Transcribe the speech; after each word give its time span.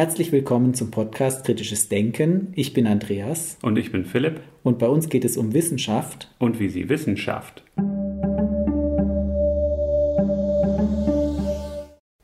Herzlich 0.00 0.32
willkommen 0.32 0.72
zum 0.72 0.90
Podcast 0.90 1.44
Kritisches 1.44 1.90
Denken. 1.90 2.54
Ich 2.56 2.72
bin 2.72 2.86
Andreas. 2.86 3.58
Und 3.60 3.76
ich 3.76 3.92
bin 3.92 4.06
Philipp. 4.06 4.40
Und 4.62 4.78
bei 4.78 4.86
uns 4.86 5.10
geht 5.10 5.26
es 5.26 5.36
um 5.36 5.52
Wissenschaft. 5.52 6.30
Und 6.38 6.58
wie 6.58 6.70
sie 6.70 6.88
Wissenschaft. 6.88 7.62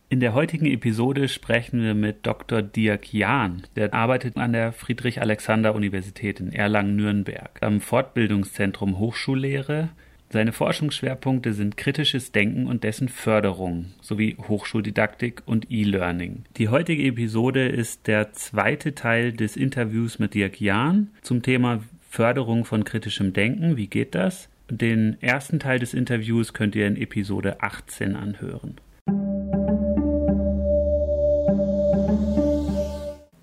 In 0.08 0.20
der 0.20 0.32
heutigen 0.32 0.64
Episode 0.64 1.28
sprechen 1.28 1.82
wir 1.82 1.92
mit 1.92 2.26
Dr. 2.26 2.62
Dirk 2.62 3.12
Jahn. 3.12 3.66
Der 3.76 3.92
arbeitet 3.92 4.38
an 4.38 4.54
der 4.54 4.72
Friedrich-Alexander-Universität 4.72 6.40
in 6.40 6.54
Erlangen-Nürnberg 6.54 7.58
am 7.60 7.82
Fortbildungszentrum 7.82 8.98
Hochschullehre 8.98 9.90
seine 10.30 10.52
Forschungsschwerpunkte 10.52 11.52
sind 11.52 11.76
kritisches 11.76 12.32
Denken 12.32 12.66
und 12.66 12.84
dessen 12.84 13.08
Förderung 13.08 13.86
sowie 14.00 14.36
Hochschuldidaktik 14.48 15.42
und 15.46 15.70
E-Learning. 15.70 16.44
Die 16.56 16.68
heutige 16.68 17.04
Episode 17.04 17.68
ist 17.68 18.06
der 18.06 18.32
zweite 18.32 18.94
Teil 18.94 19.32
des 19.32 19.56
Interviews 19.56 20.18
mit 20.18 20.34
Dirk 20.34 20.60
Jahn 20.60 21.10
zum 21.22 21.42
Thema 21.42 21.82
Förderung 22.10 22.64
von 22.64 22.84
kritischem 22.84 23.32
Denken. 23.32 23.76
Wie 23.76 23.86
geht 23.86 24.14
das? 24.14 24.48
Den 24.68 25.16
ersten 25.20 25.60
Teil 25.60 25.78
des 25.78 25.94
Interviews 25.94 26.52
könnt 26.52 26.74
ihr 26.74 26.86
in 26.88 26.96
Episode 26.96 27.60
18 27.60 28.16
anhören. 28.16 28.80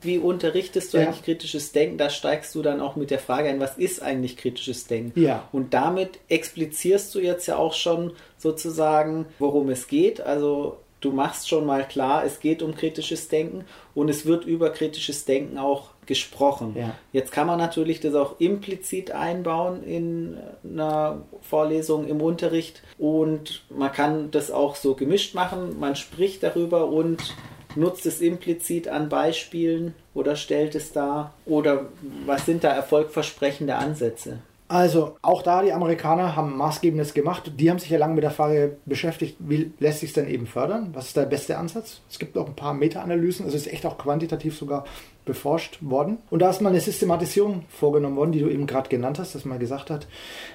Wie 0.06 0.18
unterrichtest 0.18 0.94
du 0.94 0.98
ja. 0.98 1.06
eigentlich 1.06 1.24
kritisches 1.24 1.72
Denken? 1.72 1.98
Da 1.98 2.10
steigst 2.10 2.54
du 2.56 2.62
dann 2.62 2.82
auch 2.82 2.96
mit 2.96 3.12
der 3.12 3.20
Frage 3.20 3.50
ein, 3.50 3.60
was 3.60 3.78
ist 3.78 4.02
eigentlich 4.02 4.38
kritisches 4.38 4.88
Denken? 4.88 5.20
Ja. 5.20 5.48
Und 5.52 5.74
damit 5.74 6.20
explizierst 6.30 7.14
du 7.16 7.20
jetzt 7.20 7.48
ja 7.48 7.58
auch 7.58 7.74
schon 7.74 8.14
sozusagen, 8.38 9.26
worum 9.40 9.70
es 9.70 9.88
geht. 9.88 10.22
Also 10.22 10.78
du 11.04 11.12
machst 11.12 11.50
schon 11.50 11.66
mal 11.66 11.88
klar, 11.88 12.24
es 12.26 12.40
geht 12.40 12.62
um 12.62 12.76
kritisches 12.76 13.28
Denken 13.28 13.66
und 13.94 14.10
es 14.10 14.26
wird 14.26 14.46
über 14.46 14.70
kritisches 14.70 15.26
Denken 15.26 15.58
auch 15.58 15.90
gesprochen. 16.06 16.76
Ja. 16.78 16.96
Jetzt 17.12 17.32
kann 17.32 17.48
man 17.48 17.58
natürlich 17.58 18.00
das 18.00 18.16
auch 18.16 18.40
implizit 18.40 19.12
einbauen 19.12 19.84
in 19.84 20.38
einer 20.64 21.22
Vorlesung 21.42 22.08
im 22.08 22.22
Unterricht 22.22 22.82
und 22.98 23.64
man 23.70 23.92
kann 23.92 24.32
das 24.32 24.52
auch 24.52 24.76
so 24.76 24.96
gemischt 24.96 25.36
machen. 25.36 25.80
Man 25.80 25.96
spricht 25.96 26.44
darüber 26.44 26.88
und 26.88 27.36
nutzt 27.76 28.06
es 28.06 28.22
implizit 28.22 28.88
an 28.88 29.10
Beispielen 29.10 29.94
oder 30.14 30.36
stellt 30.36 30.76
es 30.76 30.92
dar? 30.92 31.34
Oder 31.46 31.88
was 32.26 32.46
sind 32.46 32.64
da 32.64 32.70
erfolgversprechende 32.70 33.76
Ansätze? 33.76 34.40
Also 34.70 35.18
auch 35.22 35.44
da, 35.44 35.62
die 35.62 35.74
Amerikaner 35.74 36.36
haben 36.36 36.58
Maßgebendes 36.58 37.14
gemacht. 37.14 37.52
Die 37.58 37.70
haben 37.70 37.80
sich 37.80 37.90
ja 37.90 37.98
lange 37.98 38.16
mit 38.16 38.24
der 38.24 38.32
Frage 38.32 38.78
beschäftigt, 38.86 39.36
wie 39.40 39.72
lässt 39.80 40.00
sich 40.00 40.10
es 40.10 40.14
denn 40.14 40.28
eben 40.28 40.48
fördern? 40.48 40.90
Was 40.94 41.08
ist 41.08 41.18
der 41.18 41.26
beste 41.26 41.58
Ansatz? 41.58 42.02
Es 42.10 42.18
gibt 42.18 42.38
auch 42.38 42.48
ein 42.48 42.56
paar 42.56 42.74
Meta-Analysen, 42.74 43.46
also 43.46 43.58
es 43.58 43.68
ist 43.68 43.74
echt 43.74 43.86
auch 43.86 43.98
quantitativ 43.98 44.58
sogar 44.58 44.86
beforscht 45.26 45.80
worden. 45.82 46.18
Und 46.30 46.40
da 46.40 46.50
ist 46.50 46.62
mal 46.62 46.70
eine 46.70 46.82
Systematisierung 46.82 47.66
vorgenommen 47.70 48.16
worden, 48.16 48.32
die 48.32 48.40
du 48.40 48.50
eben 48.50 48.66
gerade 48.66 48.90
genannt 48.90 49.20
hast, 49.20 49.36
dass 49.36 49.46
man 49.46 49.60
gesagt 49.60 49.90
hat, 49.90 50.08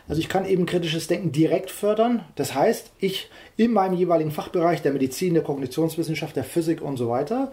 also 0.09 0.21
ich 0.21 0.29
kann 0.29 0.47
eben 0.47 0.67
kritisches 0.67 1.07
Denken 1.07 1.33
direkt 1.33 1.71
fördern. 1.71 2.25
Das 2.35 2.55
heißt, 2.55 2.91
ich 2.99 3.31
in 3.57 3.73
meinem 3.73 3.95
jeweiligen 3.95 4.31
Fachbereich 4.31 4.83
der 4.83 4.93
Medizin, 4.93 5.35
der 5.35 5.43
Kognitionswissenschaft, 5.43 6.35
der 6.35 6.45
Physik 6.45 6.83
und 6.83 6.97
so 6.97 7.09
weiter, 7.09 7.53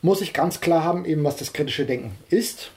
muss 0.00 0.20
ich 0.20 0.32
ganz 0.32 0.60
klar 0.60 0.84
haben, 0.84 1.04
eben 1.04 1.24
was 1.24 1.36
das 1.36 1.52
kritische 1.52 1.84
Denken 1.84 2.12
ist 2.30 2.70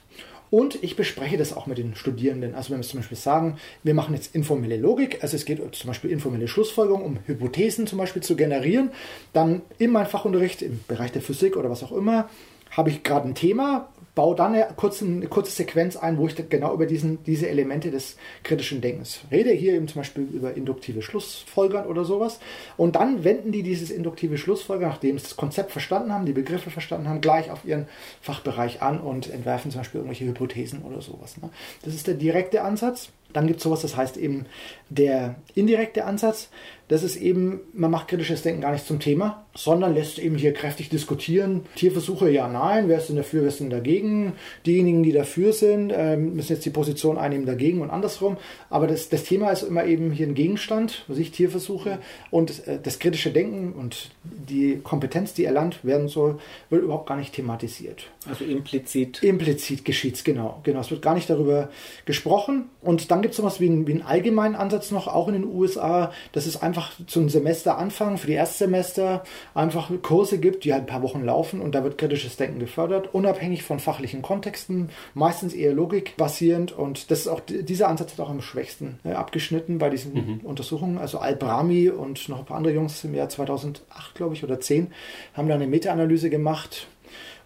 und 0.52 0.84
ich 0.84 0.96
bespreche 0.96 1.38
das 1.38 1.56
auch 1.56 1.66
mit 1.66 1.78
den 1.78 1.96
Studierenden. 1.96 2.54
Also 2.54 2.70
wenn 2.70 2.78
wir 2.78 2.86
zum 2.86 3.00
Beispiel 3.00 3.16
sagen, 3.16 3.56
wir 3.82 3.94
machen 3.94 4.14
jetzt 4.14 4.34
informelle 4.34 4.76
Logik, 4.76 5.22
also 5.22 5.34
es 5.34 5.46
geht 5.46 5.60
zum 5.74 5.88
Beispiel 5.88 6.10
informelle 6.10 6.46
Schlussfolgerung, 6.46 7.02
um 7.02 7.18
Hypothesen 7.24 7.86
zum 7.86 7.98
Beispiel 7.98 8.22
zu 8.22 8.36
generieren, 8.36 8.90
dann 9.32 9.62
in 9.78 9.90
meinem 9.90 10.06
Fachunterricht, 10.06 10.60
im 10.60 10.78
Bereich 10.86 11.10
der 11.10 11.22
Physik 11.22 11.56
oder 11.56 11.70
was 11.70 11.82
auch 11.82 11.92
immer, 11.92 12.28
habe 12.70 12.90
ich 12.90 13.02
gerade 13.02 13.28
ein 13.28 13.34
Thema, 13.34 13.88
baue 14.14 14.36
dann 14.36 14.54
eine 14.54 14.68
kurze, 14.76 15.06
eine 15.06 15.26
kurze 15.26 15.52
Sequenz 15.52 15.96
ein, 15.96 16.18
wo 16.18 16.26
ich 16.26 16.36
genau 16.50 16.74
über 16.74 16.84
diesen, 16.84 17.24
diese 17.24 17.48
Elemente 17.48 17.90
des 17.90 18.16
kritischen 18.42 18.82
Denkens 18.82 19.20
rede. 19.30 19.50
Hier 19.50 19.72
eben 19.72 19.88
zum 19.88 20.00
Beispiel 20.00 20.24
über 20.24 20.54
induktive 20.54 21.00
Schlussfolgern 21.00 21.86
oder 21.86 22.04
sowas. 22.04 22.38
Und 22.76 22.96
dann 22.96 23.24
wenden 23.24 23.52
die 23.52 23.62
dieses 23.62 23.90
induktive 23.90 24.36
Schlussfolgern, 24.36 24.90
nachdem 24.90 25.18
sie 25.18 25.24
das 25.24 25.36
Konzept 25.36 25.72
verstanden 25.72 26.12
haben, 26.12 26.26
die 26.26 26.32
Begriffe 26.32 26.70
verstanden 26.70 27.08
haben, 27.08 27.22
gleich 27.22 27.50
auf 27.50 27.64
ihren 27.64 27.86
Fachbereich 28.20 28.82
an 28.82 29.00
und 29.00 29.30
entwerfen 29.30 29.70
zum 29.70 29.80
Beispiel 29.80 30.00
irgendwelche 30.00 30.26
Hypothesen 30.26 30.82
oder 30.82 31.00
sowas. 31.00 31.38
Ne? 31.38 31.48
Das 31.82 31.94
ist 31.94 32.06
der 32.06 32.14
direkte 32.14 32.62
Ansatz. 32.62 33.08
Dann 33.32 33.46
gibt 33.46 33.58
es 33.58 33.64
sowas, 33.64 33.80
das 33.80 33.96
heißt 33.96 34.18
eben 34.18 34.44
der 34.90 35.36
indirekte 35.54 36.04
Ansatz. 36.04 36.50
Das 36.88 37.02
ist 37.02 37.16
eben, 37.16 37.60
man 37.72 37.90
macht 37.90 38.08
kritisches 38.08 38.42
Denken 38.42 38.60
gar 38.60 38.72
nicht 38.72 38.86
zum 38.86 39.00
Thema, 39.00 39.46
sondern 39.54 39.94
lässt 39.94 40.18
eben 40.18 40.36
hier 40.36 40.54
kräftig 40.54 40.88
diskutieren. 40.88 41.62
Tierversuche, 41.74 42.30
ja, 42.30 42.48
nein, 42.48 42.88
wer 42.88 42.98
ist 42.98 43.08
denn 43.08 43.16
dafür, 43.16 43.42
wer 43.42 43.48
ist 43.48 43.60
denn 43.60 43.70
dagegen? 43.70 44.32
Diejenigen, 44.64 45.02
die 45.02 45.12
dafür 45.12 45.52
sind, 45.52 45.92
ähm, 45.94 46.34
müssen 46.34 46.52
jetzt 46.52 46.64
die 46.64 46.70
Position 46.70 47.18
einnehmen 47.18 47.46
dagegen 47.46 47.82
und 47.82 47.90
andersrum. 47.90 48.38
Aber 48.70 48.86
das, 48.86 49.08
das 49.08 49.24
Thema 49.24 49.50
ist 49.50 49.62
immer 49.62 49.84
eben 49.84 50.10
hier 50.10 50.26
ein 50.26 50.34
Gegenstand, 50.34 51.04
was 51.08 51.18
ich 51.18 51.32
Tierversuche 51.32 51.98
und 52.30 52.66
äh, 52.66 52.78
das 52.82 52.98
kritische 52.98 53.30
Denken 53.30 53.72
und 53.72 54.10
die 54.24 54.80
Kompetenz, 54.82 55.34
die 55.34 55.44
erlernt 55.44 55.84
werden 55.84 56.08
soll, 56.08 56.38
wird 56.70 56.82
überhaupt 56.82 57.08
gar 57.08 57.16
nicht 57.16 57.34
thematisiert. 57.34 58.04
Also 58.28 58.44
implizit. 58.44 59.22
Implizit 59.22 59.84
geschieht 59.84 60.14
es, 60.14 60.24
genau, 60.24 60.60
genau. 60.62 60.80
Es 60.80 60.90
wird 60.90 61.02
gar 61.02 61.14
nicht 61.14 61.28
darüber 61.28 61.68
gesprochen. 62.06 62.70
Und 62.80 63.10
dann 63.10 63.20
gibt 63.20 63.32
es 63.32 63.38
sowas 63.38 63.60
wie, 63.60 63.68
ein, 63.68 63.86
wie 63.86 63.92
einen 63.92 64.02
allgemeinen 64.02 64.54
Ansatz 64.54 64.90
noch, 64.90 65.08
auch 65.08 65.28
in 65.28 65.34
den 65.34 65.44
USA. 65.44 66.12
Das 66.32 66.46
ist 66.46 66.62
einfach 66.62 66.92
zum 67.06 67.28
Semesteranfang, 67.28 68.16
für 68.16 68.28
die 68.28 68.34
Erstsemester, 68.34 69.24
einfach 69.54 69.90
Kurse 70.02 70.38
gibt, 70.38 70.64
die 70.64 70.72
halt 70.72 70.84
ein 70.84 70.86
paar 70.86 71.02
Wochen 71.02 71.24
laufen 71.24 71.60
und 71.60 71.74
da 71.74 71.84
wird 71.84 71.98
kritisches 71.98 72.36
Denken 72.36 72.58
gefördert, 72.58 73.14
unabhängig 73.14 73.62
von 73.62 73.80
fachlichen 73.80 74.22
Kontexten, 74.22 74.90
meistens 75.14 75.54
eher 75.54 75.72
logikbasierend. 75.72 76.72
Und 76.72 77.10
das 77.10 77.20
ist 77.20 77.28
auch, 77.28 77.40
dieser 77.40 77.88
Ansatz 77.88 78.12
hat 78.12 78.20
auch 78.20 78.30
am 78.30 78.42
schwächsten 78.42 78.98
äh, 79.04 79.12
abgeschnitten 79.12 79.78
bei 79.78 79.90
diesen 79.90 80.14
mhm. 80.14 80.40
Untersuchungen. 80.42 80.98
Also 80.98 81.18
Al-Brami 81.18 81.90
und 81.90 82.28
noch 82.28 82.40
ein 82.40 82.44
paar 82.44 82.56
andere 82.56 82.74
Jungs 82.74 83.02
im 83.04 83.14
Jahr 83.14 83.28
2008, 83.28 84.14
glaube 84.14 84.34
ich, 84.34 84.44
oder 84.44 84.60
10, 84.60 84.92
haben 85.34 85.48
da 85.48 85.54
eine 85.54 85.66
Meta-Analyse 85.66 86.30
gemacht 86.30 86.86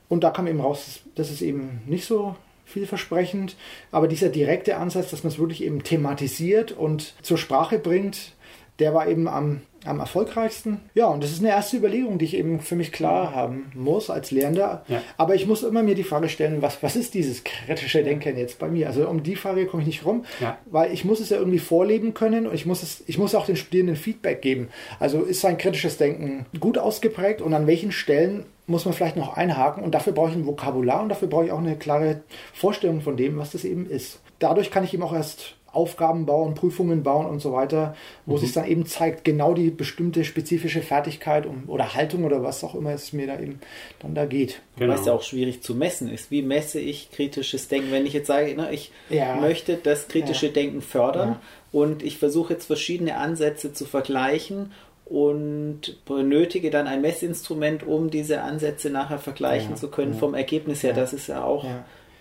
und 0.09 0.25
da 0.25 0.31
kam 0.31 0.47
eben 0.47 0.61
raus, 0.61 1.01
das 1.15 1.31
ist 1.31 1.43
eben 1.43 1.81
nicht 1.87 2.07
so 2.07 2.37
vielversprechend, 2.65 3.57
aber 3.91 4.09
dieser 4.09 4.29
direkte 4.29 4.77
Ansatz, 4.77 5.11
dass 5.11 5.23
man 5.23 5.33
es 5.33 5.39
wirklich 5.39 5.63
eben 5.63 5.83
thematisiert 5.85 6.73
und 6.73 7.15
zur 7.23 7.39
Sprache 7.39 7.79
bringt, 7.79 8.33
der 8.79 8.93
war 8.93 9.09
eben 9.09 9.29
am, 9.29 9.63
am 9.85 10.01
erfolgreichsten. 10.01 10.81
Ja, 10.95 11.07
und 11.07 11.23
das 11.23 11.31
ist 11.31 11.41
eine 11.41 11.51
erste 11.51 11.77
Überlegung, 11.77 12.19
die 12.19 12.27
ich 12.27 12.37
eben 12.37 12.61
für 12.61 12.77
mich 12.77 12.93
klar 12.93 13.35
haben 13.35 13.71
muss 13.75 14.11
als 14.11 14.31
Lehrender. 14.31 14.85
Ja. 14.89 15.03
Aber 15.17 15.35
ich 15.35 15.47
muss 15.47 15.63
immer 15.63 15.83
mir 15.83 15.95
die 15.95 16.03
Frage 16.03 16.29
stellen, 16.29 16.63
was, 16.63 16.83
was 16.83 16.97
ist 16.97 17.15
dieses 17.15 17.45
kritische 17.45 18.03
Denken 18.03 18.37
jetzt 18.37 18.59
bei 18.59 18.69
mir? 18.69 18.89
Also 18.89 19.09
um 19.09 19.23
die 19.23 19.37
Frage 19.37 19.67
komme 19.67 19.83
ich 19.83 19.87
nicht 19.87 20.05
rum, 20.05 20.25
ja. 20.41 20.59
weil 20.67 20.93
ich 20.93 21.05
muss 21.05 21.21
es 21.21 21.31
ja 21.31 21.39
irgendwie 21.39 21.59
vorleben 21.59 22.15
können 22.15 22.47
und 22.47 22.55
ich 22.55 22.67
muss, 22.67 22.83
es, 22.83 23.03
ich 23.07 23.19
muss 23.19 23.35
auch 23.35 23.47
den 23.47 23.57
Studierenden 23.57 23.97
Feedback 23.97 24.43
geben. 24.43 24.69
Also 25.01 25.23
ist 25.23 25.41
sein 25.41 25.59
kritisches 25.59 25.97
Denken 25.97 26.47
gut 26.61 26.79
ausgeprägt 26.79 27.41
und 27.41 27.55
an 27.55 27.67
welchen 27.67 27.93
Stellen 27.93 28.45
muss 28.67 28.85
man 28.85 28.95
vielleicht 28.95 29.17
noch 29.17 29.37
einhaken 29.37 29.85
und 29.85 29.95
dafür 29.95 30.13
brauche 30.13 30.31
ich 30.31 30.37
ein 30.37 30.47
Vokabular 30.47 31.03
und 31.03 31.09
dafür 31.09 31.29
brauche 31.29 31.47
ich 31.47 31.53
auch 31.53 31.59
eine 31.59 31.77
klare 31.77 32.23
Vorstellung 32.53 33.01
von 33.01 33.17
dem, 33.17 33.39
was 33.39 33.53
das 33.53 33.65
eben 33.65 33.89
ist. 33.89 34.21
Dadurch 34.39 34.71
kann 34.71 34.85
ich 34.85 34.93
eben 34.93 35.03
auch 35.03 35.15
erst 35.15 35.56
Aufgaben 35.77 36.25
bauen, 36.25 36.55
Prüfungen 36.55 37.03
bauen 37.03 37.27
und 37.27 37.41
so 37.41 37.53
weiter, 37.53 37.95
wo 38.25 38.35
mhm. 38.35 38.39
sich 38.39 38.53
dann 38.53 38.67
eben 38.67 38.87
zeigt, 38.87 39.25
genau 39.25 39.53
die 39.53 39.71
bestimmte 39.71 40.25
spezifische 40.25 40.81
Fertigkeit 40.81 41.47
oder 41.67 41.95
Haltung 41.95 42.25
oder 42.25 42.43
was 42.43 42.65
auch 42.65 42.75
immer 42.75 42.91
es 42.91 43.13
mir 43.13 43.27
da 43.27 43.39
eben 43.39 43.61
dann 44.01 44.15
da 44.15 44.25
geht. 44.25 44.63
Genau. 44.77 44.95
Was 44.95 45.07
ja 45.07 45.13
auch 45.13 45.23
schwierig 45.23 45.63
zu 45.63 45.75
messen 45.75 46.11
ist. 46.11 46.31
Wie 46.31 46.43
messe 46.43 46.81
ich 46.81 47.11
kritisches 47.11 47.69
Denken? 47.69 47.93
Wenn 47.93 48.07
ich 48.07 48.15
jetzt 48.15 48.27
sage, 48.27 48.55
ne, 48.57 48.73
ich 48.73 48.91
ja. 49.11 49.37
möchte 49.37 49.77
das 49.77 50.09
kritische 50.09 50.47
ja. 50.47 50.53
Denken 50.53 50.81
fördern 50.81 51.29
ja. 51.29 51.41
und 51.73 52.03
ich 52.03 52.19
versuche 52.19 52.55
jetzt 52.55 52.67
verschiedene 52.67 53.19
Ansätze 53.19 53.73
zu 53.73 53.85
vergleichen 53.85 54.73
und 55.05 56.05
benötige 56.05 56.71
dann 56.71 56.89
ein 56.89 57.01
Messinstrument, 57.01 57.87
um 57.87 58.11
diese 58.11 58.43
Ansätze 58.43 58.91
nachher 58.91 59.19
vergleichen 59.19 59.71
ja, 59.71 59.77
zu 59.77 59.89
können 59.89 60.15
ja, 60.15 60.19
vom 60.19 60.35
Ergebnis 60.35 60.83
her. 60.83 60.91
Ja, 60.91 60.97
das 60.97 61.13
ist 61.13 61.29
ja 61.29 61.45
auch 61.45 61.65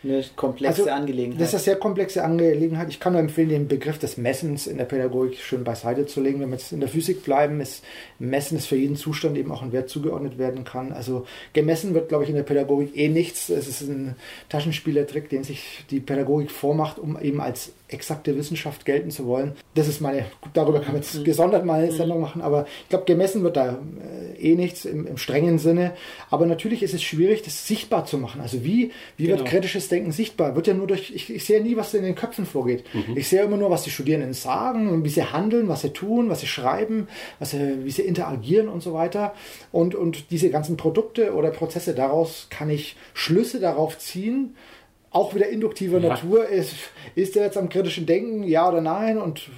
eine 0.06 0.24
komplexe 0.36 0.82
also, 0.82 0.92
Angelegenheit. 0.92 1.42
Das 1.42 1.50
ist 1.50 1.56
eine 1.56 1.64
sehr 1.64 1.76
komplexe 1.78 2.24
Angelegenheit. 2.24 2.90
Ich 2.90 3.00
kann 3.00 3.14
nur 3.14 3.22
empfehlen, 3.22 3.50
den 3.50 3.68
Begriff 3.68 3.98
des 3.98 4.18
Messens 4.18 4.68
in 4.68 4.78
der 4.78 4.86
Pädagogik 4.86 5.38
schön 5.40 5.64
beiseite 5.64 6.06
zu 6.06 6.22
legen. 6.22 6.40
Wenn 6.40 6.50
wir 6.50 6.58
jetzt 6.58 6.72
in 6.72 6.80
der 6.80 6.90
Physik 6.90 7.24
bleiben, 7.24 7.62
ist 7.62 7.84
Messen 8.20 8.58
ist 8.58 8.68
für 8.68 8.76
jeden 8.76 8.96
Zustand 8.96 9.38
eben 9.38 9.52
auch 9.52 9.62
ein 9.62 9.72
Wert 9.72 9.90
zugeordnet 9.90 10.38
werden 10.38 10.64
kann. 10.64 10.94
Also 10.94 11.26
gemessen 11.54 11.94
wird, 11.94 12.10
glaube 12.10 12.24
ich, 12.24 12.30
in 12.30 12.36
der 12.36 12.44
Pädagogik 12.44 12.96
eh 12.96 13.10
nichts. 13.10 13.50
Es 13.50 13.68
ist 13.68 13.82
ein 13.82 14.16
Taschenspielertrick, 14.50 15.30
den 15.30 15.44
sich 15.44 15.86
die 15.90 16.00
Pädagogik 16.00 16.52
vormacht, 16.52 17.00
um 17.00 17.20
eben 17.20 17.42
als 17.42 17.74
exakte 17.96 18.38
Wissenschaft 18.38 18.86
gelten 18.86 19.10
zu 19.10 19.26
wollen. 19.26 19.54
Das 19.74 19.88
ist 19.88 20.02
meine, 20.02 20.26
darüber 20.54 20.80
kann 20.80 20.94
man 20.94 21.02
jetzt 21.02 21.16
mhm. 21.16 21.24
gesondert 21.24 21.66
mal 21.66 21.82
eine 21.82 21.92
mhm. 21.92 21.98
Sendung 21.98 22.22
machen, 22.22 22.42
aber 22.42 22.68
ich 22.84 22.90
glaube, 22.90 23.06
gemessen 23.06 23.44
wird 23.44 23.58
da 23.58 23.80
eh 24.40 24.56
nichts 24.56 24.86
im, 24.86 25.08
im, 25.08 25.18
strengen 25.18 25.58
Sinne. 25.58 25.94
Aber 26.30 26.46
natürlich 26.46 26.84
ist 26.84 26.94
es 26.94 27.02
schwierig, 27.04 27.42
das 27.42 27.68
sichtbar 27.68 28.06
zu 28.06 28.18
machen. 28.18 28.42
Also 28.42 28.64
wie, 28.64 28.92
wie 29.18 29.26
genau. 29.26 29.40
wird 29.40 29.48
kritisches 29.48 29.90
Denken 29.90 30.12
sichtbar? 30.12 30.56
Wird 30.56 30.68
ja 30.68 30.74
nur 30.74 30.88
durch, 30.88 31.12
ich, 31.12 31.34
ich 31.34 31.46
sehe 31.46 31.62
nie, 31.62 31.76
was 31.76 31.94
in 31.94 32.04
den 32.04 32.16
Köpfen 32.16 32.46
vorgeht. 32.46 32.84
Mhm. 32.94 33.18
Ich 33.18 33.28
sehe 33.28 33.42
immer 33.42 33.58
nur, 33.58 33.70
was 33.70 33.84
die 33.84 33.90
Studierenden 33.90 34.34
sagen, 34.34 35.04
wie 35.04 35.10
sie 35.10 35.24
handeln, 35.24 35.68
was 35.68 35.82
sie 35.82 35.92
tun, 35.92 36.30
was 36.30 36.42
sie 36.42 36.48
schreiben, 36.48 37.08
was 37.40 37.52
sie, 37.52 37.86
wie 37.86 37.92
sie 37.92 38.04
interagieren 38.04 38.68
und 38.68 38.84
so 38.84 38.94
weiter. 38.94 39.34
Und, 39.72 39.96
und 39.96 40.32
diese 40.32 40.50
ganzen 40.50 40.78
Produkte 40.78 41.34
oder 41.34 41.52
Prozesse, 41.52 41.94
daraus 41.94 42.48
kann 42.50 42.70
ich 42.70 42.96
Schlüsse 43.14 43.60
darauf 43.60 43.98
ziehen, 43.98 44.56
auch 45.16 45.34
wieder 45.34 45.48
induktiver 45.48 46.00
ja. 46.00 46.10
Natur 46.10 46.48
ist, 46.48 46.76
ist 47.16 47.38
er 47.38 47.46
jetzt 47.46 47.58
am 47.58 47.70
kritischen 47.70 48.06
Denken, 48.06 48.44
ja 48.44 48.68
oder 48.68 48.82
nein 48.82 49.18
und 49.18 49.50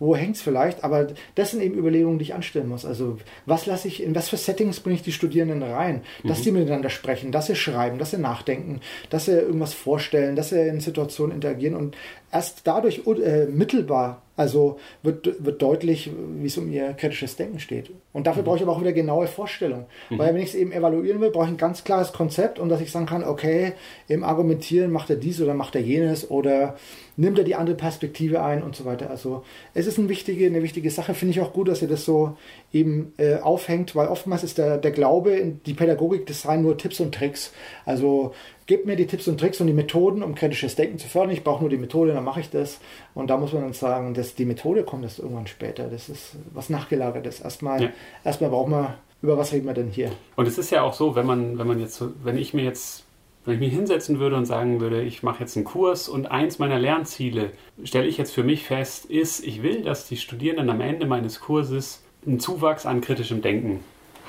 wo 0.00 0.16
hängt 0.16 0.36
es 0.36 0.42
vielleicht? 0.42 0.82
Aber 0.82 1.08
das 1.34 1.52
sind 1.52 1.62
eben 1.62 1.78
Überlegungen, 1.78 2.18
die 2.18 2.24
ich 2.24 2.34
anstellen 2.34 2.68
muss. 2.68 2.84
Also 2.86 3.18
was 3.46 3.66
lasse 3.66 3.86
ich, 3.86 4.02
in 4.02 4.14
was 4.14 4.30
für 4.30 4.38
Settings 4.38 4.80
bringe 4.80 4.96
ich 4.96 5.02
die 5.02 5.12
Studierenden 5.12 5.62
rein? 5.62 6.00
Dass 6.24 6.40
mhm. 6.40 6.42
die 6.42 6.52
miteinander 6.52 6.90
sprechen, 6.90 7.30
dass 7.30 7.46
sie 7.46 7.54
schreiben, 7.54 7.98
dass 7.98 8.10
sie 8.10 8.18
nachdenken, 8.18 8.80
dass 9.10 9.26
sie 9.26 9.32
irgendwas 9.32 9.74
vorstellen, 9.74 10.34
dass 10.34 10.48
sie 10.48 10.68
in 10.68 10.80
Situationen 10.80 11.34
interagieren 11.34 11.76
und 11.76 11.96
erst 12.32 12.66
dadurch 12.66 13.02
äh, 13.06 13.46
mittelbar 13.46 14.22
also 14.40 14.78
wird, 15.02 15.44
wird 15.44 15.60
deutlich, 15.60 16.10
wie 16.38 16.46
es 16.46 16.56
um 16.56 16.72
ihr 16.72 16.94
kritisches 16.94 17.36
Denken 17.36 17.60
steht. 17.60 17.90
Und 18.14 18.26
dafür 18.26 18.40
mhm. 18.40 18.46
brauche 18.46 18.56
ich 18.56 18.62
aber 18.62 18.72
auch 18.72 18.80
wieder 18.80 18.94
genaue 18.94 19.26
Vorstellungen. 19.26 19.84
Mhm. 20.08 20.18
Weil 20.18 20.32
wenn 20.32 20.40
ich 20.40 20.48
es 20.48 20.54
eben 20.54 20.72
evaluieren 20.72 21.20
will, 21.20 21.30
brauche 21.30 21.44
ich 21.44 21.50
ein 21.50 21.58
ganz 21.58 21.84
klares 21.84 22.14
Konzept 22.14 22.58
und 22.58 22.70
dass 22.70 22.80
ich 22.80 22.90
sagen 22.90 23.04
kann, 23.04 23.22
okay, 23.22 23.74
im 24.08 24.24
Argumentieren 24.24 24.92
macht 24.92 25.10
er 25.10 25.16
dies 25.16 25.42
oder 25.42 25.52
macht 25.52 25.74
er 25.74 25.82
jenes 25.82 26.30
oder 26.30 26.76
nimmt 27.18 27.36
er 27.36 27.44
die 27.44 27.54
andere 27.54 27.76
Perspektive 27.76 28.42
ein 28.42 28.62
und 28.62 28.74
so 28.74 28.86
weiter. 28.86 29.10
Also 29.10 29.44
es 29.74 29.86
ist 29.86 29.89
eine 29.98 30.08
wichtige, 30.08 30.46
eine 30.46 30.62
wichtige 30.62 30.90
Sache. 30.90 31.14
Finde 31.14 31.32
ich 31.32 31.40
auch 31.40 31.52
gut, 31.52 31.68
dass 31.68 31.82
ihr 31.82 31.88
das 31.88 32.04
so 32.04 32.36
eben 32.72 33.12
äh, 33.16 33.36
aufhängt, 33.36 33.96
weil 33.96 34.08
oftmals 34.08 34.44
ist 34.44 34.58
der, 34.58 34.78
der 34.78 34.90
Glaube, 34.90 35.54
die 35.66 35.74
Pädagogik, 35.74 36.26
das 36.26 36.42
seien 36.42 36.62
nur 36.62 36.76
Tipps 36.76 37.00
und 37.00 37.14
Tricks. 37.14 37.52
Also 37.84 38.32
gebt 38.66 38.86
mir 38.86 38.96
die 38.96 39.06
Tipps 39.06 39.26
und 39.28 39.38
Tricks 39.38 39.60
und 39.60 39.66
die 39.66 39.72
Methoden, 39.72 40.22
um 40.22 40.34
kritisches 40.34 40.76
Denken 40.76 40.98
zu 40.98 41.08
fördern. 41.08 41.32
Ich 41.32 41.42
brauche 41.44 41.60
nur 41.60 41.70
die 41.70 41.76
Methode, 41.76 42.12
dann 42.12 42.24
mache 42.24 42.40
ich 42.40 42.50
das. 42.50 42.78
Und 43.14 43.28
da 43.28 43.36
muss 43.36 43.52
man 43.52 43.62
dann 43.62 43.72
sagen, 43.72 44.14
dass 44.14 44.34
die 44.34 44.44
Methode 44.44 44.84
kommt 44.84 45.04
erst 45.04 45.18
irgendwann 45.18 45.46
später. 45.46 45.88
Das 45.88 46.08
ist 46.08 46.36
was 46.54 46.70
nachgelagertes. 46.70 47.40
Erstmal, 47.40 47.82
ja. 47.82 47.88
erstmal 48.24 48.50
brauchen 48.50 48.72
wir, 48.72 48.94
über 49.22 49.36
was 49.36 49.52
reden 49.52 49.66
wir 49.66 49.74
denn 49.74 49.88
hier? 49.88 50.12
Und 50.36 50.46
es 50.46 50.56
ist 50.56 50.70
ja 50.70 50.82
auch 50.82 50.94
so, 50.94 51.14
wenn 51.14 51.26
man, 51.26 51.58
wenn 51.58 51.66
man 51.66 51.80
jetzt, 51.80 52.02
wenn 52.22 52.38
ich 52.38 52.54
mir 52.54 52.64
jetzt 52.64 53.04
wenn 53.50 53.56
ich 53.56 53.60
mich 53.60 53.72
hinsetzen 53.76 54.20
würde 54.20 54.36
und 54.36 54.44
sagen 54.44 54.80
würde, 54.80 55.02
ich 55.02 55.24
mache 55.24 55.40
jetzt 55.40 55.56
einen 55.56 55.64
Kurs 55.64 56.08
und 56.08 56.30
eins 56.30 56.60
meiner 56.60 56.78
Lernziele 56.78 57.50
stelle 57.82 58.06
ich 58.06 58.16
jetzt 58.16 58.32
für 58.32 58.44
mich 58.44 58.64
fest, 58.64 59.06
ist, 59.06 59.44
ich 59.44 59.64
will, 59.64 59.82
dass 59.82 60.06
die 60.06 60.16
Studierenden 60.16 60.70
am 60.70 60.80
Ende 60.80 61.04
meines 61.04 61.40
Kurses 61.40 62.04
einen 62.24 62.38
Zuwachs 62.38 62.86
an 62.86 63.00
kritischem 63.00 63.42
Denken 63.42 63.80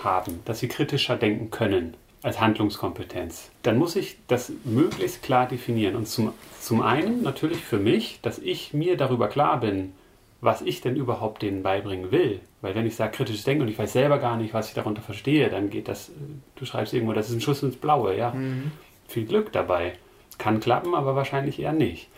haben, 0.03 0.39
dass 0.45 0.59
sie 0.59 0.68
kritischer 0.68 1.18
denken 1.18 1.51
können 1.51 1.94
als 2.23 2.41
Handlungskompetenz. 2.41 3.51
Dann 3.62 3.77
muss 3.77 3.95
ich 3.95 4.18
das 4.27 4.51
möglichst 4.63 5.21
klar 5.21 5.47
definieren. 5.47 5.95
Und 5.95 6.07
zum, 6.07 6.33
zum 6.59 6.81
einen 6.81 7.21
natürlich 7.21 7.59
für 7.59 7.77
mich, 7.77 8.19
dass 8.24 8.39
ich 8.39 8.74
mir 8.74 8.97
darüber 8.97 9.27
klar 9.27 9.59
bin, 9.59 9.91
was 10.39 10.63
ich 10.63 10.81
denn 10.81 10.95
überhaupt 10.95 11.44
denen 11.44 11.62
beibringen 11.62 12.12
will. 12.12 12.39
Weil 12.62 12.74
wenn 12.74 12.88
ich 12.88 12.95
sage 12.95 13.12
kritisches 13.12 13.44
Denken 13.44 13.62
und 13.62 13.67
ich 13.67 13.77
weiß 13.77 13.94
selber 13.94 14.17
gar 14.17 14.38
nicht, 14.38 14.56
was 14.56 14.69
ich 14.69 14.74
darunter 14.74 15.03
verstehe, 15.03 15.50
dann 15.50 15.69
geht 15.69 15.88
das, 15.88 16.09
du 16.56 16.65
schreibst 16.65 16.95
irgendwo, 16.95 17.13
das 17.13 17.29
ist 17.29 17.35
ein 17.35 17.41
Schuss 17.41 17.62
ins 17.62 17.75
Blaue, 17.75 18.17
ja. 18.17 18.31
Mhm 18.31 18.71
viel 19.11 19.25
Glück 19.25 19.51
dabei. 19.51 19.93
Kann 20.37 20.59
klappen, 20.59 20.95
aber 20.95 21.15
wahrscheinlich 21.15 21.59
eher 21.59 21.73
nicht. 21.73 22.09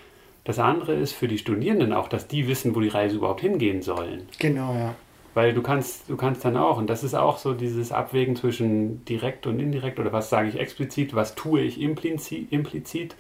Das 0.44 0.60
andere 0.60 0.94
ist 0.94 1.14
für 1.14 1.28
die 1.28 1.38
Studierenden 1.38 1.94
auch, 1.94 2.08
dass 2.08 2.28
die 2.28 2.48
wissen, 2.48 2.76
wo 2.76 2.80
die 2.80 2.90
Reise 2.90 3.18
überhaupt 3.18 3.42
hingehen 3.42 3.82
sollen. 3.82 4.28
Genau, 4.40 4.74
ja. 4.74 4.96
Weil 5.34 5.54
du 5.54 5.62
kannst, 5.62 6.10
du 6.10 6.16
kannst 6.16 6.46
dann 6.46 6.58
auch, 6.58 6.78
und 6.78 6.90
das 6.90 7.04
ist 7.04 7.16
auch 7.16 7.38
so 7.38 7.54
dieses 7.54 7.92
Abwägen 7.92 8.36
zwischen 8.36 9.04
direkt 9.06 9.48
und 9.48 9.60
indirekt, 9.60 10.00
oder 10.00 10.12
was 10.12 10.30
sage 10.30 10.50
ich 10.50 10.60
explizit, 10.60 11.16
was 11.16 11.36
tue 11.36 11.62
ich 11.62 11.82
implizit, 11.82 12.52
implizit 12.52 13.16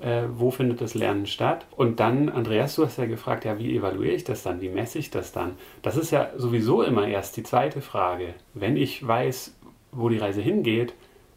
äh, 0.00 0.24
wo 0.36 0.50
findet 0.50 0.80
das 0.80 0.94
Lernen 0.94 1.26
statt? 1.26 1.66
Und 1.76 2.00
dann, 2.00 2.28
Andreas, 2.28 2.74
du 2.74 2.84
hast 2.84 2.98
ja 2.98 3.06
gefragt, 3.06 3.44
ja, 3.44 3.58
wie 3.58 3.76
evaluiere 3.76 4.14
ich 4.14 4.24
das 4.24 4.42
dann, 4.42 4.60
wie 4.60 4.68
messe 4.68 4.98
ich 4.98 5.10
das 5.10 5.32
dann? 5.32 5.52
Das 5.82 5.96
ist 5.96 6.10
ja 6.10 6.30
sowieso 6.36 6.82
immer 6.82 7.06
erst 7.06 7.36
die 7.36 7.42
zweite 7.42 7.80
Frage. 7.80 8.34
Wenn 8.52 8.76
ich 8.76 9.06
weiß, 9.06 9.54
wo 9.92 10.08
die 10.08 10.18
Reise 10.18 10.42
hingeht, 10.42 10.94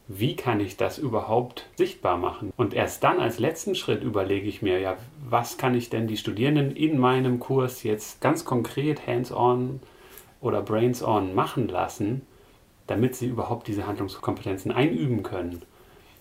wie 0.08 0.36
kann 0.36 0.60
ich 0.60 0.78
das 0.78 0.98
überhaupt 0.98 1.68
sichtbar 1.76 2.18
machen? 2.18 2.54
Und 2.56 2.74
erst 2.74 3.04
dann 3.04 3.20
als 3.20 3.40
letzten 3.40 3.76
Schritt 3.76 4.04
überlege 4.04 4.48
ich 4.48 4.62
mir, 4.62 4.80
ja, 4.80 4.96
was 5.30 5.58
kann 5.58 5.76
ich 5.76 5.90
denn 5.90 6.08
die 6.08 6.18
Studierenden 6.18 6.76
in 6.76 6.98
meinem 6.98 7.40
Kurs 7.40 7.84
jetzt 7.84 8.22
ganz 8.22 8.46
konkret 8.46 9.06
hands-on 9.06 9.82
oder 10.40 10.62
brains-on 10.62 11.36
machen 11.36 11.68
lassen, 11.68 12.22
damit 12.88 13.16
sie 13.16 13.28
überhaupt 13.28 13.68
diese 13.68 13.86
Handlungskompetenzen 13.86 14.72
einüben 14.72 15.24
können. 15.24 15.62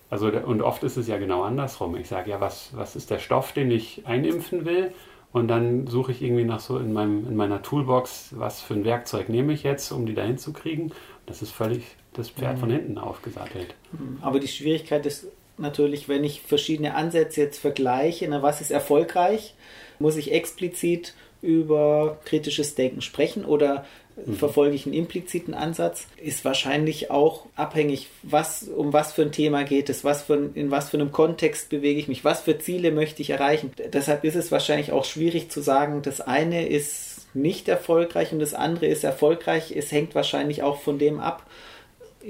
Also, 0.09 0.27
und 0.27 0.61
oft 0.61 0.83
ist 0.83 0.97
es 0.97 1.07
ja 1.07 1.17
genau 1.17 1.43
andersrum. 1.43 1.95
Ich 1.95 2.07
sage, 2.07 2.31
ja, 2.31 2.41
was, 2.41 2.71
was 2.75 2.95
ist 2.95 3.09
der 3.09 3.19
Stoff, 3.19 3.53
den 3.53 3.71
ich 3.71 4.05
einimpfen 4.05 4.65
will? 4.65 4.91
Und 5.33 5.49
dann 5.49 5.87
suche 5.87 6.11
ich 6.13 6.21
irgendwie 6.21 6.45
nach 6.45 6.61
so 6.61 6.77
in, 6.79 6.93
meinem, 6.93 7.27
in 7.27 7.35
meiner 7.35 7.61
Toolbox, 7.61 8.33
was 8.37 8.61
für 8.61 8.73
ein 8.73 8.85
Werkzeug 8.85 9.29
nehme 9.29 9.53
ich 9.53 9.63
jetzt, 9.63 9.91
um 9.91 10.05
die 10.05 10.13
dahin 10.13 10.37
zu 10.37 10.53
kriegen. 10.53 10.91
Das 11.25 11.41
ist 11.41 11.51
völlig 11.51 11.83
das 12.17 12.29
Pferd 12.29 12.59
von 12.59 12.69
mhm. 12.69 12.73
hinten 12.73 12.97
aufgesattelt. 12.97 13.75
Aber 14.21 14.39
die 14.39 14.47
Schwierigkeit 14.47 15.05
ist 15.05 15.27
natürlich, 15.57 16.09
wenn 16.09 16.23
ich 16.23 16.41
verschiedene 16.41 16.95
Ansätze 16.95 17.41
jetzt 17.41 17.59
vergleiche, 17.59 18.27
na, 18.29 18.41
was 18.41 18.61
ist 18.61 18.71
erfolgreich, 18.71 19.55
muss 19.99 20.17
ich 20.17 20.31
explizit 20.31 21.13
über 21.41 22.19
kritisches 22.25 22.75
Denken 22.75 23.01
sprechen 23.01 23.45
oder 23.45 23.85
mhm. 24.25 24.33
verfolge 24.33 24.75
ich 24.75 24.85
einen 24.85 24.95
impliziten 24.95 25.53
Ansatz, 25.53 26.07
ist 26.17 26.45
wahrscheinlich 26.45 27.11
auch 27.11 27.45
abhängig, 27.55 28.07
was, 28.23 28.63
um 28.63 28.93
was 28.93 29.13
für 29.13 29.21
ein 29.21 29.31
Thema 29.31 29.63
geht 29.63 29.89
es, 29.89 30.03
was 30.03 30.23
für, 30.23 30.51
in 30.55 30.71
was 30.71 30.89
für 30.89 30.97
einem 30.97 31.11
Kontext 31.11 31.69
bewege 31.69 31.99
ich 31.99 32.07
mich, 32.07 32.23
was 32.23 32.41
für 32.41 32.57
Ziele 32.57 32.91
möchte 32.91 33.21
ich 33.21 33.29
erreichen. 33.29 33.71
Deshalb 33.93 34.23
ist 34.23 34.35
es 34.35 34.51
wahrscheinlich 34.51 34.91
auch 34.91 35.05
schwierig 35.05 35.49
zu 35.49 35.61
sagen, 35.61 36.01
das 36.01 36.21
eine 36.21 36.67
ist 36.67 37.27
nicht 37.33 37.67
erfolgreich 37.67 38.31
und 38.31 38.39
das 38.39 38.53
andere 38.53 38.87
ist 38.87 39.03
erfolgreich. 39.03 39.71
Es 39.75 39.91
hängt 39.91 40.15
wahrscheinlich 40.15 40.63
auch 40.63 40.81
von 40.81 40.97
dem 40.97 41.19
ab, 41.19 41.45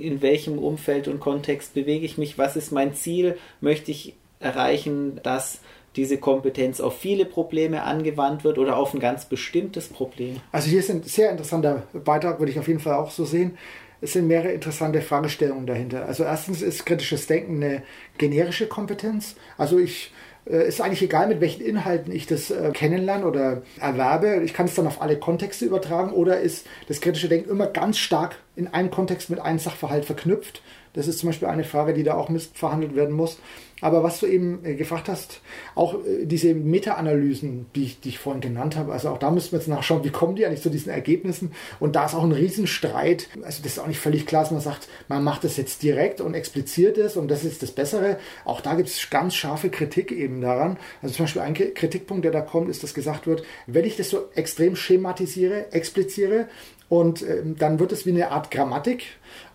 in 0.01 0.21
welchem 0.21 0.59
Umfeld 0.59 1.07
und 1.07 1.19
Kontext 1.19 1.73
bewege 1.73 2.05
ich 2.05 2.17
mich, 2.17 2.37
was 2.37 2.55
ist 2.55 2.71
mein 2.71 2.93
Ziel, 2.93 3.37
möchte 3.61 3.91
ich 3.91 4.15
erreichen, 4.39 5.19
dass 5.23 5.61
diese 5.95 6.17
Kompetenz 6.17 6.79
auf 6.79 6.97
viele 6.97 7.25
Probleme 7.25 7.83
angewandt 7.83 8.43
wird 8.43 8.59
oder 8.59 8.77
auf 8.77 8.93
ein 8.93 8.99
ganz 8.99 9.25
bestimmtes 9.25 9.87
Problem. 9.87 10.37
Also 10.51 10.69
hier 10.69 10.79
ist 10.79 10.91
ein 10.91 11.03
sehr 11.03 11.31
interessanter 11.31 11.83
Beitrag, 11.93 12.39
würde 12.39 12.51
ich 12.51 12.59
auf 12.59 12.67
jeden 12.67 12.79
Fall 12.79 12.93
auch 12.93 13.09
so 13.09 13.25
sehen. 13.25 13.57
Es 13.99 14.13
sind 14.13 14.27
mehrere 14.27 14.51
interessante 14.51 15.01
Fragestellungen 15.01 15.65
dahinter. 15.65 16.05
Also 16.05 16.23
erstens 16.23 16.61
ist 16.61 16.85
kritisches 16.85 17.25
Denken 17.25 17.63
eine 17.63 17.83
generische 18.19 18.67
Kompetenz. 18.67 19.35
Also 19.57 19.79
ich 19.79 20.11
äh, 20.49 20.67
ist 20.67 20.81
eigentlich 20.81 21.01
egal, 21.01 21.27
mit 21.27 21.41
welchen 21.41 21.61
Inhalten 21.61 22.11
ich 22.11 22.25
das 22.25 22.51
äh, 22.51 22.71
kennenlerne 22.73 23.25
oder 23.25 23.61
erwerbe. 23.79 24.41
Ich 24.43 24.53
kann 24.53 24.65
es 24.65 24.75
dann 24.75 24.87
auf 24.87 25.01
alle 25.01 25.17
Kontexte 25.17 25.65
übertragen 25.65 26.11
oder 26.11 26.39
ist 26.39 26.65
das 26.87 27.01
kritische 27.01 27.29
Denken 27.29 27.49
immer 27.49 27.67
ganz 27.67 27.97
stark 27.97 28.35
in 28.55 28.67
einen 28.67 28.91
Kontext 28.91 29.29
mit 29.29 29.39
einem 29.39 29.59
Sachverhalt 29.59 30.05
verknüpft. 30.05 30.61
Das 30.93 31.07
ist 31.07 31.19
zum 31.19 31.29
Beispiel 31.29 31.47
eine 31.47 31.63
Frage, 31.63 31.93
die 31.93 32.03
da 32.03 32.15
auch 32.15 32.29
verhandelt 32.53 32.95
werden 32.95 33.15
muss. 33.15 33.39
Aber 33.81 34.01
was 34.03 34.19
du 34.19 34.25
eben 34.25 34.65
äh, 34.65 34.73
gefragt 34.73 35.07
hast, 35.07 35.41
auch 35.75 35.95
äh, 35.95 36.25
diese 36.25 36.53
Meta-Analysen, 36.55 37.67
die 37.75 37.83
ich, 37.83 37.99
die 37.99 38.09
ich 38.09 38.19
vorhin 38.19 38.41
genannt 38.41 38.75
habe, 38.75 38.91
also 38.91 39.09
auch 39.09 39.19
da 39.19 39.29
müssen 39.29 39.51
wir 39.51 39.59
jetzt 39.59 39.67
nachschauen, 39.67 40.03
wie 40.03 40.09
kommen 40.09 40.35
die 40.35 40.45
eigentlich 40.45 40.63
zu 40.63 40.71
diesen 40.71 40.91
Ergebnissen? 40.91 41.51
Und 41.79 41.95
da 41.95 42.05
ist 42.05 42.15
auch 42.15 42.23
ein 42.23 42.31
Riesenstreit. 42.31 43.29
Also 43.43 43.61
das 43.61 43.73
ist 43.73 43.79
auch 43.79 43.87
nicht 43.87 43.99
völlig 43.99 44.25
klar, 44.25 44.43
dass 44.43 44.51
man 44.51 44.61
sagt, 44.61 44.87
man 45.07 45.23
macht 45.23 45.43
das 45.43 45.57
jetzt 45.57 45.83
direkt 45.83 46.21
und 46.21 46.33
expliziert 46.33 46.97
es 46.97 47.17
und 47.17 47.29
das 47.29 47.43
ist 47.43 47.61
das 47.61 47.71
Bessere. 47.71 48.17
Auch 48.45 48.61
da 48.61 48.73
gibt 48.73 48.89
es 48.89 49.09
ganz 49.11 49.35
scharfe 49.35 49.69
Kritik 49.69 50.11
eben 50.11 50.41
daran. 50.41 50.77
Also 51.01 51.13
zum 51.13 51.25
Beispiel 51.25 51.41
ein 51.43 51.53
Kritikpunkt, 51.53 52.25
der 52.25 52.31
da 52.31 52.41
kommt, 52.41 52.69
ist, 52.69 52.81
dass 52.81 52.95
gesagt 52.95 53.27
wird, 53.27 53.43
wenn 53.67 53.85
ich 53.85 53.95
das 53.95 54.09
so 54.09 54.29
extrem 54.33 54.75
schematisiere, 54.75 55.71
expliziere, 55.71 56.47
und 56.89 57.21
ähm, 57.21 57.57
dann 57.57 57.79
wird 57.79 57.91
es 57.91 58.05
wie 58.05 58.11
eine 58.11 58.31
Art 58.31 58.49
Grammatik 58.49 59.03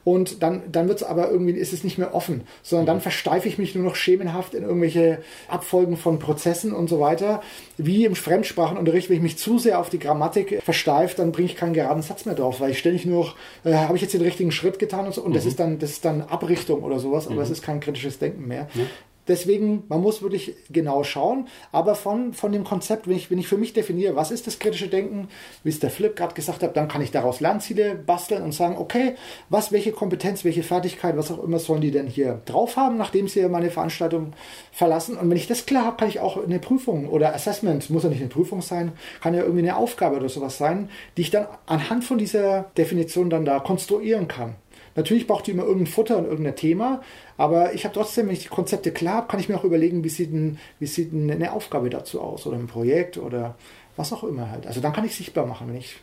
und 0.04 0.42
dann, 0.42 0.62
dann 0.70 0.88
wird 0.88 1.00
es 1.00 1.06
aber 1.06 1.30
irgendwie, 1.30 1.52
ist 1.52 1.72
es 1.72 1.84
nicht 1.84 1.98
mehr 1.98 2.14
offen, 2.14 2.42
sondern 2.62 2.86
dann 2.86 2.96
mhm. 2.96 3.02
versteife 3.02 3.48
ich 3.48 3.58
mich 3.58 3.74
nur 3.74 3.84
noch 3.84 3.94
schemenhaft 3.94 4.54
in 4.54 4.64
irgendwelche 4.64 5.18
Abfolgen 5.48 5.96
von 5.96 6.18
Prozessen 6.18 6.72
und 6.72 6.88
so 6.88 7.00
weiter. 7.00 7.42
Wie 7.78 8.04
im 8.04 8.14
Fremdsprachenunterricht, 8.14 9.08
wenn 9.08 9.16
ich 9.16 9.22
mich 9.22 9.38
zu 9.38 9.58
sehr 9.58 9.78
auf 9.78 9.90
die 9.90 9.98
Grammatik 9.98 10.62
versteife, 10.62 11.16
dann 11.16 11.32
bringe 11.32 11.46
ich 11.46 11.56
keinen 11.56 11.74
geraden 11.74 12.02
Satz 12.02 12.24
mehr 12.24 12.34
drauf, 12.34 12.60
weil 12.60 12.70
ich 12.72 12.78
ständig 12.78 13.06
nur 13.06 13.24
noch, 13.24 13.36
äh, 13.64 13.74
habe 13.74 13.96
ich 13.96 14.02
jetzt 14.02 14.14
den 14.14 14.22
richtigen 14.22 14.52
Schritt 14.52 14.78
getan 14.78 15.06
und 15.06 15.14
so, 15.14 15.22
und 15.22 15.30
mhm. 15.30 15.34
das 15.34 15.46
ist 15.46 15.60
dann, 15.60 15.78
das 15.78 15.90
ist 15.90 16.04
dann 16.04 16.22
Abrichtung 16.22 16.82
oder 16.82 16.98
sowas, 16.98 17.26
aber 17.26 17.36
mhm. 17.36 17.42
es 17.42 17.50
ist 17.50 17.62
kein 17.62 17.80
kritisches 17.80 18.18
Denken 18.18 18.46
mehr. 18.46 18.68
Ja. 18.74 18.84
Deswegen, 19.28 19.84
man 19.88 20.00
muss 20.00 20.22
wirklich 20.22 20.54
genau 20.70 21.04
schauen, 21.04 21.46
aber 21.70 21.94
von, 21.94 22.32
von 22.32 22.50
dem 22.50 22.64
Konzept, 22.64 23.06
wenn 23.06 23.16
ich, 23.16 23.30
wenn 23.30 23.38
ich 23.38 23.46
für 23.46 23.56
mich 23.56 23.72
definiere, 23.72 24.16
was 24.16 24.32
ist 24.32 24.46
das 24.48 24.58
kritische 24.58 24.88
Denken, 24.88 25.28
wie 25.62 25.68
es 25.68 25.78
der 25.78 25.90
Flip 25.90 26.16
gerade 26.16 26.34
gesagt 26.34 26.62
hat, 26.62 26.76
dann 26.76 26.88
kann 26.88 27.02
ich 27.02 27.12
daraus 27.12 27.40
Lernziele 27.40 27.94
basteln 27.94 28.42
und 28.42 28.52
sagen, 28.52 28.76
okay, 28.76 29.14
was, 29.48 29.70
welche 29.70 29.92
Kompetenz, 29.92 30.44
welche 30.44 30.64
Fertigkeit, 30.64 31.16
was 31.16 31.30
auch 31.30 31.42
immer 31.42 31.60
sollen 31.60 31.82
die 31.82 31.92
denn 31.92 32.06
hier 32.08 32.42
drauf 32.46 32.76
haben, 32.76 32.96
nachdem 32.96 33.28
sie 33.28 33.48
meine 33.48 33.70
Veranstaltung 33.70 34.32
verlassen. 34.72 35.16
Und 35.16 35.30
wenn 35.30 35.36
ich 35.36 35.46
das 35.46 35.66
klar 35.66 35.84
habe, 35.84 35.96
kann 35.98 36.08
ich 36.08 36.20
auch 36.20 36.42
eine 36.42 36.58
Prüfung 36.58 37.08
oder 37.08 37.34
Assessment, 37.34 37.90
muss 37.90 38.02
ja 38.02 38.08
nicht 38.08 38.20
eine 38.20 38.28
Prüfung 38.28 38.60
sein, 38.60 38.92
kann 39.20 39.34
ja 39.34 39.42
irgendwie 39.42 39.60
eine 39.60 39.76
Aufgabe 39.76 40.16
oder 40.16 40.28
sowas 40.28 40.58
sein, 40.58 40.90
die 41.16 41.22
ich 41.22 41.30
dann 41.30 41.46
anhand 41.66 42.04
von 42.04 42.18
dieser 42.18 42.70
Definition 42.76 43.30
dann 43.30 43.44
da 43.44 43.60
konstruieren 43.60 44.26
kann. 44.26 44.56
Natürlich 44.94 45.26
braucht 45.26 45.46
die 45.46 45.52
immer 45.52 45.64
irgendein 45.64 45.92
Futter 45.92 46.18
und 46.18 46.26
irgendein 46.26 46.56
Thema, 46.56 47.02
aber 47.36 47.74
ich 47.74 47.84
habe 47.84 47.94
trotzdem, 47.94 48.26
wenn 48.26 48.34
ich 48.34 48.42
die 48.42 48.48
Konzepte 48.48 48.92
klar 48.92 49.16
habe, 49.16 49.28
kann 49.28 49.40
ich 49.40 49.48
mir 49.48 49.56
auch 49.56 49.64
überlegen, 49.64 50.04
wie 50.04 50.08
sieht, 50.08 50.32
denn, 50.32 50.58
wie 50.78 50.86
sieht 50.86 51.12
denn 51.12 51.30
eine 51.30 51.52
Aufgabe 51.52 51.90
dazu 51.90 52.20
aus 52.20 52.46
oder 52.46 52.56
ein 52.56 52.66
Projekt 52.66 53.18
oder 53.18 53.56
was 53.96 54.12
auch 54.12 54.24
immer 54.24 54.50
halt. 54.50 54.66
Also 54.66 54.80
dann 54.80 54.92
kann 54.92 55.04
ich 55.04 55.14
sichtbar 55.14 55.46
machen, 55.46 55.68
wenn 55.68 55.76
ich 55.76 55.96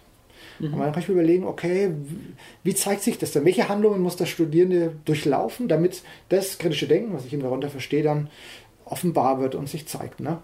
Mhm. 0.60 0.78
Dann 0.78 0.92
kann 0.92 1.02
ich 1.02 1.08
mir 1.08 1.16
überlegen, 1.16 1.46
okay, 1.46 1.92
wie 2.64 2.76
zeigt 2.76 3.02
sich 3.02 3.18
das 3.18 3.32
dann? 3.32 3.46
Welche 3.46 3.70
Handlungen 3.70 4.02
muss 4.02 4.16
der 4.16 4.26
Studierende 4.26 4.94
durchlaufen, 5.06 5.68
damit 5.68 6.04
das 6.30 6.58
kritische 6.58 6.88
Denken, 6.88 7.14
was 7.14 7.26
ich 7.26 7.34
eben 7.34 7.42
darunter 7.42 7.70
verstehe, 7.70 8.04
dann 8.04 8.30
offenbar 8.86 9.40
wird 9.40 9.56
und 9.56 9.70
sich 9.70 9.88
zeigt. 9.88 10.20
Ne? 10.20 10.40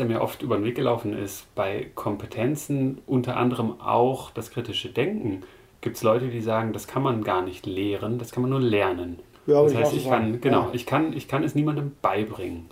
Der 0.00 0.08
mir 0.08 0.20
oft 0.20 0.42
über 0.42 0.56
den 0.56 0.64
Weg 0.64 0.74
gelaufen 0.74 1.16
ist, 1.16 1.54
bei 1.54 1.90
Kompetenzen, 1.94 2.98
unter 3.06 3.36
anderem 3.36 3.80
auch 3.80 4.30
das 4.30 4.50
kritische 4.50 4.88
Denken, 4.88 5.42
gibt 5.80 5.96
es 5.96 6.02
Leute, 6.02 6.28
die 6.28 6.40
sagen, 6.40 6.72
das 6.72 6.86
kann 6.86 7.02
man 7.02 7.22
gar 7.22 7.42
nicht 7.42 7.66
lehren, 7.66 8.18
das 8.18 8.32
kann 8.32 8.42
man 8.42 8.50
nur 8.50 8.60
lernen. 8.60 9.18
Ja, 9.46 9.62
das 9.62 9.74
heißt, 9.74 9.94
ich 9.94 10.08
kann, 10.08 10.40
genau, 10.40 10.62
ja. 10.62 10.70
ich 10.72 10.86
kann, 10.86 11.12
ich 11.12 11.28
kann 11.28 11.44
es 11.44 11.54
niemandem 11.54 11.92
beibringen. 12.02 12.68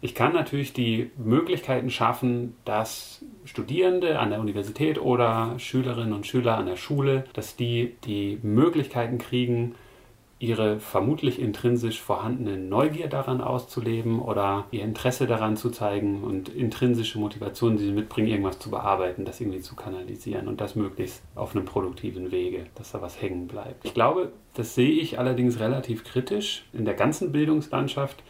Ich 0.00 0.14
kann 0.14 0.34
natürlich 0.34 0.72
die 0.72 1.10
Möglichkeiten 1.16 1.88
schaffen, 1.88 2.56
dass 2.64 3.24
Studierende 3.44 4.18
an 4.18 4.30
der 4.30 4.40
Universität 4.40 5.00
oder 5.00 5.54
Schülerinnen 5.58 6.12
und 6.12 6.26
Schüler 6.26 6.58
an 6.58 6.66
der 6.66 6.76
Schule, 6.76 7.24
dass 7.32 7.56
die 7.56 7.94
die 8.04 8.38
Möglichkeiten 8.42 9.18
kriegen, 9.18 9.74
ihre 10.38 10.80
vermutlich 10.80 11.40
intrinsisch 11.40 12.00
vorhandene 12.00 12.58
Neugier 12.58 13.08
daran 13.08 13.40
auszuleben 13.40 14.20
oder 14.20 14.66
ihr 14.72 14.82
Interesse 14.82 15.26
daran 15.26 15.56
zu 15.56 15.70
zeigen 15.70 16.24
und 16.24 16.48
intrinsische 16.48 17.18
Motivation, 17.18 17.76
die 17.76 17.84
sie 17.84 17.92
mitbringen, 17.92 18.28
irgendwas 18.28 18.58
zu 18.58 18.70
bearbeiten, 18.70 19.24
das 19.24 19.40
irgendwie 19.40 19.60
zu 19.60 19.76
kanalisieren 19.76 20.48
und 20.48 20.60
das 20.60 20.74
möglichst 20.74 21.22
auf 21.34 21.54
einem 21.54 21.64
produktiven 21.64 22.32
Wege, 22.32 22.66
dass 22.74 22.92
da 22.92 23.00
was 23.00 23.20
hängen 23.20 23.46
bleibt. 23.46 23.84
Ich 23.84 23.94
glaube, 23.94 24.32
das 24.54 24.74
sehe 24.74 24.90
ich 24.90 25.18
allerdings 25.18 25.60
relativ 25.60 26.04
kritisch 26.04 26.64
in 26.72 26.84
der 26.84 26.94
ganzen 26.94 27.32
Bildungslandschaft. 27.32 28.22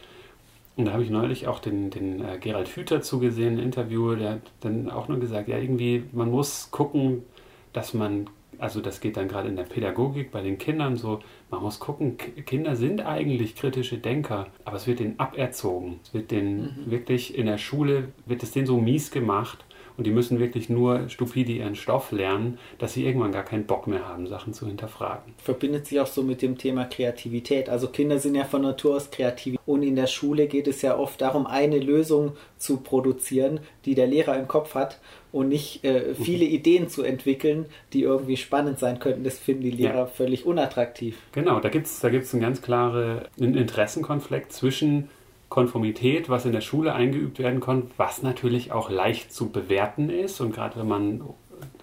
Und 0.77 0.85
da 0.85 0.93
habe 0.93 1.03
ich 1.03 1.09
neulich 1.09 1.47
auch 1.47 1.59
den, 1.59 1.89
den 1.89 2.23
äh, 2.23 2.37
Gerald 2.37 2.67
Hüther 2.67 3.01
zugesehen, 3.01 3.57
ein 3.57 3.63
Interview, 3.63 4.15
der 4.15 4.31
hat 4.31 4.41
dann 4.59 4.91
auch 4.91 5.07
nur 5.07 5.19
gesagt, 5.19 5.47
ja, 5.47 5.57
irgendwie, 5.57 6.03
man 6.11 6.29
muss 6.29 6.69
gucken, 6.69 7.23
dass 7.71 7.93
man 7.93 8.27
also 8.59 8.81
das 8.81 8.99
geht 8.99 9.17
dann 9.17 9.27
gerade 9.27 9.49
in 9.49 9.55
der 9.55 9.63
Pädagogik 9.63 10.31
bei 10.31 10.41
den 10.41 10.57
Kindern 10.57 10.95
so, 10.97 11.19
man 11.55 11.63
muss 11.63 11.79
gucken, 11.79 12.17
Kinder 12.17 12.75
sind 12.75 13.01
eigentlich 13.01 13.55
kritische 13.55 13.97
Denker, 13.97 14.47
aber 14.65 14.75
es 14.75 14.87
wird 14.87 14.99
denen 14.99 15.19
aberzogen. 15.19 15.99
Es 16.03 16.13
wird 16.13 16.31
denen 16.31 16.83
mhm. 16.85 16.91
wirklich 16.91 17.37
in 17.37 17.45
der 17.45 17.57
Schule, 17.57 18.09
wird 18.25 18.43
es 18.43 18.51
denen 18.51 18.67
so 18.67 18.77
mies 18.77 19.09
gemacht 19.11 19.65
und 19.97 20.05
die 20.05 20.11
müssen 20.11 20.39
wirklich 20.39 20.69
nur 20.69 21.09
stupide 21.09 21.53
ihren 21.53 21.75
Stoff 21.75 22.11
lernen, 22.11 22.57
dass 22.77 22.93
sie 22.93 23.05
irgendwann 23.05 23.31
gar 23.31 23.43
keinen 23.43 23.65
Bock 23.65 23.87
mehr 23.87 24.07
haben, 24.07 24.27
Sachen 24.27 24.53
zu 24.53 24.67
hinterfragen. 24.67 25.33
Verbindet 25.37 25.87
sich 25.87 25.99
auch 25.99 26.07
so 26.07 26.23
mit 26.23 26.41
dem 26.41 26.57
Thema 26.57 26.85
Kreativität. 26.85 27.69
Also 27.69 27.87
Kinder 27.87 28.19
sind 28.19 28.35
ja 28.35 28.45
von 28.45 28.61
Natur 28.61 28.95
aus 28.95 29.11
kreativ 29.11 29.57
und 29.65 29.83
in 29.83 29.95
der 29.95 30.07
Schule 30.07 30.47
geht 30.47 30.67
es 30.67 30.81
ja 30.81 30.97
oft 30.97 31.21
darum, 31.21 31.47
eine 31.47 31.79
Lösung 31.79 32.33
zu 32.57 32.77
produzieren, 32.77 33.59
die 33.85 33.95
der 33.95 34.07
Lehrer 34.07 34.37
im 34.37 34.47
Kopf 34.47 34.75
hat 34.75 34.99
und 35.31 35.49
nicht 35.49 35.83
äh, 35.83 36.15
viele 36.15 36.45
Ideen 36.45 36.89
zu 36.89 37.03
entwickeln, 37.03 37.65
die 37.93 38.03
irgendwie 38.03 38.37
spannend 38.37 38.79
sein 38.79 38.99
könnten. 38.99 39.23
Das 39.23 39.37
finden 39.37 39.63
die 39.63 39.71
Lehrer 39.71 39.95
ja. 39.95 40.05
völlig 40.05 40.45
unattraktiv. 40.45 41.17
Genau, 41.33 41.59
da 41.59 41.69
gibt 41.69 41.87
es 41.87 41.99
da 41.99 42.09
gibt's 42.09 42.33
einen 42.33 42.41
ganz 42.41 42.61
klaren 42.61 43.21
Interessenkonflikt 43.37 44.51
zwischen 44.53 45.09
Konformität, 45.49 46.29
was 46.29 46.45
in 46.45 46.51
der 46.51 46.61
Schule 46.61 46.93
eingeübt 46.93 47.39
werden 47.39 47.59
konnte, 47.59 47.89
was 47.97 48.23
natürlich 48.23 48.71
auch 48.71 48.89
leicht 48.89 49.33
zu 49.33 49.49
bewerten 49.49 50.09
ist. 50.09 50.41
Und 50.41 50.53
gerade 50.53 50.79
wenn 50.79 50.87
man 50.87 51.21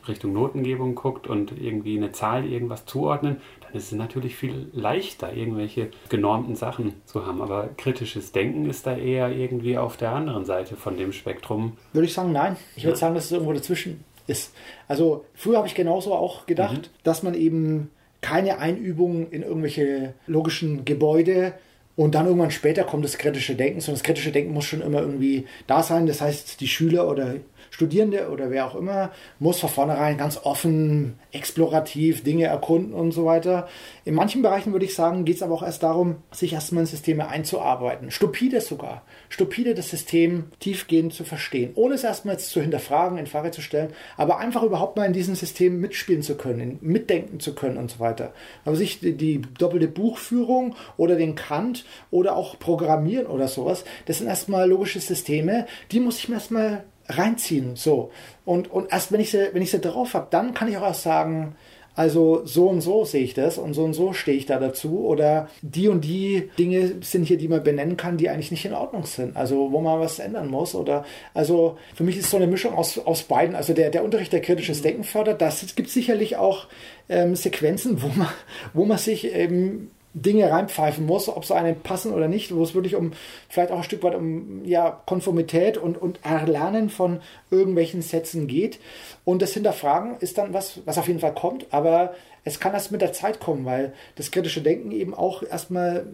Richtung 0.08 0.32
Notengebung 0.32 0.94
guckt 0.94 1.26
und 1.26 1.52
irgendwie 1.58 1.96
eine 1.96 2.12
Zahl 2.12 2.44
irgendwas 2.44 2.86
zuordnen, 2.86 3.36
dann 3.62 3.72
ist 3.74 3.92
es 3.92 3.92
natürlich 3.92 4.36
viel 4.36 4.68
leichter, 4.72 5.32
irgendwelche 5.32 5.90
genormten 6.08 6.56
Sachen 6.56 6.94
zu 7.04 7.26
haben. 7.26 7.40
Aber 7.40 7.68
kritisches 7.76 8.32
Denken 8.32 8.68
ist 8.68 8.86
da 8.86 8.96
eher 8.96 9.30
irgendwie 9.30 9.78
auf 9.78 9.96
der 9.96 10.10
anderen 10.10 10.44
Seite 10.44 10.76
von 10.76 10.96
dem 10.96 11.12
Spektrum. 11.12 11.76
Würde 11.92 12.06
ich 12.06 12.14
sagen, 12.14 12.32
nein. 12.32 12.56
Ich 12.76 12.84
würde 12.84 12.98
sagen, 12.98 13.14
dass 13.14 13.26
es 13.26 13.32
irgendwo 13.32 13.52
dazwischen 13.52 14.04
ist. 14.26 14.54
Also 14.88 15.24
früher 15.34 15.58
habe 15.58 15.66
ich 15.66 15.74
genauso 15.74 16.14
auch 16.14 16.46
gedacht, 16.46 16.82
mhm. 16.82 17.02
dass 17.04 17.22
man 17.22 17.34
eben 17.34 17.90
keine 18.20 18.58
Einübung 18.58 19.30
in 19.30 19.42
irgendwelche 19.42 20.14
logischen 20.26 20.84
Gebäude 20.84 21.54
und 21.94 22.14
dann 22.14 22.26
irgendwann 22.26 22.50
später 22.50 22.84
kommt 22.84 23.04
das 23.04 23.18
kritische 23.18 23.54
Denken, 23.54 23.80
sondern 23.80 23.98
das 24.00 24.04
kritische 24.04 24.32
Denken 24.32 24.54
muss 24.54 24.64
schon 24.64 24.80
immer 24.80 25.00
irgendwie 25.00 25.46
da 25.66 25.82
sein. 25.82 26.06
Das 26.06 26.20
heißt, 26.20 26.60
die 26.60 26.68
Schüler 26.68 27.08
oder 27.08 27.34
Studierende 27.70 28.30
oder 28.30 28.50
wer 28.50 28.66
auch 28.66 28.74
immer 28.74 29.10
muss 29.38 29.60
von 29.60 29.70
vornherein 29.70 30.18
ganz 30.18 30.38
offen, 30.42 31.18
explorativ 31.32 32.22
Dinge 32.22 32.46
erkunden 32.46 32.94
und 32.94 33.12
so 33.12 33.24
weiter. 33.24 33.68
In 34.04 34.14
manchen 34.14 34.42
Bereichen 34.42 34.72
würde 34.72 34.84
ich 34.84 34.94
sagen, 34.94 35.24
geht 35.24 35.36
es 35.36 35.42
aber 35.42 35.54
auch 35.54 35.62
erst 35.62 35.82
darum, 35.82 36.16
sich 36.30 36.52
erstmal 36.52 36.82
in 36.82 36.86
Systeme 36.86 37.28
einzuarbeiten. 37.28 38.10
Stupide 38.10 38.60
sogar. 38.60 39.02
Stupide 39.32 39.74
das 39.74 39.88
System 39.88 40.44
tiefgehend 40.60 41.14
zu 41.14 41.24
verstehen, 41.24 41.72
ohne 41.74 41.94
es 41.94 42.04
erstmal 42.04 42.38
zu 42.38 42.60
hinterfragen, 42.60 43.16
in 43.16 43.26
Frage 43.26 43.50
zu 43.50 43.62
stellen, 43.62 43.94
aber 44.18 44.36
einfach 44.38 44.62
überhaupt 44.62 44.98
mal 44.98 45.06
in 45.06 45.14
diesem 45.14 45.34
System 45.34 45.80
mitspielen 45.80 46.20
zu 46.20 46.36
können, 46.36 46.78
mitdenken 46.82 47.40
zu 47.40 47.54
können 47.54 47.78
und 47.78 47.90
so 47.90 47.98
weiter. 47.98 48.34
Aber 48.66 48.76
sich 48.76 49.00
die, 49.00 49.16
die 49.16 49.40
doppelte 49.58 49.88
Buchführung 49.88 50.76
oder 50.98 51.16
den 51.16 51.34
Kant 51.34 51.86
oder 52.10 52.36
auch 52.36 52.58
Programmieren 52.58 53.26
oder 53.26 53.48
sowas, 53.48 53.84
das 54.04 54.18
sind 54.18 54.26
erstmal 54.26 54.68
logische 54.68 55.00
Systeme, 55.00 55.66
die 55.92 56.00
muss 56.00 56.18
ich 56.18 56.28
mir 56.28 56.34
erstmal 56.34 56.84
reinziehen. 57.08 57.74
So. 57.74 58.10
Und, 58.44 58.70
und 58.70 58.92
erst 58.92 59.12
wenn 59.12 59.20
ich 59.20 59.30
sie, 59.30 59.48
wenn 59.54 59.62
ich 59.62 59.70
sie 59.70 59.80
drauf 59.80 60.12
habe, 60.12 60.26
dann 60.28 60.52
kann 60.52 60.68
ich 60.68 60.76
auch 60.76 60.82
erst 60.82 61.04
sagen, 61.04 61.56
also 61.94 62.46
so 62.46 62.68
und 62.68 62.80
so 62.80 63.04
sehe 63.04 63.22
ich 63.22 63.34
das 63.34 63.58
und 63.58 63.74
so 63.74 63.84
und 63.84 63.92
so 63.92 64.12
stehe 64.12 64.36
ich 64.36 64.46
da 64.46 64.58
dazu. 64.58 65.04
Oder 65.06 65.48
die 65.60 65.88
und 65.88 66.04
die 66.04 66.50
Dinge 66.58 66.92
sind 67.02 67.24
hier, 67.24 67.36
die 67.36 67.48
man 67.48 67.62
benennen 67.62 67.96
kann, 67.96 68.16
die 68.16 68.30
eigentlich 68.30 68.50
nicht 68.50 68.64
in 68.64 68.72
Ordnung 68.72 69.04
sind. 69.04 69.36
Also 69.36 69.72
wo 69.72 69.80
man 69.80 70.00
was 70.00 70.18
ändern 70.18 70.48
muss. 70.48 70.74
Oder 70.74 71.04
also 71.34 71.76
für 71.94 72.04
mich 72.04 72.16
ist 72.16 72.30
so 72.30 72.38
eine 72.38 72.46
Mischung 72.46 72.74
aus, 72.74 72.98
aus 72.98 73.24
beiden. 73.24 73.54
Also 73.54 73.74
der, 73.74 73.90
der 73.90 74.04
Unterricht, 74.04 74.32
der 74.32 74.40
kritisches 74.40 74.82
Denken 74.82 75.04
fördert, 75.04 75.42
das 75.42 75.74
gibt 75.74 75.90
sicherlich 75.90 76.36
auch 76.36 76.66
ähm, 77.08 77.36
Sequenzen, 77.36 78.02
wo 78.02 78.08
man, 78.08 78.28
wo 78.72 78.84
man 78.84 78.98
sich 78.98 79.32
eben 79.34 79.90
Dinge 80.14 80.50
reinpfeifen 80.50 81.06
muss, 81.06 81.28
ob 81.28 81.44
so 81.44 81.54
eine 81.54 81.72
passen 81.74 82.12
oder 82.12 82.28
nicht, 82.28 82.54
wo 82.54 82.62
es 82.62 82.74
wirklich 82.74 82.96
um 82.96 83.12
vielleicht 83.48 83.70
auch 83.70 83.78
ein 83.78 83.82
Stück 83.82 84.02
weit 84.02 84.14
um 84.14 84.64
ja, 84.64 85.02
Konformität 85.06 85.78
und, 85.78 86.00
und 86.00 86.20
Erlernen 86.22 86.90
von 86.90 87.20
irgendwelchen 87.50 88.02
Sätzen 88.02 88.46
geht. 88.46 88.78
Und 89.24 89.40
das 89.40 89.54
Hinterfragen 89.54 90.16
ist 90.20 90.36
dann 90.36 90.52
was, 90.52 90.80
was 90.84 90.98
auf 90.98 91.08
jeden 91.08 91.20
Fall 91.20 91.34
kommt, 91.34 91.66
aber 91.70 92.14
es 92.44 92.60
kann 92.60 92.74
erst 92.74 92.90
mit 92.90 93.00
der 93.00 93.12
Zeit 93.12 93.40
kommen, 93.40 93.64
weil 93.64 93.94
das 94.16 94.30
kritische 94.30 94.62
Denken 94.62 94.90
eben 94.90 95.14
auch 95.14 95.42
erstmal 95.42 96.06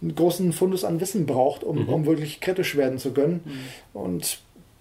einen 0.00 0.14
großen 0.14 0.52
Fundus 0.52 0.84
an 0.84 1.00
Wissen 1.00 1.26
braucht, 1.26 1.64
um, 1.64 1.84
mhm. 1.84 1.88
um 1.88 2.06
wirklich 2.06 2.40
kritisch 2.40 2.76
werden 2.76 2.98
zu 2.98 3.12
können. 3.12 3.42
Mhm. 3.44 4.00
Und 4.00 4.38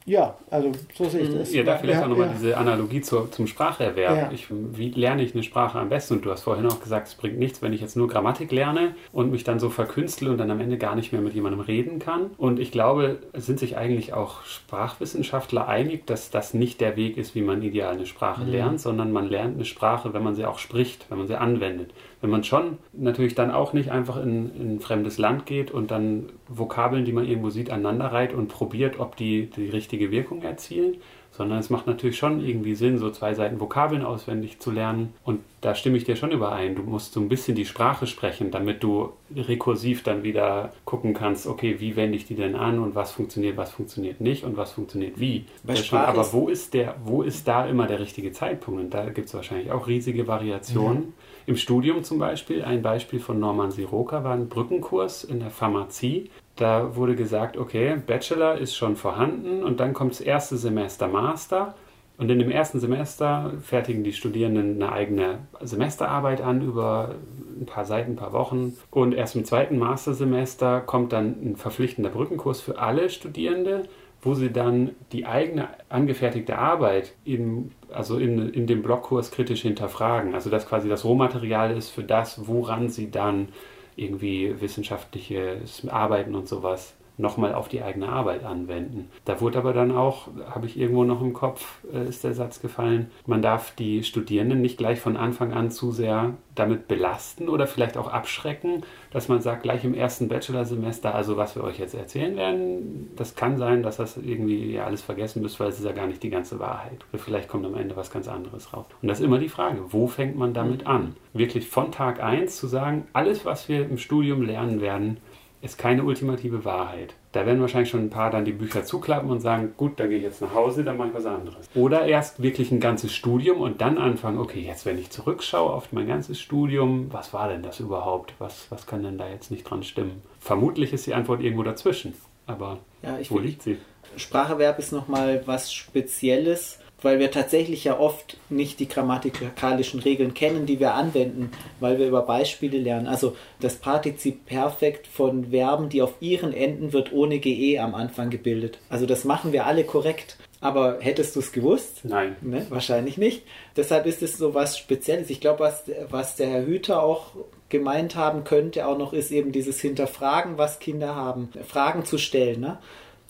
ja, 0.07 0.37
also 0.51 0.71
so 0.93 1.05
sehe 1.05 1.21
ich 1.21 1.33
das. 1.33 1.51
Ja, 1.51 1.63
da 1.63 1.77
vielleicht 1.77 1.99
ja, 1.99 2.05
auch 2.05 2.09
nochmal 2.09 2.27
ja. 2.27 2.33
diese 2.33 2.57
Analogie 2.57 3.01
zur, 3.01 3.31
zum 3.31 3.47
Spracherwerb. 3.47 4.15
Ja. 4.15 4.31
Ich, 4.31 4.47
wie 4.49 4.91
lerne 4.91 5.23
ich 5.23 5.33
eine 5.33 5.41
Sprache 5.41 5.79
am 5.79 5.89
besten? 5.89 6.15
Und 6.15 6.25
du 6.25 6.31
hast 6.31 6.43
vorhin 6.43 6.67
auch 6.67 6.79
gesagt, 6.79 7.07
es 7.07 7.15
bringt 7.15 7.39
nichts, 7.39 7.63
wenn 7.63 7.73
ich 7.73 7.81
jetzt 7.81 7.97
nur 7.97 8.07
Grammatik 8.07 8.51
lerne 8.51 8.95
und 9.11 9.31
mich 9.31 9.43
dann 9.43 9.59
so 9.59 9.71
verkünstle 9.71 10.29
und 10.29 10.37
dann 10.37 10.51
am 10.51 10.59
Ende 10.59 10.77
gar 10.77 10.95
nicht 10.95 11.11
mehr 11.11 11.21
mit 11.21 11.33
jemandem 11.33 11.61
reden 11.61 11.97
kann. 11.97 12.29
Und 12.37 12.59
ich 12.59 12.71
glaube, 12.71 13.17
es 13.33 13.47
sind 13.47 13.57
sich 13.57 13.77
eigentlich 13.77 14.13
auch 14.13 14.43
Sprachwissenschaftler 14.43 15.67
einig, 15.67 16.05
dass 16.05 16.29
das 16.29 16.53
nicht 16.53 16.81
der 16.81 16.97
Weg 16.97 17.17
ist, 17.17 17.33
wie 17.33 17.41
man 17.41 17.63
ideal 17.63 17.95
eine 17.95 18.05
Sprache 18.05 18.43
mhm. 18.43 18.51
lernt, 18.51 18.81
sondern 18.81 19.11
man 19.11 19.27
lernt 19.27 19.55
eine 19.55 19.65
Sprache, 19.65 20.13
wenn 20.13 20.23
man 20.23 20.35
sie 20.35 20.45
auch 20.45 20.59
spricht, 20.59 21.09
wenn 21.09 21.17
man 21.17 21.27
sie 21.27 21.35
anwendet 21.35 21.89
wenn 22.25 22.31
man 22.31 22.43
schon 22.43 22.79
natürlich 22.91 23.35
dann 23.35 23.51
auch 23.51 23.73
nicht 23.73 23.91
einfach 23.91 24.17
in, 24.17 24.55
in, 24.55 24.75
ein 24.75 24.79
fremdes 24.79 25.19
Land 25.19 25.45
geht 25.45 25.69
und 25.69 25.91
dann 25.91 26.31
Vokabeln, 26.47 27.05
die 27.05 27.13
man 27.13 27.27
irgendwo 27.27 27.51
sieht, 27.51 27.69
aneinander 27.69 28.07
reiht 28.07 28.33
und 28.33 28.47
probiert, 28.47 28.99
ob 28.99 29.15
die 29.15 29.45
die 29.45 29.69
richtige 29.69 30.09
Wirkung 30.09 30.41
erzielen, 30.41 30.95
sondern 31.35 31.59
es 31.59 31.69
macht 31.69 31.85
natürlich 31.87 32.17
schon 32.17 32.43
irgendwie 32.43 32.75
Sinn, 32.75 32.97
so 32.97 33.09
zwei 33.11 33.33
Seiten 33.33 33.59
Vokabeln 33.59 34.03
auswendig 34.03 34.59
zu 34.59 34.71
lernen. 34.71 35.13
Und 35.23 35.41
da 35.61 35.75
stimme 35.75 35.97
ich 35.97 36.05
dir 36.05 36.15
schon 36.15 36.31
überein. 36.31 36.75
Du 36.75 36.83
musst 36.83 37.13
so 37.13 37.19
ein 37.19 37.27
bisschen 37.27 37.55
die 37.55 37.65
Sprache 37.65 38.07
sprechen, 38.07 38.51
damit 38.51 38.83
du 38.83 39.11
rekursiv 39.35 40.03
dann 40.03 40.23
wieder 40.23 40.71
gucken 40.85 41.13
kannst, 41.13 41.47
okay, 41.47 41.79
wie 41.79 41.95
wende 41.95 42.15
ich 42.15 42.25
die 42.25 42.35
denn 42.35 42.55
an 42.55 42.79
und 42.79 42.95
was 42.95 43.11
funktioniert, 43.11 43.57
was 43.57 43.71
funktioniert 43.71 44.21
nicht 44.21 44.43
und 44.43 44.55
was 44.55 44.71
funktioniert 44.71 45.19
wie. 45.19 45.45
Schon, 45.75 45.99
aber 45.99 46.31
wo 46.31 46.47
ist, 46.47 46.73
der, 46.73 46.95
wo 47.03 47.21
ist 47.21 47.47
da 47.47 47.65
immer 47.65 47.87
der 47.87 47.99
richtige 47.99 48.31
Zeitpunkt? 48.31 48.79
Und 48.79 48.93
da 48.93 49.09
gibt 49.09 49.27
es 49.27 49.33
wahrscheinlich 49.33 49.71
auch 49.71 49.87
riesige 49.87 50.27
Variationen. 50.27 50.99
Mhm. 50.99 51.13
Im 51.47 51.57
Studium 51.57 52.03
zum 52.03 52.17
Beispiel, 52.17 52.63
ein 52.63 52.81
Beispiel 52.81 53.19
von 53.19 53.39
Norman 53.39 53.71
Siroka 53.71 54.23
war 54.23 54.33
ein 54.33 54.49
Brückenkurs 54.49 55.23
in 55.23 55.39
der 55.39 55.51
Pharmazie. 55.51 56.29
Da 56.55 56.95
wurde 56.95 57.15
gesagt, 57.15 57.57
okay, 57.57 57.97
Bachelor 58.05 58.57
ist 58.57 58.75
schon 58.75 58.95
vorhanden 58.95 59.63
und 59.63 59.79
dann 59.79 59.93
kommt 59.93 60.11
das 60.11 60.21
erste 60.21 60.57
Semester 60.57 61.07
Master. 61.07 61.75
Und 62.17 62.31
in 62.31 62.39
dem 62.39 62.49
ersten 62.49 62.79
Semester 62.79 63.51
fertigen 63.61 64.05
die 64.05 64.13
Studierenden 64.13 64.81
eine 64.81 64.91
eigene 64.91 65.39
Semesterarbeit 65.59 66.39
an 66.39 66.61
über 66.61 67.15
ein 67.59 67.65
paar 67.65 67.83
Seiten, 67.83 68.13
ein 68.13 68.15
paar 68.15 68.31
Wochen. 68.31 68.77
Und 68.89 69.13
erst 69.13 69.35
im 69.35 69.43
zweiten 69.43 69.77
Mastersemester 69.77 70.79
kommt 70.79 71.11
dann 71.11 71.35
ein 71.43 71.55
verpflichtender 71.57 72.09
Brückenkurs 72.09 72.61
für 72.61 72.79
alle 72.79 73.09
Studierende, 73.09 73.83
wo 74.21 74.33
sie 74.33 74.49
dann 74.49 74.91
die 75.11 75.25
eigene 75.25 75.67
angefertigte 75.89 76.57
Arbeit 76.57 77.13
in, 77.25 77.71
also 77.91 78.17
in, 78.17 78.49
in 78.49 78.65
dem 78.65 78.81
Blockkurs 78.81 79.31
kritisch 79.31 79.63
hinterfragen. 79.63 80.33
Also 80.33 80.49
dass 80.49 80.69
quasi 80.69 80.87
das 80.87 81.03
Rohmaterial 81.03 81.75
ist 81.75 81.89
für 81.89 82.03
das, 82.03 82.47
woran 82.47 82.87
sie 82.87 83.11
dann 83.11 83.49
irgendwie 83.95 84.59
wissenschaftliches 84.59 85.87
Arbeiten 85.87 86.35
und 86.35 86.47
sowas 86.47 86.94
nochmal 87.17 87.53
auf 87.53 87.69
die 87.69 87.81
eigene 87.81 88.09
Arbeit 88.09 88.43
anwenden. 88.43 89.09
Da 89.23 89.41
wurde 89.41 89.57
aber 89.57 89.73
dann 89.73 89.91
auch, 89.91 90.27
habe 90.49 90.65
ich 90.65 90.77
irgendwo 90.77 91.03
noch 91.03 91.21
im 91.21 91.33
Kopf, 91.33 91.79
äh, 91.93 92.07
ist 92.07 92.23
der 92.23 92.33
Satz 92.33 92.61
gefallen, 92.61 93.11
man 93.25 93.41
darf 93.41 93.73
die 93.75 94.03
Studierenden 94.03 94.61
nicht 94.61 94.77
gleich 94.77 94.99
von 94.99 95.17
Anfang 95.17 95.53
an 95.53 95.71
zu 95.71 95.91
sehr 95.91 96.33
damit 96.55 96.87
belasten 96.87 97.49
oder 97.49 97.67
vielleicht 97.67 97.97
auch 97.97 98.07
abschrecken, 98.07 98.83
dass 99.11 99.27
man 99.27 99.41
sagt, 99.41 99.63
gleich 99.63 99.83
im 99.83 99.93
ersten 99.93 100.27
Bachelorsemester, 100.27 101.13
also 101.13 101.37
was 101.37 101.55
wir 101.55 101.63
euch 101.63 101.79
jetzt 101.79 101.93
erzählen 101.93 102.35
werden, 102.35 103.11
das 103.15 103.35
kann 103.35 103.57
sein, 103.57 103.83
dass 103.83 103.97
das 103.97 104.17
irgendwie 104.17 104.73
ja 104.73 104.85
alles 104.85 105.01
vergessen 105.01 105.41
müsst, 105.41 105.59
weil 105.59 105.69
es 105.69 105.79
ist 105.79 105.85
ja 105.85 105.91
gar 105.91 106.07
nicht 106.07 106.23
die 106.23 106.29
ganze 106.29 106.59
Wahrheit. 106.59 107.05
Oder 107.11 107.21
vielleicht 107.21 107.49
kommt 107.49 107.65
am 107.65 107.75
Ende 107.75 107.95
was 107.95 108.11
ganz 108.11 108.27
anderes 108.27 108.73
raus. 108.73 108.85
Und 109.01 109.07
das 109.07 109.19
ist 109.19 109.25
immer 109.25 109.39
die 109.39 109.49
Frage, 109.49 109.81
wo 109.89 110.07
fängt 110.07 110.37
man 110.37 110.53
damit 110.53 110.87
an? 110.87 111.15
Wirklich 111.33 111.67
von 111.67 111.91
Tag 111.91 112.23
1 112.23 112.55
zu 112.55 112.67
sagen, 112.67 113.07
alles, 113.13 113.45
was 113.45 113.67
wir 113.67 113.85
im 113.85 113.97
Studium 113.97 114.41
lernen 114.41 114.81
werden, 114.81 115.17
ist 115.65 115.77
keine 115.77 116.03
ultimative 116.03 116.63
Wahrheit. 116.63 117.15
Da 117.31 117.45
werden 117.45 117.59
wahrscheinlich 117.59 117.89
schon 117.89 118.03
ein 118.03 118.09
paar 118.09 118.29
dann 118.29 118.45
die 118.45 118.53
Bücher 118.53 118.85
zuklappen 118.85 119.29
und 119.29 119.41
sagen, 119.41 119.73
gut, 119.75 119.99
dann 119.99 120.09
gehe 120.09 120.19
ich 120.19 120.23
jetzt 120.23 120.41
nach 120.41 120.53
Hause, 120.53 120.83
dann 120.83 120.95
mache 120.95 121.09
ich 121.09 121.13
was 121.15 121.25
anderes. 121.25 121.67
Oder 121.75 122.05
erst 122.05 122.41
wirklich 122.41 122.71
ein 122.71 122.79
ganzes 122.79 123.13
Studium 123.13 123.59
und 123.59 123.81
dann 123.81 123.97
anfangen, 123.97 124.37
okay, 124.37 124.61
jetzt 124.61 124.85
wenn 124.85 124.97
ich 124.97 125.09
zurückschaue 125.09 125.71
auf 125.71 125.91
mein 125.91 126.07
ganzes 126.07 126.39
Studium, 126.39 127.07
was 127.11 127.33
war 127.33 127.49
denn 127.49 127.63
das 127.63 127.79
überhaupt? 127.79 128.35
Was, 128.39 128.67
was 128.69 128.85
kann 128.85 129.03
denn 129.03 129.17
da 129.17 129.27
jetzt 129.27 129.51
nicht 129.51 129.63
dran 129.63 129.83
stimmen? 129.83 130.21
Vermutlich 130.39 130.93
ist 130.93 131.07
die 131.07 131.13
Antwort 131.13 131.41
irgendwo 131.41 131.63
dazwischen. 131.63 132.13
Aber 132.45 132.77
ja, 133.01 133.17
wo 133.29 133.39
liegt 133.39 133.63
sie? 133.63 133.77
Spracherwerb 134.17 134.79
ist 134.79 134.91
nochmal 134.91 135.41
was 135.45 135.73
Spezielles 135.73 136.79
weil 137.01 137.19
wir 137.19 137.31
tatsächlich 137.31 137.83
ja 137.83 137.99
oft 137.99 138.37
nicht 138.49 138.79
die 138.79 138.87
grammatikalischen 138.87 139.99
Regeln 139.99 140.33
kennen, 140.33 140.65
die 140.65 140.79
wir 140.79 140.93
anwenden, 140.93 141.51
weil 141.79 141.99
wir 141.99 142.07
über 142.07 142.23
Beispiele 142.23 142.77
lernen. 142.77 143.07
Also 143.07 143.35
das 143.59 143.75
Partizip 143.75 144.45
Perfekt 144.45 145.07
von 145.07 145.51
Verben, 145.51 145.89
die 145.89 146.01
auf 146.01 146.13
ihren 146.19 146.53
Enden 146.53 146.93
wird 146.93 147.11
ohne 147.11 147.39
GE 147.39 147.79
am 147.79 147.95
Anfang 147.95 148.29
gebildet. 148.29 148.79
Also 148.89 149.05
das 149.05 149.23
machen 149.23 149.51
wir 149.51 149.65
alle 149.65 149.83
korrekt. 149.83 150.37
Aber 150.61 150.97
hättest 150.99 151.35
du 151.35 151.41
es 151.41 151.51
gewusst? 151.51 151.99
Nein. 152.03 152.37
Ne? 152.41 152.65
Wahrscheinlich 152.69 153.17
nicht. 153.17 153.43
Deshalb 153.75 154.07
ist 154.07 154.23
es 154.23 154.37
so 154.37 154.55
was 154.55 154.79
Spezielles. 154.79 155.29
Ich 155.29 155.39
glaube, 155.39 155.59
was, 155.59 155.83
was 156.09 156.37
der 156.37 156.47
Herr 156.47 156.65
Hüter 156.65 157.03
auch 157.03 157.33
gemeint 157.69 158.15
haben 158.15 158.45
könnte, 158.45 158.87
auch 158.87 158.97
noch 158.97 159.13
ist 159.13 159.31
eben 159.31 159.51
dieses 159.51 159.79
Hinterfragen, 159.79 160.57
was 160.57 160.79
Kinder 160.79 161.15
haben, 161.15 161.49
Fragen 161.67 162.05
zu 162.05 162.17
stellen. 162.17 162.61
Ne? 162.61 162.79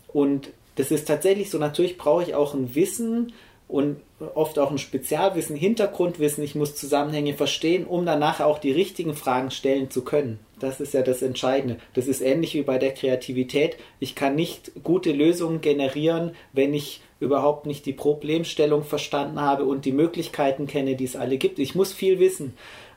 Und 0.08 0.52
das 0.76 0.92
ist 0.92 1.08
tatsächlich 1.08 1.50
so, 1.50 1.58
natürlich 1.58 1.98
brauche 1.98 2.24
ich 2.24 2.36
auch 2.36 2.54
ein 2.54 2.76
Wissen, 2.76 3.34
und 3.68 3.98
oft 4.36 4.60
auch 4.60 4.72
ein 4.72 4.78
Spezialwissen, 4.78 5.56
Hintergrundwissen. 5.56 6.44
Ich 6.44 6.56
muss 6.56 6.76
Zusammenhänge 6.76 7.34
verstehen, 7.34 7.86
um 7.86 8.06
danach 8.06 8.40
auch 8.40 8.60
die 8.60 8.72
richtigen 8.72 9.16
Fragen 9.16 9.52
stellen 9.52 9.90
zu 9.90 10.04
können. 10.04 10.40
Das 10.60 10.80
ist 10.80 10.94
ja 10.94 11.02
das 11.02 11.22
Entscheidende. 11.22 11.78
Das 11.94 12.08
ist 12.08 12.22
ähnlich 12.22 12.54
wie 12.54 12.62
bei 12.62 12.78
der 12.78 12.94
Kreativität. 12.94 13.78
Ich 14.00 14.16
kann 14.16 14.36
nicht 14.36 14.72
gute 14.84 15.12
Lösungen 15.12 15.62
generieren, 15.62 16.32
wenn 16.54 16.74
ich 16.74 17.02
überhaupt 17.20 17.66
nicht 17.66 17.86
die 17.86 17.94
Problemstellung 17.94 18.84
verstanden 18.84 19.42
habe 19.42 19.66
und 19.66 19.86
die 19.86 19.92
Möglichkeiten 19.92 20.68
kenne, 20.68 20.96
die 20.96 21.06
es 21.06 21.16
alle 21.16 21.38
gibt. 21.38 21.60
Ich 21.60 21.76
muss 21.76 21.92
viel 21.92 22.20
wissen, 22.20 22.54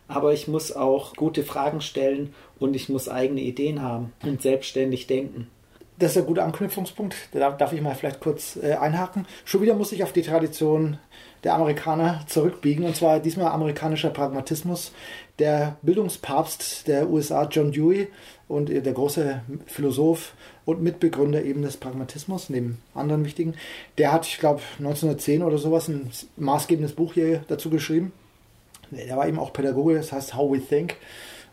aber 0.07 0.33
ich 0.33 0.49
muss 0.49 0.73
auch 0.73 1.15
gute 1.15 1.45
Fragen 1.45 1.81
stellen 1.81 2.35
und 2.59 2.77
ich 2.77 2.89
muss 2.89 3.09
eigene 3.09 3.41
Ideen 3.41 3.83
haben 3.83 4.13
und 4.23 4.43
selbstständig 4.43 5.07
denken 5.07 5.49
das 5.99 6.13
ist 6.13 6.19
ein 6.19 6.27
guter 6.27 6.45
Anknüpfungspunkt. 6.45 7.17
Da 7.33 7.51
darf 7.51 7.73
ich 7.73 7.81
mal 7.81 7.95
vielleicht 7.95 8.21
kurz 8.21 8.57
äh, 8.57 8.75
einhaken. 8.75 9.27
Schon 9.45 9.63
wieder 9.63 9.75
muss 9.75 9.93
ich 9.93 10.03
auf 10.03 10.13
die 10.13 10.23
Tradition 10.23 10.99
der 11.45 11.55
Amerikaner 11.55 12.25
zurückbiegen, 12.27 12.85
und 12.85 12.97
zwar 12.97 13.21
diesmal 13.21 13.53
amerikanischer 13.53 14.11
Pragmatismus. 14.11 14.93
Der 15.39 15.77
Bildungspapst 15.83 16.89
der 16.89 17.09
USA, 17.09 17.45
John 17.45 17.71
Dewey, 17.71 18.09
und 18.49 18.71
der 18.71 18.93
große 18.93 19.43
Philosoph 19.67 20.33
und 20.65 20.83
Mitbegründer 20.83 21.45
eben 21.45 21.63
des 21.63 21.77
Pragmatismus, 21.77 22.49
neben 22.49 22.83
anderen 22.95 23.25
wichtigen, 23.25 23.55
der 23.99 24.13
hat, 24.13 24.27
ich 24.27 24.39
glaube, 24.39 24.63
1910 24.79 25.43
oder 25.43 25.59
sowas 25.59 25.89
ein 25.89 26.11
maßgebendes 26.37 26.95
Buch 26.95 27.13
hier 27.15 27.45
dazu 27.49 27.69
geschrieben. 27.71 28.13
Der 28.91 29.17
war 29.17 29.29
eben 29.29 29.39
auch 29.39 29.53
Pädagoge, 29.53 29.95
das 29.95 30.13
heißt 30.13 30.35
How 30.35 30.51
We 30.51 30.61
Think. 30.61 30.97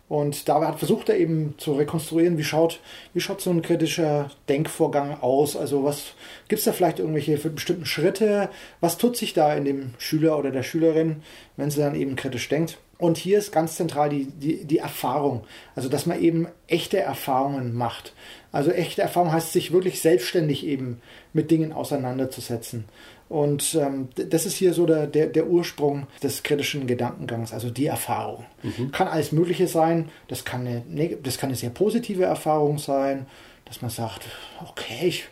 Und 0.08 0.48
da 0.48 0.66
hat 0.68 0.78
versucht 0.78 1.10
er 1.10 1.18
eben 1.18 1.56
zu 1.58 1.74
rekonstruieren, 1.74 2.38
wie 2.38 2.44
schaut, 2.44 2.80
wie 3.14 3.22
schaut 3.22 3.42
so 3.42 3.50
ein 3.50 3.64
kritischer 3.64 4.30
Denkvorgang 4.48 5.20
aus? 5.20 5.58
Also 5.58 5.84
was 5.84 6.14
gibt 6.48 6.60
es 6.60 6.66
da 6.66 6.74
vielleicht 6.74 7.00
irgendwelche 7.00 7.38
bestimmten 7.38 7.88
Schritte? 7.88 8.50
Was 8.82 9.00
tut 9.00 9.18
sich 9.18 9.34
da 9.34 9.56
in 9.56 9.66
dem 9.66 9.94
Schüler 9.98 10.38
oder 10.38 10.52
der 10.52 10.62
Schülerin, 10.62 11.24
wenn 11.58 11.72
sie 11.72 11.80
dann 11.80 11.96
eben 11.96 12.16
kritisch 12.16 12.48
denkt? 12.50 12.78
Und 12.98 13.18
hier 13.18 13.40
ist 13.40 13.52
ganz 13.52 13.76
zentral 13.76 14.10
die, 14.10 14.26
die, 14.26 14.64
die 14.64 14.78
Erfahrung. 14.78 15.44
Also 15.76 15.90
dass 15.90 16.06
man 16.06 16.22
eben 16.22 16.48
echte 16.68 17.00
Erfahrungen 17.00 17.74
macht. 17.74 18.14
Also 18.52 18.72
echte 18.72 19.02
Erfahrung 19.02 19.34
heißt, 19.34 19.52
sich 19.52 19.74
wirklich 19.74 20.02
selbstständig 20.02 20.66
eben 20.66 21.02
mit 21.34 21.52
Dingen 21.52 21.74
auseinanderzusetzen. 21.74 22.86
Und 23.28 23.76
ähm, 23.76 24.10
das 24.16 24.46
ist 24.46 24.56
hier 24.56 24.74
so 24.74 24.86
der, 24.86 25.08
der, 25.08 25.28
der, 25.28 25.48
Ursprung 25.48 26.06
des 26.22 26.44
kritischen 26.44 26.86
Gedankengangs, 26.86 27.54
also 27.54 27.72
die 27.72 27.88
Erfahrung. 27.88 28.46
Mhm. 28.62 28.92
Kann 28.92 29.08
alles 29.08 29.32
Mögliche 29.32 29.68
sein, 29.68 30.10
das 30.28 30.46
kann, 30.46 30.68
eine, 30.68 31.18
das 31.24 31.40
kann 31.40 31.50
eine 31.50 31.58
sehr 31.58 31.72
positive 31.72 32.24
Erfahrung 32.24 32.78
sein, 32.78 33.26
dass 33.66 33.82
man 33.82 33.90
sagt, 33.90 34.28
okay, 34.62 35.08
ich, 35.08 35.26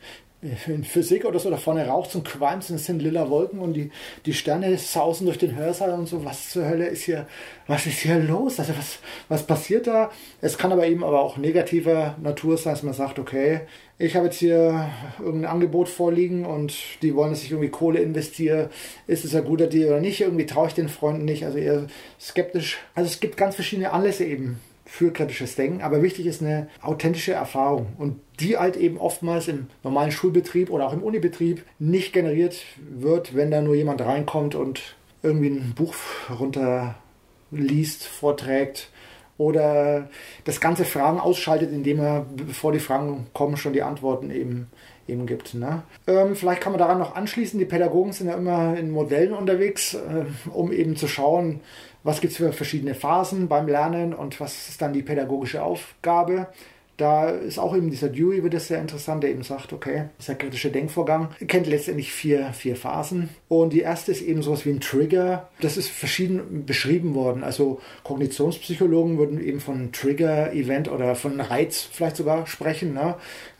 in 0.67 0.83
Physik 0.83 1.23
oder 1.25 1.39
so, 1.39 1.49
da 1.49 1.57
vorne 1.57 1.87
raucht 1.87 2.15
und 2.15 2.27
qualmt 2.27 2.69
und 2.69 2.75
es 2.75 2.85
sind 2.85 3.01
lila 3.01 3.29
Wolken 3.29 3.59
und 3.59 3.73
die, 3.73 3.91
die 4.25 4.33
Sterne 4.33 4.77
sausen 4.77 5.25
durch 5.25 5.37
den 5.37 5.55
Hörsaal 5.55 5.91
und 5.91 6.07
so, 6.07 6.25
was 6.25 6.49
zur 6.49 6.67
Hölle 6.67 6.87
ist 6.87 7.03
hier, 7.03 7.27
was 7.67 7.85
ist 7.85 7.99
hier 7.99 8.19
los? 8.19 8.59
Also 8.59 8.73
was, 8.77 8.99
was 9.29 9.43
passiert 9.43 9.87
da? 9.87 10.11
Es 10.41 10.57
kann 10.57 10.71
aber 10.71 10.85
eben 10.85 11.03
aber 11.03 11.21
auch 11.21 11.37
negativer 11.37 12.15
Natur 12.21 12.57
sein, 12.57 12.73
dass 12.73 12.83
man 12.83 12.93
sagt, 12.93 13.19
okay, 13.19 13.61
ich 14.03 14.15
habe 14.15 14.25
jetzt 14.25 14.39
hier 14.39 14.89
irgendein 15.19 15.51
Angebot 15.51 15.87
vorliegen 15.87 16.45
und 16.45 16.75
die 17.01 17.15
wollen, 17.15 17.31
dass 17.31 17.43
ich 17.43 17.51
irgendwie 17.51 17.69
Kohle 17.69 17.99
investiere. 17.99 18.69
Ist 19.07 19.23
es 19.23 19.33
ein 19.33 19.45
guter 19.45 19.67
Deal 19.67 19.89
oder 19.89 20.01
nicht? 20.01 20.19
Irgendwie 20.19 20.45
traue 20.45 20.67
ich 20.67 20.73
den 20.73 20.89
Freunden 20.89 21.23
nicht. 21.23 21.45
Also 21.45 21.57
eher 21.57 21.87
skeptisch. 22.19 22.79
Also 22.95 23.09
es 23.09 23.21
gibt 23.21 23.37
ganz 23.37 23.55
verschiedene 23.55 23.93
Anlässe 23.93 24.25
eben 24.25 24.59
für 24.85 25.13
kritisches 25.13 25.55
Denken, 25.55 25.81
aber 25.81 26.03
wichtig 26.03 26.25
ist 26.27 26.41
eine 26.41 26.67
authentische 26.81 27.31
Erfahrung 27.31 27.93
und 27.97 28.19
die 28.41 28.57
halt 28.57 28.75
eben 28.75 28.97
oftmals 28.97 29.47
im 29.47 29.67
normalen 29.81 30.11
Schulbetrieb 30.11 30.69
oder 30.69 30.85
auch 30.85 30.93
im 30.93 31.01
Unibetrieb 31.01 31.63
nicht 31.79 32.11
generiert 32.11 32.57
wird, 32.77 33.35
wenn 33.35 33.49
da 33.49 33.61
nur 33.61 33.75
jemand 33.75 34.01
reinkommt 34.01 34.53
und 34.53 34.95
irgendwie 35.23 35.49
ein 35.49 35.73
Buch 35.75 35.95
runterliest, 36.29 38.05
vorträgt 38.05 38.89
oder 39.37 40.09
das 40.45 40.61
ganze 40.61 40.85
Fragen 40.85 41.19
ausschaltet, 41.19 41.71
indem 41.71 41.99
er, 41.99 42.25
bevor 42.35 42.71
die 42.71 42.79
Fragen 42.79 43.27
kommen, 43.33 43.57
schon 43.57 43.73
die 43.73 43.81
Antworten 43.81 44.29
eben, 44.29 44.69
eben 45.07 45.25
gibt. 45.25 45.53
Ne? 45.55 45.83
Ähm, 46.07 46.35
vielleicht 46.35 46.61
kann 46.61 46.71
man 46.71 46.79
daran 46.79 46.99
noch 46.99 47.15
anschließen, 47.15 47.59
die 47.59 47.65
Pädagogen 47.65 48.13
sind 48.13 48.27
ja 48.27 48.35
immer 48.35 48.77
in 48.77 48.91
Modellen 48.91 49.33
unterwegs, 49.33 49.95
äh, 49.95 50.25
um 50.51 50.71
eben 50.71 50.95
zu 50.95 51.07
schauen, 51.07 51.61
was 52.03 52.21
gibt 52.21 52.31
es 52.31 52.37
für 52.37 52.51
verschiedene 52.51 52.95
Phasen 52.95 53.47
beim 53.47 53.67
Lernen 53.67 54.13
und 54.13 54.39
was 54.39 54.69
ist 54.69 54.81
dann 54.81 54.93
die 54.93 55.03
pädagogische 55.03 55.63
Aufgabe. 55.63 56.47
Da 56.97 57.29
ist 57.29 57.57
auch 57.57 57.75
eben 57.75 57.89
dieser 57.89 58.09
Dewey, 58.09 58.43
wird 58.43 58.53
es 58.53 58.67
sehr 58.67 58.79
interessant, 58.79 59.23
der 59.23 59.31
eben 59.31 59.41
sagt, 59.41 59.73
okay, 59.73 60.09
dieser 60.19 60.35
kritische 60.35 60.69
Denkvorgang 60.69 61.29
kennt 61.47 61.65
letztendlich 61.65 62.11
vier, 62.11 62.53
vier 62.53 62.75
Phasen. 62.75 63.29
Und 63.47 63.73
die 63.73 63.81
erste 63.81 64.11
ist 64.11 64.21
eben 64.21 64.43
sowas 64.43 64.65
wie 64.65 64.69
ein 64.69 64.79
Trigger. 64.79 65.49
Das 65.59 65.77
ist 65.77 65.89
verschieden 65.89 66.65
beschrieben 66.65 67.15
worden. 67.15 67.43
Also 67.43 67.81
Kognitionspsychologen 68.03 69.17
würden 69.17 69.43
eben 69.43 69.59
von 69.59 69.91
Trigger-Event 69.91 70.91
oder 70.91 71.15
von 71.15 71.39
Reiz 71.41 71.81
vielleicht 71.91 72.17
sogar 72.17 72.45
sprechen. 72.45 72.93
Ne? 72.93 73.15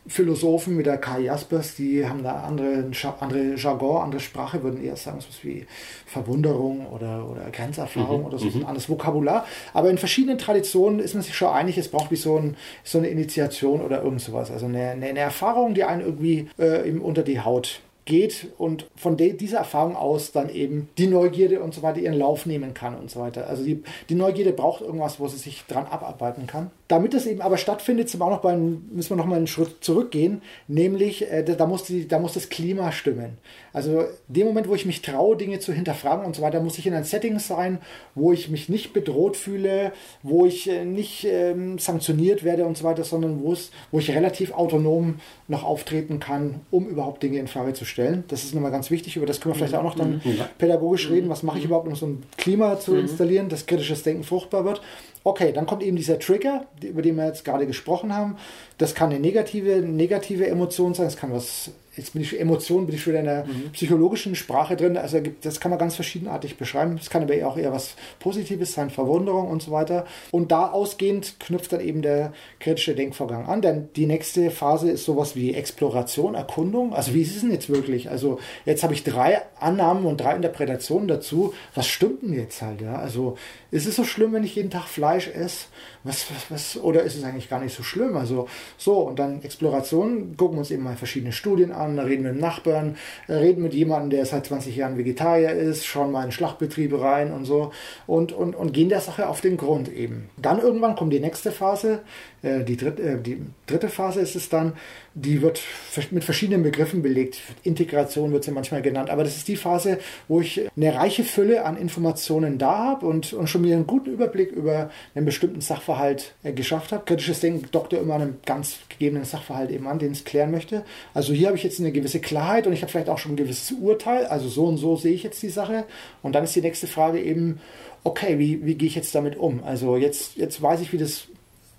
Philosophen 0.06 0.78
wie 0.78 0.82
der 0.82 0.98
Kai 0.98 1.20
Jaspers, 1.20 1.76
die 1.76 2.06
haben 2.06 2.22
da 2.22 2.42
andere, 2.42 2.90
andere 3.20 3.54
Jargon, 3.56 4.02
andere 4.02 4.20
Sprache, 4.20 4.62
würden 4.62 4.84
eher 4.84 4.96
sagen, 4.96 5.20
so 5.20 5.28
wie 5.42 5.66
Verwunderung 6.06 6.86
oder, 6.86 7.28
oder 7.30 7.50
Grenzerfahrung 7.50 8.20
mhm. 8.20 8.26
oder 8.26 8.38
so, 8.38 8.46
mhm. 8.46 8.56
ein 8.56 8.66
anderes 8.66 8.88
Vokabular. 8.88 9.46
Aber 9.72 9.88
in 9.88 9.98
verschiedenen 9.98 10.36
Traditionen 10.36 11.00
ist 11.00 11.14
man 11.14 11.22
sich 11.22 11.34
schon 11.34 11.48
einig, 11.48 11.78
es 11.78 11.88
braucht 11.88 12.10
wie 12.10 12.16
so, 12.16 12.36
ein, 12.36 12.56
so 12.82 12.98
eine 12.98 13.08
Initiation 13.08 13.80
oder 13.80 14.02
irgend 14.02 14.20
sowas. 14.20 14.50
Also 14.50 14.66
eine, 14.66 14.90
eine 14.90 15.18
Erfahrung, 15.18 15.74
die 15.74 15.84
einen 15.84 16.02
irgendwie 16.02 16.48
äh, 16.58 16.90
unter 16.90 17.22
die 17.22 17.40
Haut 17.40 17.80
geht 18.04 18.48
und 18.58 18.86
von 18.96 19.16
dieser 19.16 19.58
Erfahrung 19.58 19.96
aus 19.96 20.32
dann 20.32 20.50
eben 20.50 20.88
die 20.98 21.06
Neugierde 21.06 21.60
und 21.60 21.74
so 21.74 21.82
weiter 21.82 22.00
ihren 22.00 22.14
Lauf 22.14 22.46
nehmen 22.46 22.74
kann 22.74 22.94
und 22.94 23.10
so 23.10 23.20
weiter. 23.20 23.46
Also 23.46 23.64
die, 23.64 23.82
die 24.08 24.14
Neugierde 24.14 24.52
braucht 24.52 24.82
irgendwas, 24.82 25.20
wo 25.20 25.28
sie 25.28 25.38
sich 25.38 25.64
dran 25.66 25.86
abarbeiten 25.86 26.46
kann. 26.46 26.70
Damit 26.86 27.14
das 27.14 27.24
eben 27.24 27.40
aber 27.40 27.56
stattfindet, 27.56 28.10
sind 28.10 28.20
wir 28.20 28.26
auch 28.26 28.30
noch 28.30 28.42
bei, 28.42 28.54
müssen 28.56 29.10
wir 29.10 29.16
noch 29.16 29.24
mal 29.24 29.36
einen 29.36 29.46
Schritt 29.46 29.82
zurückgehen, 29.82 30.42
nämlich 30.68 31.30
äh, 31.30 31.42
da, 31.42 31.66
muss 31.66 31.84
die, 31.84 32.06
da 32.06 32.18
muss 32.18 32.34
das 32.34 32.50
Klima 32.50 32.92
stimmen. 32.92 33.38
Also 33.72 34.04
dem 34.28 34.46
Moment, 34.46 34.68
wo 34.68 34.74
ich 34.74 34.84
mich 34.84 35.00
traue, 35.00 35.36
Dinge 35.36 35.60
zu 35.60 35.72
hinterfragen 35.72 36.26
und 36.26 36.36
so 36.36 36.42
weiter, 36.42 36.60
muss 36.60 36.76
ich 36.78 36.86
in 36.86 36.92
einem 36.92 37.06
Setting 37.06 37.38
sein, 37.38 37.78
wo 38.14 38.32
ich 38.32 38.50
mich 38.50 38.68
nicht 38.68 38.92
bedroht 38.92 39.38
fühle, 39.38 39.92
wo 40.22 40.44
ich 40.44 40.68
äh, 40.68 40.84
nicht 40.84 41.24
ähm, 41.24 41.78
sanktioniert 41.78 42.44
werde 42.44 42.66
und 42.66 42.76
so 42.76 42.84
weiter, 42.84 43.02
sondern 43.04 43.42
wo, 43.42 43.56
ich 43.98 44.10
relativ 44.10 44.52
autonom 44.52 45.20
noch 45.48 45.64
auftreten 45.64 46.20
kann, 46.20 46.60
um 46.70 46.86
überhaupt 46.86 47.22
Dinge 47.22 47.38
in 47.38 47.48
Frage 47.48 47.72
zu 47.72 47.86
stellen. 47.86 48.24
Das 48.28 48.44
ist 48.44 48.54
nochmal 48.54 48.70
ganz 48.70 48.90
wichtig, 48.90 49.16
über 49.16 49.26
das 49.26 49.40
können 49.40 49.54
wir 49.54 49.58
vielleicht 49.58 49.74
auch 49.74 49.82
noch 49.82 49.96
dann 49.96 50.20
mhm. 50.22 50.40
pädagogisch 50.58 51.08
reden. 51.08 51.30
Was 51.30 51.42
mache 51.42 51.58
ich 51.58 51.64
überhaupt, 51.64 51.88
um 51.88 51.96
so 51.96 52.06
ein 52.06 52.22
Klima 52.36 52.78
zu 52.78 52.92
mhm. 52.92 53.00
installieren, 53.00 53.48
dass 53.48 53.64
kritisches 53.64 54.02
Denken 54.02 54.22
fruchtbar 54.22 54.66
wird? 54.66 54.82
Okay, 55.26 55.52
dann 55.52 55.64
kommt 55.64 55.82
eben 55.82 55.96
dieser 55.96 56.18
Trigger, 56.18 56.66
über 56.82 57.00
den 57.00 57.16
wir 57.16 57.24
jetzt 57.26 57.46
gerade 57.46 57.66
gesprochen 57.66 58.14
haben. 58.14 58.36
Das 58.76 58.94
kann 58.94 59.10
eine 59.10 59.20
negative, 59.20 59.76
negative 59.80 60.46
Emotion 60.46 60.92
sein, 60.92 61.06
es 61.06 61.16
kann 61.16 61.32
was 61.32 61.70
jetzt 61.96 62.12
bin 62.12 62.22
ich 62.22 62.38
Emotionen, 62.38 62.86
bin 62.86 62.96
ich 62.96 63.06
wieder 63.06 63.20
in 63.20 63.24
der 63.26 63.44
mhm. 63.44 63.70
psychologischen 63.72 64.34
Sprache 64.34 64.76
drin. 64.76 64.96
Also 64.96 65.20
das 65.42 65.60
kann 65.60 65.70
man 65.70 65.78
ganz 65.78 65.94
verschiedenartig 65.94 66.56
beschreiben. 66.56 66.98
Es 67.00 67.10
kann 67.10 67.22
aber 67.22 67.34
auch 67.46 67.56
eher 67.56 67.72
was 67.72 67.94
Positives 68.20 68.72
sein, 68.72 68.90
Verwunderung 68.90 69.48
und 69.48 69.62
so 69.62 69.70
weiter. 69.70 70.04
Und 70.30 70.50
da 70.50 70.70
ausgehend 70.70 71.38
knüpft 71.40 71.72
dann 71.72 71.80
eben 71.80 72.02
der 72.02 72.32
kritische 72.60 72.94
Denkvorgang 72.94 73.46
an. 73.46 73.62
Denn 73.62 73.88
die 73.96 74.06
nächste 74.06 74.50
Phase 74.50 74.90
ist 74.90 75.04
sowas 75.04 75.36
wie 75.36 75.54
Exploration, 75.54 76.34
Erkundung. 76.34 76.94
Also 76.94 77.14
wie 77.14 77.22
ist 77.22 77.34
es 77.34 77.42
denn 77.42 77.52
jetzt 77.52 77.68
wirklich? 77.68 78.10
Also 78.10 78.38
jetzt 78.64 78.82
habe 78.82 78.94
ich 78.94 79.04
drei 79.04 79.42
Annahmen 79.60 80.04
und 80.04 80.20
drei 80.20 80.34
Interpretationen 80.34 81.08
dazu. 81.08 81.54
Was 81.74 81.86
stimmt 81.86 82.22
denn 82.22 82.32
jetzt 82.32 82.60
halt? 82.62 82.80
Ja? 82.80 82.96
Also 82.96 83.36
ist 83.70 83.86
es 83.86 83.96
so 83.96 84.04
schlimm, 84.04 84.32
wenn 84.32 84.44
ich 84.44 84.56
jeden 84.56 84.70
Tag 84.70 84.84
Fleisch 84.84 85.28
esse? 85.28 85.66
Was, 86.02 86.26
was, 86.30 86.50
was, 86.50 86.82
oder 86.82 87.02
ist 87.02 87.16
es 87.16 87.24
eigentlich 87.24 87.48
gar 87.48 87.60
nicht 87.60 87.74
so 87.74 87.82
schlimm? 87.82 88.16
Also 88.16 88.48
so, 88.76 88.98
und 88.98 89.18
dann 89.18 89.42
Exploration, 89.42 90.36
gucken 90.36 90.56
wir 90.56 90.60
uns 90.60 90.70
eben 90.70 90.82
mal 90.82 90.96
verschiedene 90.96 91.32
Studien 91.32 91.72
an 91.72 91.83
an, 91.84 91.98
reden 91.98 92.22
mit 92.22 92.32
dem 92.32 92.40
Nachbarn, 92.40 92.96
äh, 93.28 93.34
reden 93.34 93.62
mit 93.62 93.74
jemandem, 93.74 94.10
der 94.10 94.26
seit 94.26 94.46
20 94.46 94.76
Jahren 94.76 94.98
Vegetarier 94.98 95.50
ist, 95.50 95.84
schauen 95.86 96.12
mal 96.12 96.24
in 96.24 96.32
Schlachtbetriebe 96.32 97.00
rein 97.00 97.32
und 97.32 97.44
so 97.44 97.72
und, 98.06 98.32
und, 98.32 98.54
und 98.54 98.72
gehen 98.72 98.88
der 98.88 99.00
Sache 99.00 99.28
auf 99.28 99.40
den 99.40 99.56
Grund 99.56 99.92
eben. 99.92 100.28
Dann 100.36 100.60
irgendwann 100.60 100.96
kommt 100.96 101.12
die 101.12 101.20
nächste 101.20 101.52
Phase, 101.52 102.00
äh, 102.42 102.64
die, 102.64 102.76
dritte, 102.76 103.02
äh, 103.02 103.20
die 103.20 103.42
dritte 103.66 103.88
Phase 103.88 104.20
ist 104.20 104.36
es 104.36 104.48
dann, 104.48 104.74
die 105.14 105.42
wird 105.42 105.62
mit 106.10 106.24
verschiedenen 106.24 106.62
Begriffen 106.62 107.02
belegt. 107.02 107.40
Integration 107.62 108.32
wird 108.32 108.44
sie 108.44 108.50
manchmal 108.50 108.82
genannt, 108.82 109.10
aber 109.10 109.24
das 109.24 109.36
ist 109.36 109.48
die 109.48 109.56
Phase, 109.56 109.98
wo 110.28 110.40
ich 110.40 110.68
eine 110.76 110.94
reiche 110.94 111.24
Fülle 111.24 111.64
an 111.64 111.76
Informationen 111.76 112.58
da 112.58 112.78
habe 112.78 113.06
und, 113.06 113.32
und 113.32 113.48
schon 113.48 113.62
mir 113.62 113.76
einen 113.76 113.86
guten 113.86 114.10
Überblick 114.10 114.50
über 114.52 114.90
einen 115.14 115.24
bestimmten 115.24 115.60
Sachverhalt 115.60 116.34
geschafft 116.42 116.92
habe. 116.92 117.04
Kritisches 117.04 117.40
Denken 117.40 117.68
dockt 117.70 117.92
immer 117.92 118.14
einem 118.14 118.36
ganz 118.44 118.78
gegebenen 118.88 119.24
Sachverhalt 119.24 119.70
eben 119.70 119.86
an, 119.86 119.98
den 119.98 120.12
es 120.12 120.24
klären 120.24 120.50
möchte. 120.50 120.84
Also 121.14 121.32
hier 121.32 121.46
habe 121.48 121.56
ich 121.56 121.62
jetzt 121.62 121.73
eine 121.80 121.92
gewisse 121.92 122.20
Klarheit 122.20 122.66
und 122.66 122.72
ich 122.72 122.82
habe 122.82 122.90
vielleicht 122.90 123.08
auch 123.08 123.18
schon 123.18 123.32
ein 123.32 123.36
gewisses 123.36 123.72
Urteil, 123.72 124.26
also 124.26 124.48
so 124.48 124.66
und 124.66 124.78
so 124.78 124.96
sehe 124.96 125.12
ich 125.12 125.22
jetzt 125.22 125.42
die 125.42 125.48
Sache. 125.48 125.84
Und 126.22 126.34
dann 126.34 126.44
ist 126.44 126.56
die 126.56 126.60
nächste 126.60 126.86
Frage 126.86 127.20
eben, 127.20 127.60
okay, 128.02 128.38
wie, 128.38 128.64
wie 128.64 128.74
gehe 128.74 128.88
ich 128.88 128.94
jetzt 128.94 129.14
damit 129.14 129.36
um? 129.36 129.62
Also 129.64 129.96
jetzt, 129.96 130.36
jetzt 130.36 130.60
weiß 130.60 130.80
ich, 130.80 130.92
wie 130.92 130.98
das 130.98 131.28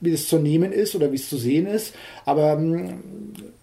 wie 0.01 0.11
das 0.11 0.27
zu 0.27 0.37
nehmen 0.37 0.71
ist 0.71 0.95
oder 0.95 1.11
wie 1.11 1.15
es 1.15 1.29
zu 1.29 1.37
sehen 1.37 1.67
ist. 1.67 1.93
Aber 2.25 2.53
ähm, 2.53 2.99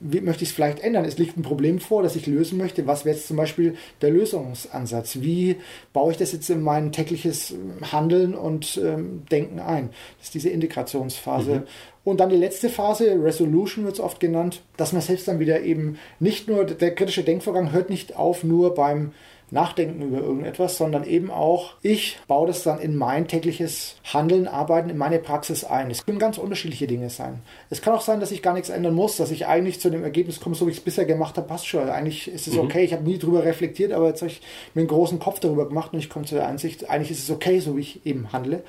wie 0.01 0.21
möchte 0.21 0.43
ich 0.43 0.51
es 0.51 0.55
vielleicht 0.55 0.81
ändern? 0.81 1.05
Es 1.05 1.19
liegt 1.19 1.37
ein 1.37 1.43
Problem 1.43 1.79
vor, 1.79 2.03
das 2.03 2.17
ich 2.17 2.27
lösen 2.27 2.59
möchte. 2.59 2.87
Was 2.87 3.05
wäre 3.05 3.17
jetzt 3.17 3.29
zum 3.29 3.37
Beispiel 3.37 3.77
der 4.01 4.11
Lösungsansatz? 4.11 5.19
Wie 5.21 5.57
baue 5.93 6.13
ich 6.13 6.19
das 6.19 6.33
jetzt 6.33 6.49
in 6.51 6.63
mein 6.63 6.93
tägliches 6.93 7.55
Handeln 7.93 8.35
und 8.35 8.81
ähm, 8.83 9.23
Denken 9.31 9.61
ein? 9.61 9.91
Das 10.19 10.29
ist 10.29 10.35
diese 10.35 10.51
Integrationsphase. 10.51 11.55
Mhm. 11.55 11.63
Und 12.05 12.19
dann 12.19 12.31
die 12.31 12.37
letzte 12.37 12.69
Phase, 12.69 13.23
Resolution 13.23 13.85
wird 13.85 13.95
es 13.95 14.01
oft 14.01 14.19
genannt, 14.19 14.63
dass 14.77 14.93
man 14.93 15.03
selbst 15.03 15.29
dann 15.29 15.39
wieder 15.39 15.61
eben 15.61 15.99
nicht 16.19 16.49
nur, 16.49 16.65
der 16.65 16.95
kritische 16.95 17.23
Denkvorgang 17.23 17.73
hört 17.73 17.91
nicht 17.91 18.17
auf 18.17 18.43
nur 18.43 18.75
beim 18.75 19.13
nachdenken 19.53 20.03
über 20.03 20.19
irgendetwas, 20.19 20.79
sondern 20.79 21.05
eben 21.05 21.31
auch, 21.31 21.75
ich 21.83 22.19
baue 22.27 22.47
das 22.47 22.63
dann 22.63 22.81
in 22.81 22.97
mein 22.97 23.29
tägliches 23.29 23.97
Handeln, 24.03 24.49
Arbeiten, 24.49 24.89
in 24.89 24.97
meine 24.97 25.19
Praxis 25.19 25.63
ein. 25.63 25.91
Es 25.91 26.07
können 26.07 26.19
ganz 26.19 26.39
unterschiedliche 26.39 26.87
Dinge 26.87 27.11
sein. 27.11 27.43
Es 27.69 27.83
kann 27.83 27.95
auch 27.95 28.01
sein, 28.01 28.19
dass 28.19 28.33
ich 28.33 28.43
gar 28.43 28.55
nichts 28.55 28.71
ändern 28.71 28.95
muss, 28.95 29.19
dass 29.19 29.31
ich 29.31 29.47
eigentlich 29.47 29.79
zu 29.79 29.91
dem 29.91 30.05
Ergebnis 30.05 30.41
komme, 30.41 30.55
so 30.55 30.67
wie 30.67 30.71
ich 30.71 30.79
es 30.79 30.83
bisher 30.83 31.05
gemacht 31.05 31.37
habe, 31.37 31.47
passt 31.47 31.67
schon. 31.67 31.91
Eigentlich 31.91 32.29
ist 32.29 32.49
es 32.49 32.55
mhm. 32.55 32.61
okay, 32.61 32.83
ich 32.83 32.95
habe 32.95 33.05
nie 33.05 33.19
drüber 33.19 33.45
reflektiert, 33.45 33.93
aber 33.93 34.09
jetzt 34.09 34.23
habe 34.23 34.33
ich 34.33 34.41
mir 34.73 34.81
einen 34.81 34.89
großen 34.89 35.19
Kopf 35.19 35.39
darüber 35.39 35.69
gemacht 35.69 35.93
und 35.93 35.99
ich 35.99 36.09
komme 36.09 36.25
zu 36.25 36.35
der 36.35 36.49
Einsicht, 36.49 36.89
eigentlich 36.89 37.11
ist 37.11 37.23
es 37.23 37.31
okay, 37.31 37.61
so 37.61 37.77
wie 37.77 37.83
ich 37.83 38.07
eben 38.07 38.33
handle. 38.33 38.65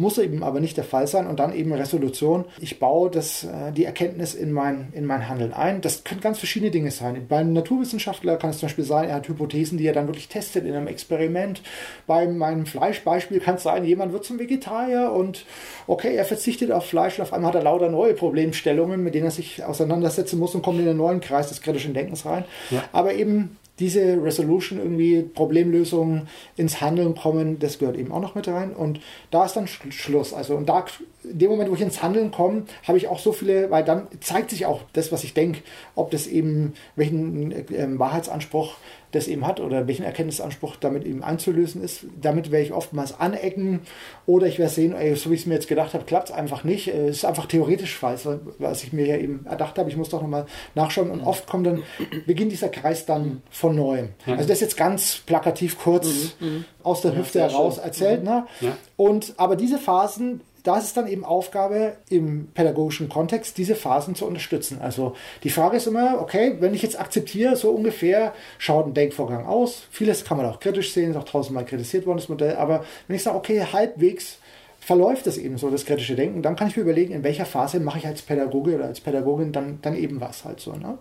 Muss 0.00 0.16
eben 0.16 0.42
aber 0.42 0.60
nicht 0.60 0.78
der 0.78 0.84
Fall 0.84 1.06
sein 1.06 1.26
und 1.26 1.40
dann 1.40 1.54
eben 1.54 1.74
Resolution. 1.74 2.46
Ich 2.58 2.78
baue 2.78 3.10
das, 3.10 3.44
äh, 3.44 3.70
die 3.70 3.84
Erkenntnis 3.84 4.34
in 4.34 4.50
mein, 4.50 4.88
in 4.94 5.04
mein 5.04 5.28
Handeln 5.28 5.52
ein. 5.52 5.82
Das 5.82 6.04
können 6.04 6.22
ganz 6.22 6.38
verschiedene 6.38 6.70
Dinge 6.70 6.90
sein. 6.90 7.26
Bei 7.28 7.36
einem 7.36 7.52
Naturwissenschaftler 7.52 8.38
kann 8.38 8.48
es 8.48 8.60
zum 8.60 8.68
Beispiel 8.68 8.84
sein, 8.86 9.10
er 9.10 9.16
hat 9.16 9.28
Hypothesen, 9.28 9.76
die 9.76 9.86
er 9.86 9.92
dann 9.92 10.06
wirklich 10.06 10.28
testet 10.28 10.64
in 10.64 10.74
einem 10.74 10.86
Experiment. 10.86 11.60
Bei 12.06 12.26
meinem 12.26 12.64
Fleischbeispiel 12.64 13.40
kann 13.40 13.56
es 13.56 13.62
sein, 13.62 13.84
jemand 13.84 14.14
wird 14.14 14.24
zum 14.24 14.38
Vegetarier 14.38 15.12
und 15.12 15.44
okay, 15.86 16.16
er 16.16 16.24
verzichtet 16.24 16.72
auf 16.72 16.86
Fleisch 16.86 17.18
und 17.18 17.24
auf 17.24 17.34
einmal 17.34 17.48
hat 17.48 17.56
er 17.56 17.64
lauter 17.64 17.90
neue 17.90 18.14
Problemstellungen, 18.14 19.04
mit 19.04 19.14
denen 19.14 19.26
er 19.26 19.30
sich 19.32 19.62
auseinandersetzen 19.62 20.38
muss 20.38 20.54
und 20.54 20.62
kommt 20.62 20.80
in 20.80 20.88
einen 20.88 20.96
neuen 20.96 21.20
Kreis 21.20 21.48
des 21.48 21.60
kritischen 21.60 21.92
Denkens 21.92 22.24
rein. 22.24 22.46
Ja. 22.70 22.84
Aber 22.92 23.12
eben 23.12 23.58
diese 23.80 24.22
Resolution 24.22 24.78
irgendwie 24.78 25.22
Problemlösungen 25.22 26.28
ins 26.56 26.80
Handeln 26.80 27.14
kommen, 27.14 27.58
das 27.58 27.78
gehört 27.78 27.96
eben 27.96 28.12
auch 28.12 28.20
noch 28.20 28.34
mit 28.34 28.46
rein. 28.46 28.72
Und 28.72 29.00
da 29.30 29.44
ist 29.44 29.56
dann 29.56 29.66
Schluss. 29.66 30.32
Also 30.32 30.54
und 30.54 30.68
da, 30.68 30.84
in 31.24 31.38
dem 31.38 31.50
Moment, 31.50 31.70
wo 31.70 31.74
ich 31.74 31.80
ins 31.80 32.02
Handeln 32.02 32.30
komme, 32.30 32.64
habe 32.86 32.98
ich 32.98 33.08
auch 33.08 33.18
so 33.18 33.32
viele, 33.32 33.70
weil 33.70 33.82
dann 33.82 34.06
zeigt 34.20 34.50
sich 34.50 34.66
auch 34.66 34.82
das, 34.92 35.10
was 35.10 35.24
ich 35.24 35.34
denke, 35.34 35.60
ob 35.94 36.10
das 36.10 36.26
eben 36.26 36.74
welchen 36.94 37.52
äh, 37.52 37.98
Wahrheitsanspruch 37.98 38.74
das 39.12 39.28
eben 39.28 39.46
hat 39.46 39.60
oder 39.60 39.86
welchen 39.86 40.04
Erkenntnisanspruch 40.04 40.76
damit 40.76 41.04
eben 41.04 41.22
einzulösen 41.22 41.82
ist. 41.82 42.06
Damit 42.20 42.50
werde 42.50 42.66
ich 42.66 42.72
oftmals 42.72 43.18
anecken 43.18 43.80
oder 44.26 44.46
ich 44.46 44.58
werde 44.58 44.72
sehen, 44.72 44.94
ey, 44.94 45.14
so 45.16 45.30
wie 45.30 45.34
ich 45.34 45.40
es 45.40 45.46
mir 45.46 45.54
jetzt 45.54 45.68
gedacht 45.68 45.94
habe, 45.94 46.04
klappt 46.04 46.30
es 46.30 46.34
einfach 46.34 46.64
nicht. 46.64 46.88
Es 46.88 47.18
ist 47.18 47.24
einfach 47.24 47.46
theoretisch 47.46 47.96
falsch, 47.96 48.22
was 48.58 48.82
ich 48.84 48.92
mir 48.92 49.06
ja 49.06 49.16
eben 49.16 49.46
erdacht 49.46 49.78
habe. 49.78 49.90
Ich 49.90 49.96
muss 49.96 50.10
doch 50.10 50.22
nochmal 50.22 50.46
nachschauen 50.74 51.10
und 51.10 51.22
oft 51.22 51.46
kommt 51.46 51.66
dann, 51.66 51.82
beginnt 52.26 52.52
dieser 52.52 52.68
Kreis 52.68 53.06
dann 53.06 53.42
von 53.50 53.74
neuem. 53.74 54.10
Also 54.26 54.42
das 54.42 54.50
ist 54.50 54.60
jetzt 54.60 54.76
ganz 54.76 55.22
plakativ 55.26 55.78
kurz 55.78 56.36
mhm, 56.40 56.46
mhm. 56.46 56.64
aus 56.82 57.00
der 57.00 57.16
Hüfte 57.16 57.40
heraus 57.40 57.76
schön. 57.76 57.84
erzählt. 57.84 58.20
Mhm. 58.20 58.28
Ne? 58.28 58.46
Ja. 58.60 58.76
Und, 58.96 59.34
aber 59.36 59.56
diese 59.56 59.78
Phasen 59.78 60.40
da 60.62 60.78
ist 60.78 60.84
es 60.84 60.92
dann 60.94 61.06
eben 61.06 61.24
Aufgabe 61.24 61.94
im 62.08 62.48
pädagogischen 62.54 63.08
Kontext, 63.08 63.58
diese 63.58 63.74
Phasen 63.74 64.14
zu 64.14 64.26
unterstützen. 64.26 64.78
Also 64.80 65.14
die 65.42 65.50
Frage 65.50 65.76
ist 65.76 65.86
immer, 65.86 66.20
okay, 66.20 66.56
wenn 66.60 66.74
ich 66.74 66.82
jetzt 66.82 66.98
akzeptiere, 66.98 67.56
so 67.56 67.70
ungefähr 67.70 68.34
schaut 68.58 68.86
ein 68.86 68.94
Denkvorgang 68.94 69.46
aus. 69.46 69.86
Vieles 69.90 70.24
kann 70.24 70.36
man 70.36 70.46
auch 70.46 70.60
kritisch 70.60 70.92
sehen, 70.92 71.10
ist 71.10 71.16
auch 71.16 71.24
tausendmal 71.24 71.64
kritisiert 71.64 72.06
worden, 72.06 72.18
das 72.18 72.28
Modell. 72.28 72.56
Aber 72.56 72.84
wenn 73.06 73.16
ich 73.16 73.22
sage, 73.22 73.36
okay, 73.36 73.64
halbwegs 73.72 74.38
verläuft 74.80 75.26
es 75.26 75.36
eben 75.36 75.58
so, 75.58 75.70
das 75.70 75.84
kritische 75.84 76.16
Denken, 76.16 76.42
dann 76.42 76.56
kann 76.56 76.68
ich 76.68 76.76
mir 76.76 76.82
überlegen, 76.82 77.12
in 77.12 77.22
welcher 77.22 77.44
Phase 77.44 77.80
mache 77.80 77.98
ich 77.98 78.06
als 78.06 78.22
Pädagoge 78.22 78.74
oder 78.74 78.86
als 78.86 79.00
Pädagogin 79.00 79.52
dann, 79.52 79.78
dann 79.82 79.94
eben 79.94 80.20
was 80.20 80.44
halt 80.44 80.60
so. 80.60 80.72
Ne? 80.72 80.98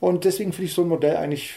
Und 0.00 0.24
deswegen 0.24 0.52
finde 0.52 0.66
ich 0.66 0.74
so 0.74 0.82
ein 0.82 0.88
Modell 0.88 1.16
eigentlich 1.16 1.54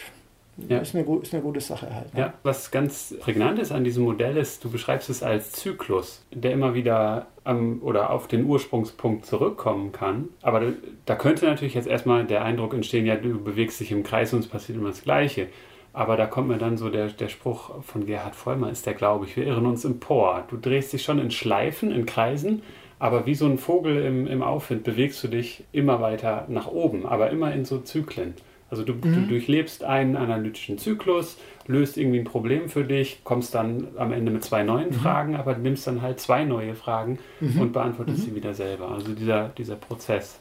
ja. 0.57 0.79
Ist, 0.79 0.95
eine, 0.95 1.03
ist, 1.17 1.33
eine, 1.33 1.41
gute 1.41 1.61
Sache 1.61 1.93
halt. 1.93 2.13
Ne? 2.13 2.19
Ja, 2.19 2.33
was 2.43 2.69
ganz 2.69 3.15
prägnant 3.19 3.59
ist 3.59 3.71
an 3.71 3.83
diesem 3.83 4.03
Modell 4.03 4.37
ist, 4.37 4.63
du 4.63 4.69
beschreibst 4.69 5.09
es 5.09 5.23
als 5.23 5.51
Zyklus, 5.51 6.23
der 6.31 6.51
immer 6.51 6.75
wieder 6.75 7.27
am, 7.43 7.81
oder 7.81 8.11
auf 8.11 8.27
den 8.27 8.45
Ursprungspunkt 8.45 9.25
zurückkommen 9.25 9.91
kann. 9.91 10.29
Aber 10.41 10.59
da, 10.59 10.67
da 11.05 11.15
könnte 11.15 11.45
natürlich 11.45 11.73
jetzt 11.73 11.87
erstmal 11.87 12.25
der 12.25 12.43
Eindruck 12.43 12.73
entstehen, 12.73 13.05
ja, 13.05 13.15
du 13.15 13.43
bewegst 13.43 13.79
dich 13.79 13.91
im 13.91 14.03
Kreis 14.03 14.33
und 14.33 14.39
es 14.39 14.47
passiert 14.47 14.77
immer 14.77 14.89
das 14.89 15.01
Gleiche. 15.01 15.47
Aber 15.91 16.17
da 16.17 16.25
kommt 16.25 16.47
mir 16.47 16.57
dann 16.57 16.77
so 16.77 16.89
der, 16.89 17.07
der 17.07 17.29
Spruch 17.29 17.83
von 17.83 18.05
Gerhard 18.05 18.35
Vollmer, 18.35 18.71
ist 18.71 18.85
der, 18.85 18.95
glaube 18.95 19.25
ich, 19.25 19.37
wir 19.37 19.45
irren 19.45 19.67
uns 19.67 19.85
empor. 19.85 20.43
Du 20.49 20.57
drehst 20.57 20.91
dich 20.93 21.03
schon 21.03 21.19
in 21.19 21.29
Schleifen, 21.29 21.91
in 21.91 22.07
Kreisen, 22.07 22.63
aber 22.97 23.25
wie 23.25 23.35
so 23.35 23.45
ein 23.45 23.59
Vogel 23.59 24.03
im, 24.03 24.27
im 24.27 24.41
Aufwind 24.41 24.83
bewegst 24.83 25.23
du 25.23 25.27
dich 25.27 25.63
immer 25.71 26.01
weiter 26.01 26.45
nach 26.47 26.67
oben, 26.67 27.05
aber 27.05 27.29
immer 27.29 27.53
in 27.53 27.65
so 27.65 27.79
Zyklen. 27.79 28.33
Also 28.73 28.83
du, 28.83 28.93
mhm. 28.93 29.01
du, 29.01 29.27
durchlebst 29.27 29.83
einen 29.83 30.15
analytischen 30.15 30.79
Zyklus, 30.79 31.37
löst 31.67 31.95
irgendwie 31.95 32.17
ein 32.17 32.23
Problem 32.23 32.69
für 32.69 32.83
dich, 32.83 33.23
kommst 33.23 33.53
dann 33.53 33.89
am 33.97 34.11
Ende 34.11 34.31
mit 34.31 34.43
zwei 34.43 34.63
neuen 34.63 34.89
mhm. 34.89 34.93
Fragen, 34.93 35.35
aber 35.35 35.55
nimmst 35.55 35.85
dann 35.85 36.01
halt 36.01 36.19
zwei 36.19 36.43
neue 36.43 36.73
Fragen 36.73 37.19
mhm. 37.39 37.61
und 37.61 37.73
beantwortest 37.73 38.17
mhm. 38.17 38.23
sie 38.23 38.35
wieder 38.35 38.55
selber. 38.55 38.89
Also 38.89 39.13
dieser, 39.13 39.49
dieser 39.49 39.75
Prozess. 39.75 40.39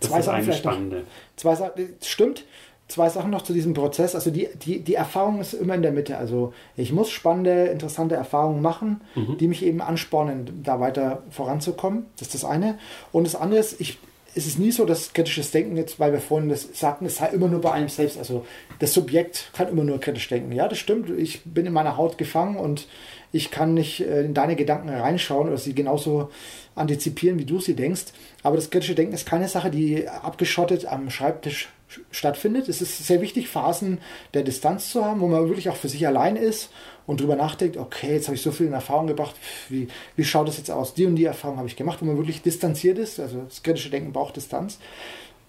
Das 0.00 0.10
zwei 0.10 0.20
Sachen 0.20 0.42
vielleicht 0.42 0.58
spannende. 0.58 0.96
noch. 0.98 1.04
Zwei 1.36 1.54
Sachen, 1.54 1.88
stimmt. 2.02 2.44
Zwei 2.88 3.08
Sachen 3.08 3.30
noch 3.30 3.40
zu 3.40 3.54
diesem 3.54 3.72
Prozess. 3.72 4.14
Also 4.14 4.30
die, 4.30 4.50
die, 4.54 4.80
die 4.80 4.94
Erfahrung 4.94 5.40
ist 5.40 5.54
immer 5.54 5.74
in 5.74 5.80
der 5.80 5.92
Mitte. 5.92 6.18
Also 6.18 6.52
ich 6.76 6.92
muss 6.92 7.10
spannende, 7.10 7.68
interessante 7.68 8.16
Erfahrungen 8.16 8.60
machen, 8.60 9.00
mhm. 9.14 9.38
die 9.38 9.48
mich 9.48 9.64
eben 9.64 9.80
anspornen, 9.80 10.60
da 10.62 10.78
weiter 10.78 11.22
voranzukommen. 11.30 12.04
Das 12.18 12.28
ist 12.28 12.34
das 12.34 12.44
eine. 12.44 12.78
Und 13.12 13.24
das 13.26 13.34
andere 13.34 13.60
ist, 13.60 13.80
ich, 13.80 13.98
es 14.34 14.46
ist 14.46 14.58
nie 14.58 14.72
so, 14.72 14.86
dass 14.86 15.12
kritisches 15.12 15.50
Denken 15.50 15.76
jetzt, 15.76 16.00
weil 16.00 16.12
wir 16.12 16.20
vorhin 16.20 16.48
das 16.48 16.68
sagten, 16.72 17.04
es 17.06 17.16
sei 17.16 17.28
immer 17.28 17.48
nur 17.48 17.60
bei 17.60 17.72
einem 17.72 17.88
selbst. 17.88 18.18
Also 18.18 18.46
das 18.78 18.94
Subjekt 18.94 19.50
kann 19.52 19.68
immer 19.68 19.84
nur 19.84 20.00
kritisch 20.00 20.28
denken. 20.28 20.52
Ja, 20.52 20.68
das 20.68 20.78
stimmt. 20.78 21.10
Ich 21.10 21.42
bin 21.44 21.66
in 21.66 21.72
meiner 21.72 21.96
Haut 21.96 22.16
gefangen 22.16 22.56
und 22.56 22.86
ich 23.32 23.50
kann 23.50 23.74
nicht 23.74 24.00
äh, 24.00 24.22
in 24.22 24.34
deine 24.34 24.56
Gedanken 24.56 24.88
reinschauen 24.88 25.48
oder 25.48 25.58
sie 25.58 25.74
genauso 25.74 26.30
antizipieren, 26.74 27.38
wie 27.38 27.44
du 27.44 27.60
sie 27.60 27.74
denkst. 27.74 28.06
Aber 28.42 28.56
das 28.56 28.70
kritische 28.70 28.94
Denken 28.94 29.14
ist 29.14 29.26
keine 29.26 29.48
Sache, 29.48 29.70
die 29.70 30.08
abgeschottet 30.08 30.86
am 30.86 31.10
Schreibtisch 31.10 31.68
stattfindet. 32.10 32.68
Es 32.68 32.80
ist 32.80 33.06
sehr 33.06 33.20
wichtig, 33.20 33.48
Phasen 33.48 33.98
der 34.32 34.42
Distanz 34.42 34.90
zu 34.90 35.04
haben, 35.04 35.20
wo 35.20 35.26
man 35.26 35.48
wirklich 35.48 35.68
auch 35.68 35.76
für 35.76 35.88
sich 35.88 36.06
allein 36.06 36.36
ist 36.36 36.70
und 37.06 37.20
drüber 37.20 37.36
nachdenkt, 37.36 37.76
okay, 37.76 38.12
jetzt 38.14 38.28
habe 38.28 38.36
ich 38.36 38.42
so 38.42 38.52
viel 38.52 38.66
in 38.66 38.72
Erfahrung 38.72 39.06
gebracht, 39.06 39.34
wie, 39.68 39.88
wie 40.16 40.24
schaut 40.24 40.48
das 40.48 40.58
jetzt 40.58 40.70
aus? 40.70 40.94
Die 40.94 41.06
und 41.06 41.16
die 41.16 41.24
Erfahrung 41.24 41.58
habe 41.58 41.68
ich 41.68 41.76
gemacht, 41.76 41.98
wo 42.00 42.04
man 42.04 42.16
wirklich 42.16 42.42
distanziert 42.42 42.98
ist. 42.98 43.20
Also 43.20 43.42
das 43.48 43.62
kritische 43.62 43.90
Denken 43.90 44.12
braucht 44.12 44.36
Distanz 44.36 44.78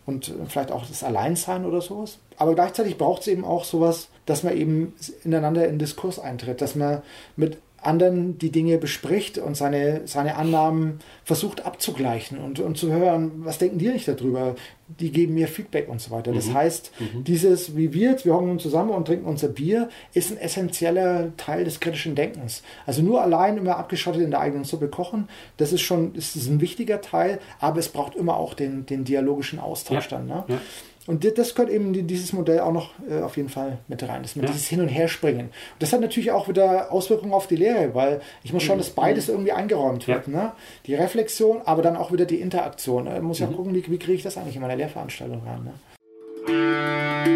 und 0.06 0.30
äh, 0.30 0.32
vielleicht 0.48 0.72
auch 0.72 0.86
das 0.86 1.04
Alleinsein 1.04 1.66
oder 1.66 1.82
sowas. 1.82 2.18
Aber 2.38 2.56
gleichzeitig 2.56 2.98
braucht 2.98 3.22
es 3.22 3.28
eben 3.28 3.46
auch 3.46 3.64
sowas, 3.64 4.10
dass 4.26 4.44
man 4.44 4.58
eben 4.58 4.94
ineinander 5.24 5.68
in 5.68 5.80
Diskurs 5.80 6.20
eintritt, 6.20 6.62
dass 6.62 6.76
man 6.76 7.02
mit 7.36 7.58
anderen 7.86 8.38
die 8.38 8.52
Dinge 8.52 8.78
bespricht 8.78 9.38
und 9.38 9.56
seine, 9.56 10.02
seine 10.06 10.36
Annahmen 10.36 11.00
versucht 11.24 11.66
abzugleichen 11.66 12.38
und, 12.38 12.60
und 12.60 12.78
zu 12.78 12.92
hören, 12.92 13.32
was 13.38 13.58
denken 13.58 13.78
die 13.78 13.90
nicht 13.90 14.08
darüber? 14.08 14.56
Die 15.00 15.12
geben 15.12 15.34
mir 15.34 15.48
Feedback 15.48 15.90
und 15.90 16.02
so 16.02 16.12
weiter. 16.12 16.34
Das 16.34 16.48
mhm. 16.48 16.54
heißt, 16.54 16.92
mhm. 17.00 17.24
dieses, 17.24 17.76
wie 17.76 17.94
wir 17.94 18.12
jetzt, 18.12 18.26
wir 18.26 18.34
hocken 18.34 18.60
zusammen 18.60 18.92
und 18.92 19.06
trinken 19.06 19.26
unser 19.26 19.48
Bier, 19.48 19.90
ist 20.14 20.32
ein 20.32 20.38
essentieller 20.38 21.36
Teil 21.38 21.64
des 21.64 21.80
kritischen 21.80 22.16
Denkens. 22.16 22.64
Also 22.86 23.02
nur 23.02 23.22
allein 23.22 23.58
immer 23.58 23.78
abgeschottet 23.78 24.22
in 24.22 24.32
der 24.32 24.40
eigenen 24.40 24.66
Suppe 24.66 24.90
kochen, 24.90 25.30
das 25.58 25.74
ist 25.74 25.82
schon, 25.82 26.14
ist 26.16 26.36
ein 26.36 26.62
wichtiger 26.62 27.02
Teil, 27.02 27.40
aber 27.60 27.80
es 27.80 27.90
braucht 27.90 28.16
immer 28.16 28.38
auch 28.38 28.54
den, 28.54 28.86
den 28.86 29.04
dialogischen 29.04 29.60
Austausch 29.60 30.10
ja. 30.12 30.18
dann. 30.18 30.28
Ne? 30.28 30.44
Ja. 30.48 30.58
Und 31.06 31.38
das 31.38 31.54
gehört 31.54 31.70
eben 31.70 32.08
dieses 32.08 32.32
Modell 32.32 32.62
auch 32.62 32.72
noch 32.72 32.92
äh, 33.10 33.22
auf 33.22 33.36
jeden 33.36 33.50
Fall 33.50 33.80
mit 33.90 34.02
rein, 34.08 34.24
dass 34.24 34.38
man 34.38 34.46
ja. 34.46 34.52
dieses 34.52 34.68
Hin- 34.68 34.80
und 34.80 34.88
Herspringen. 34.88 35.48
Und 35.48 35.52
das 35.80 35.92
hat 35.92 36.00
natürlich 36.00 36.32
auch 36.32 36.48
wieder 36.48 36.94
Auswirkungen 36.94 37.34
auf 37.34 37.48
die 37.48 37.58
Lehre, 37.58 37.94
weil 37.94 38.22
ich 38.44 38.54
muss 38.54 38.64
schauen, 38.64 38.78
dass 38.78 38.90
beides 38.90 39.28
irgendwie 39.28 39.52
eingeräumt 39.52 40.08
wird. 40.08 40.28
Ja. 40.28 40.34
Ne? 40.34 40.52
Die 40.86 40.96
Reflexion, 40.96 41.62
aber 41.66 41.82
dann 41.82 41.98
auch 41.98 42.14
wieder 42.14 42.26
die 42.26 42.40
Interaktion. 42.40 43.08
Ich 43.14 43.22
muss 43.22 43.40
ja 43.40 43.48
mhm. 43.48 43.56
gucken, 43.56 43.76
wie, 43.76 43.86
wie 43.86 44.00
kriege 44.00 44.14
ich 44.14 44.24
das 44.24 44.38
eigentlich 44.38 44.56
in 44.56 44.62
meiner 44.62 44.78
Lehrveranstaltung 44.78 45.42
rein. 45.46 45.64
Ne? 45.66 47.33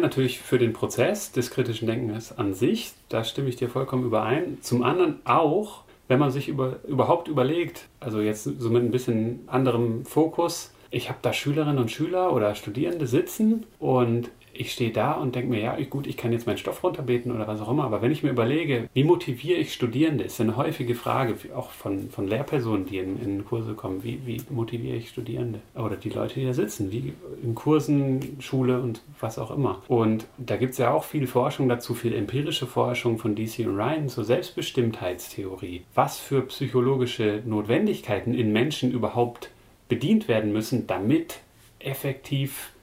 Natürlich 0.00 0.40
für 0.40 0.58
den 0.58 0.72
Prozess 0.72 1.32
des 1.32 1.50
kritischen 1.50 1.86
Denkens 1.86 2.36
an 2.36 2.54
sich, 2.54 2.92
da 3.08 3.24
stimme 3.24 3.48
ich 3.48 3.56
dir 3.56 3.68
vollkommen 3.68 4.04
überein. 4.04 4.58
Zum 4.60 4.82
anderen 4.82 5.20
auch, 5.24 5.82
wenn 6.08 6.18
man 6.18 6.30
sich 6.30 6.48
über, 6.48 6.76
überhaupt 6.86 7.28
überlegt, 7.28 7.88
also 8.00 8.20
jetzt 8.20 8.44
so 8.44 8.70
mit 8.70 8.82
ein 8.82 8.90
bisschen 8.90 9.40
anderem 9.46 10.04
Fokus, 10.04 10.72
ich 10.90 11.08
habe 11.08 11.18
da 11.22 11.32
Schülerinnen 11.32 11.78
und 11.78 11.90
Schüler 11.90 12.32
oder 12.32 12.54
Studierende 12.54 13.06
sitzen 13.06 13.66
und 13.78 14.30
ich 14.54 14.72
stehe 14.72 14.90
da 14.90 15.12
und 15.12 15.34
denke 15.34 15.50
mir, 15.50 15.60
ja, 15.60 15.76
gut, 15.90 16.06
ich 16.06 16.16
kann 16.16 16.32
jetzt 16.32 16.46
meinen 16.46 16.58
Stoff 16.58 16.82
runterbeten 16.82 17.32
oder 17.32 17.46
was 17.46 17.60
auch 17.60 17.70
immer, 17.70 17.84
aber 17.84 18.02
wenn 18.02 18.12
ich 18.12 18.22
mir 18.22 18.30
überlege, 18.30 18.88
wie 18.94 19.04
motiviere 19.04 19.58
ich 19.58 19.72
Studierende, 19.72 20.24
ist 20.24 20.40
eine 20.40 20.56
häufige 20.56 20.94
Frage, 20.94 21.34
auch 21.54 21.70
von, 21.70 22.10
von 22.10 22.28
Lehrpersonen, 22.28 22.86
die 22.86 22.98
in, 22.98 23.20
in 23.20 23.44
Kurse 23.44 23.74
kommen, 23.74 24.04
wie, 24.04 24.20
wie 24.24 24.40
motiviere 24.50 24.96
ich 24.96 25.08
Studierende 25.08 25.60
oder 25.74 25.96
die 25.96 26.10
Leute, 26.10 26.40
die 26.40 26.46
da 26.46 26.54
sitzen, 26.54 26.92
wie 26.92 27.12
in 27.42 27.54
Kursen, 27.54 28.36
Schule 28.40 28.80
und 28.80 29.02
was 29.20 29.38
auch 29.38 29.50
immer. 29.50 29.82
Und 29.88 30.26
da 30.38 30.56
gibt 30.56 30.72
es 30.72 30.78
ja 30.78 30.92
auch 30.92 31.04
viel 31.04 31.26
Forschung 31.26 31.68
dazu, 31.68 31.94
viel 31.94 32.14
empirische 32.14 32.66
Forschung 32.66 33.18
von 33.18 33.34
DC 33.34 33.60
und 33.60 33.76
Ryan 33.76 34.08
zur 34.08 34.24
Selbstbestimmtheitstheorie. 34.24 35.82
Was 35.94 36.18
für 36.18 36.42
psychologische 36.42 37.42
Notwendigkeiten 37.44 38.34
in 38.34 38.52
Menschen 38.52 38.92
überhaupt 38.92 39.50
bedient 39.88 40.28
werden 40.28 40.52
müssen, 40.52 40.86
damit 40.86 41.40
effektiv 41.78 42.73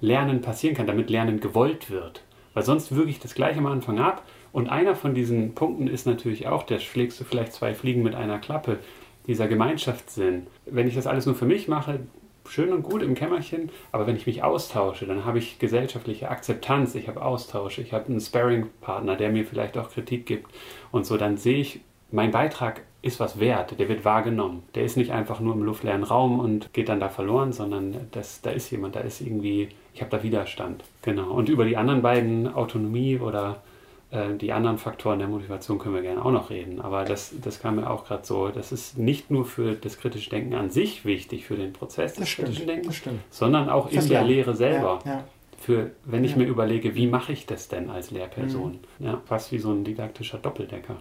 Lernen 0.00 0.40
passieren 0.40 0.76
kann, 0.76 0.86
damit 0.86 1.10
Lernen 1.10 1.40
gewollt 1.40 1.90
wird. 1.90 2.22
Weil 2.54 2.64
sonst 2.64 2.94
wirklich 2.94 3.20
das 3.20 3.34
gleiche 3.34 3.58
am 3.58 3.66
Anfang 3.66 3.98
ab. 3.98 4.22
Und 4.52 4.68
einer 4.68 4.94
von 4.94 5.14
diesen 5.14 5.54
Punkten 5.54 5.86
ist 5.86 6.06
natürlich 6.06 6.48
auch, 6.48 6.62
der 6.62 6.78
schlägst 6.78 7.20
du 7.20 7.24
vielleicht 7.24 7.52
zwei 7.52 7.74
Fliegen 7.74 8.02
mit 8.02 8.14
einer 8.14 8.38
Klappe, 8.38 8.78
dieser 9.26 9.48
Gemeinschaftssinn. 9.48 10.46
Wenn 10.64 10.88
ich 10.88 10.94
das 10.94 11.06
alles 11.06 11.26
nur 11.26 11.34
für 11.34 11.44
mich 11.44 11.68
mache, 11.68 12.00
schön 12.48 12.72
und 12.72 12.82
gut 12.82 13.02
im 13.02 13.14
Kämmerchen, 13.14 13.70
aber 13.92 14.06
wenn 14.06 14.16
ich 14.16 14.26
mich 14.26 14.42
austausche, 14.42 15.06
dann 15.06 15.24
habe 15.24 15.38
ich 15.38 15.58
gesellschaftliche 15.58 16.30
Akzeptanz, 16.30 16.94
ich 16.94 17.08
habe 17.08 17.22
Austausch, 17.22 17.78
ich 17.78 17.92
habe 17.92 18.06
einen 18.06 18.20
Sparring-Partner, 18.20 19.16
der 19.16 19.30
mir 19.30 19.44
vielleicht 19.44 19.76
auch 19.76 19.90
Kritik 19.90 20.26
gibt 20.26 20.50
und 20.92 21.04
so, 21.06 21.16
dann 21.16 21.36
sehe 21.36 21.58
ich, 21.58 21.80
mein 22.12 22.30
Beitrag 22.30 22.82
ist 23.02 23.20
was 23.20 23.40
wert, 23.40 23.78
der 23.78 23.88
wird 23.88 24.04
wahrgenommen. 24.04 24.62
Der 24.74 24.84
ist 24.84 24.96
nicht 24.96 25.10
einfach 25.10 25.40
nur 25.40 25.54
im 25.54 25.62
luftleeren 25.62 26.04
Raum 26.04 26.40
und 26.40 26.72
geht 26.72 26.88
dann 26.88 27.00
da 27.00 27.08
verloren, 27.08 27.52
sondern 27.52 28.08
das, 28.12 28.42
da 28.42 28.50
ist 28.50 28.70
jemand, 28.70 28.96
da 28.96 29.00
ist 29.00 29.20
irgendwie, 29.20 29.68
ich 29.96 30.02
habe 30.02 30.10
da 30.10 30.22
Widerstand. 30.22 30.84
Genau. 31.00 31.30
Und 31.30 31.48
über 31.48 31.64
die 31.64 31.78
anderen 31.78 32.02
beiden, 32.02 32.52
Autonomie 32.52 33.18
oder 33.18 33.62
äh, 34.10 34.34
die 34.34 34.52
anderen 34.52 34.76
Faktoren 34.76 35.20
der 35.20 35.28
Motivation 35.28 35.78
können 35.78 35.94
wir 35.94 36.02
gerne 36.02 36.22
auch 36.22 36.30
noch 36.30 36.50
reden. 36.50 36.82
Aber 36.82 37.06
das, 37.06 37.34
das 37.42 37.60
kam 37.60 37.76
mir 37.76 37.88
auch 37.88 38.04
gerade 38.04 38.26
so, 38.26 38.48
das 38.48 38.72
ist 38.72 38.98
nicht 38.98 39.30
nur 39.30 39.46
für 39.46 39.72
das 39.72 39.96
kritische 39.96 40.28
Denken 40.28 40.52
an 40.52 40.68
sich 40.68 41.06
wichtig, 41.06 41.46
für 41.46 41.56
den 41.56 41.72
Prozess 41.72 42.12
des 42.12 42.28
stimmt, 42.28 42.48
kritischen 42.48 42.66
Denkens, 42.66 43.02
sondern 43.30 43.70
auch 43.70 43.90
in 43.90 44.06
der 44.06 44.22
Lehre 44.22 44.54
selber. 44.54 44.98
Ja, 45.06 45.10
ja. 45.10 45.24
Für, 45.58 45.92
wenn 46.04 46.24
ich 46.24 46.32
ja. 46.32 46.36
mir 46.36 46.46
überlege, 46.46 46.94
wie 46.94 47.06
mache 47.06 47.32
ich 47.32 47.46
das 47.46 47.68
denn 47.68 47.88
als 47.88 48.10
Lehrperson? 48.10 48.78
Mhm. 48.98 49.06
Ja, 49.06 49.22
fast 49.24 49.50
wie 49.50 49.58
so 49.58 49.72
ein 49.72 49.82
didaktischer 49.82 50.36
Doppeldecker. 50.36 50.98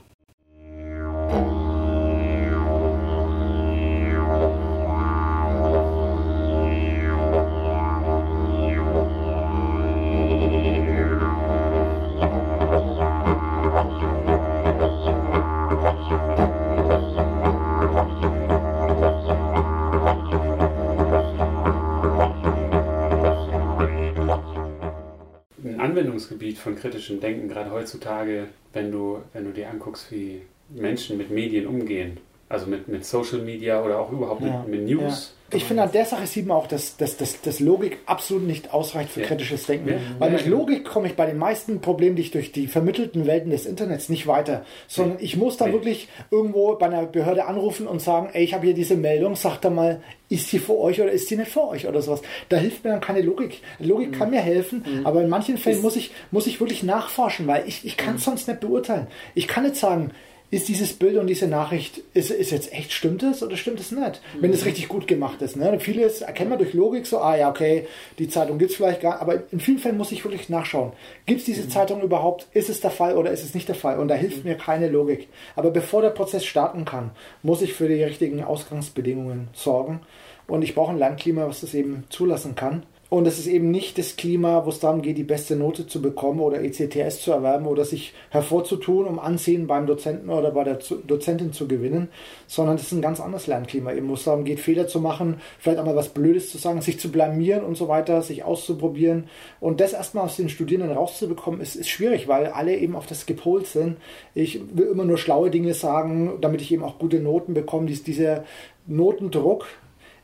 Anwendungsgebiet 26.55 26.57
von 26.57 26.75
kritischem 26.75 27.19
Denken, 27.19 27.47
gerade 27.47 27.71
heutzutage, 27.71 28.47
wenn 28.73 28.91
du, 28.91 29.21
wenn 29.33 29.45
du 29.45 29.51
dir 29.51 29.69
anguckst, 29.69 30.11
wie 30.11 30.41
Menschen 30.69 31.17
mit 31.17 31.29
Medien 31.29 31.67
umgehen. 31.67 32.17
Also 32.47 32.67
mit, 32.67 32.88
mit 32.88 33.03
Social 33.03 33.39
Media 33.39 33.84
oder 33.84 33.99
auch 33.99 34.12
überhaupt 34.12 34.41
ja. 34.41 34.63
mit, 34.67 34.81
mit, 34.81 34.97
News. 34.97 35.36
Ja. 35.51 35.58
Ich 35.58 35.63
finde, 35.63 35.84
an 35.84 35.91
der 35.91 36.05
Sache 36.05 36.27
sieht 36.27 36.45
man 36.45 36.58
auch, 36.58 36.67
dass, 36.67 36.97
dass, 36.97 37.17
dass, 37.17 37.41
dass 37.41 37.60
Logik 37.60 37.99
absolut 38.05 38.43
nicht 38.43 38.73
ausreicht 38.73 39.10
für 39.10 39.21
ja. 39.21 39.27
kritisches 39.27 39.65
Denken. 39.65 39.95
Weil 40.19 40.31
mit 40.31 40.45
Logik 40.45 40.86
komme 40.86 41.08
ich 41.08 41.15
bei 41.15 41.25
den 41.25 41.38
meisten 41.38 41.81
Problemen, 41.81 42.15
die 42.15 42.23
ich 42.23 42.31
durch 42.31 42.51
die 42.51 42.67
vermittelten 42.67 43.25
Welten 43.25 43.51
des 43.51 43.65
Internets 43.65 44.10
nicht 44.10 44.27
weiter. 44.27 44.63
Sondern 44.88 45.17
ich 45.21 45.38
muss 45.38 45.58
dann 45.58 45.71
wirklich 45.71 46.08
irgendwo 46.29 46.75
bei 46.75 46.88
einer 46.88 47.05
Behörde 47.05 47.45
anrufen 47.45 47.88
und 47.88 48.01
sagen, 48.01 48.29
ey, 48.34 48.43
ich 48.43 48.53
habe 48.53 48.65
hier 48.65 48.75
diese 48.75 48.95
Meldung, 48.95 49.36
sagt 49.36 49.65
da 49.65 49.69
mal, 49.69 50.01
ist 50.29 50.51
die 50.51 50.60
für 50.60 50.77
euch 50.77 51.01
oder 51.01 51.12
ist 51.12 51.29
die 51.29 51.38
nicht 51.38 51.51
für 51.51 51.67
euch 51.67 51.88
oder 51.88 52.01
sowas. 52.01 52.21
Da 52.49 52.58
hilft 52.58 52.84
mir 52.84 52.91
dann 52.91 53.01
keine 53.01 53.21
Logik. 53.21 53.62
Logik 53.79 54.12
mhm. 54.12 54.15
kann 54.15 54.29
mir 54.31 54.41
helfen, 54.41 54.84
mhm. 54.86 55.05
aber 55.05 55.21
in 55.21 55.29
manchen 55.29 55.58
Fällen 55.58 55.81
muss 55.81 55.95
ich, 55.95 56.12
muss 56.31 56.47
ich 56.47 56.60
wirklich 56.60 56.84
nachforschen, 56.84 57.47
weil 57.47 57.67
ich, 57.67 57.86
ich 57.86 57.97
kann 57.97 58.15
es 58.15 58.21
mhm. 58.21 58.31
sonst 58.31 58.47
nicht 58.47 58.60
beurteilen. 58.60 59.08
Ich 59.36 59.47
kann 59.47 59.63
nicht 59.63 59.75
sagen, 59.75 60.12
ist 60.55 60.69
dieses 60.69 60.93
Bild 60.93 61.17
und 61.17 61.27
diese 61.27 61.47
Nachricht, 61.47 62.01
ist, 62.13 62.31
ist 62.31 62.51
jetzt 62.51 62.71
echt, 62.71 62.93
stimmt 62.93 63.23
es 63.23 63.43
oder 63.43 63.57
stimmt 63.57 63.79
es 63.79 63.91
nicht? 63.91 64.21
Mhm. 64.35 64.41
Wenn 64.41 64.53
es 64.53 64.65
richtig 64.65 64.87
gut 64.87 65.07
gemacht 65.07 65.41
ist. 65.41 65.57
Ne? 65.57 65.79
Vieles 65.79 66.21
erkennt 66.21 66.49
man 66.49 66.59
durch 66.59 66.73
Logik 66.73 67.05
so, 67.05 67.19
ah 67.19 67.35
ja, 67.35 67.49
okay, 67.49 67.87
die 68.19 68.29
Zeitung 68.29 68.57
gibt 68.57 68.71
es 68.71 68.77
vielleicht 68.77 69.01
gar 69.01 69.21
aber 69.21 69.43
in 69.51 69.59
vielen 69.59 69.79
Fällen 69.79 69.97
muss 69.97 70.11
ich 70.11 70.23
wirklich 70.23 70.49
nachschauen. 70.49 70.93
Gibt 71.25 71.41
es 71.41 71.45
diese 71.45 71.63
mhm. 71.63 71.69
Zeitung 71.69 72.01
überhaupt? 72.01 72.47
Ist 72.53 72.69
es 72.69 72.79
der 72.79 72.91
Fall 72.91 73.17
oder 73.17 73.31
ist 73.31 73.43
es 73.43 73.53
nicht 73.53 73.67
der 73.67 73.75
Fall? 73.75 73.99
Und 73.99 74.07
da 74.07 74.15
hilft 74.15 74.43
mhm. 74.43 74.51
mir 74.51 74.55
keine 74.55 74.87
Logik. 74.87 75.27
Aber 75.55 75.71
bevor 75.71 76.01
der 76.01 76.09
Prozess 76.09 76.45
starten 76.45 76.85
kann, 76.85 77.11
muss 77.43 77.61
ich 77.61 77.73
für 77.73 77.87
die 77.87 78.03
richtigen 78.03 78.43
Ausgangsbedingungen 78.43 79.49
sorgen. 79.53 80.01
Und 80.47 80.61
ich 80.61 80.75
brauche 80.75 80.91
ein 80.91 80.99
Landklima, 80.99 81.47
was 81.47 81.61
das 81.61 81.73
eben 81.73 82.05
zulassen 82.09 82.55
kann. 82.55 82.83
Und 83.15 83.25
es 83.28 83.39
ist 83.39 83.47
eben 83.47 83.71
nicht 83.71 83.97
das 83.97 84.17
Klima, 84.17 84.65
wo 84.65 84.69
es 84.71 84.82
darum 84.82 85.01
geht, 85.01 85.17
die 85.17 85.23
beste 85.23 85.56
Note 85.56 85.88
zu 85.88 86.01
bekommen 86.01 86.41
oder 86.41 86.62
ECTS 86.62 87.21
zu 87.21 87.32
erwerben 87.32 87.65
oder 87.65 87.86
sich 87.86 88.13
hervorzutun, 88.30 89.08
um 89.08 89.19
Ansehen 89.19 89.67
beim 89.67 89.88
Dozenten 89.88 90.30
oder 90.30 90.51
bei 90.51 90.65
der 90.65 90.80
Dozentin 91.08 91.54
zu 91.54 91.65
gewinnen, 91.65 92.10
sondern 92.45 92.75
es 92.75 92.82
ist 92.82 92.91
ein 92.91 93.01
ganz 93.01 93.21
anderes 93.21 93.47
Lernklima, 93.47 93.93
eben, 93.93 94.10
wo 94.10 94.15
es 94.15 94.25
darum 94.25 94.43
geht, 94.43 94.60
Fehler 94.60 94.88
zu 94.88 94.99
machen, 94.99 95.38
vielleicht 95.60 95.80
auch 95.80 95.86
mal 95.86 95.95
was 95.95 96.10
Blödes 96.10 96.51
zu 96.51 96.58
sagen, 96.58 96.82
sich 96.82 96.99
zu 96.99 97.10
blamieren 97.10 97.63
und 97.63 97.78
so 97.78 97.88
weiter, 97.88 98.21
sich 98.21 98.43
auszuprobieren. 98.43 99.30
Und 99.62 99.80
das 99.80 99.93
erstmal 99.93 100.25
aus 100.25 100.36
den 100.36 100.49
Studierenden 100.49 100.91
rauszubekommen, 100.91 101.62
ist, 101.62 101.78
ist 101.78 101.88
schwierig, 101.88 102.28
weil 102.28 102.47
alle 102.47 102.75
eben 102.75 102.97
auf 102.97 103.08
das 103.08 103.25
gepolt 103.25 103.65
sind. 103.65 103.95
Ich 104.34 104.60
will 104.75 104.88
immer 104.88 105.06
nur 105.06 105.17
schlaue 105.17 105.51
Dinge 105.51 105.73
sagen, 105.73 106.39
damit 106.41 106.62
ich 106.62 106.69
eben 106.73 106.84
auch 106.84 106.99
gute 106.99 107.21
Noten 107.21 107.54
bekomme. 107.54 107.86
Dies, 107.86 108.04
dieser 108.04 108.43
Notendruck, 108.88 109.67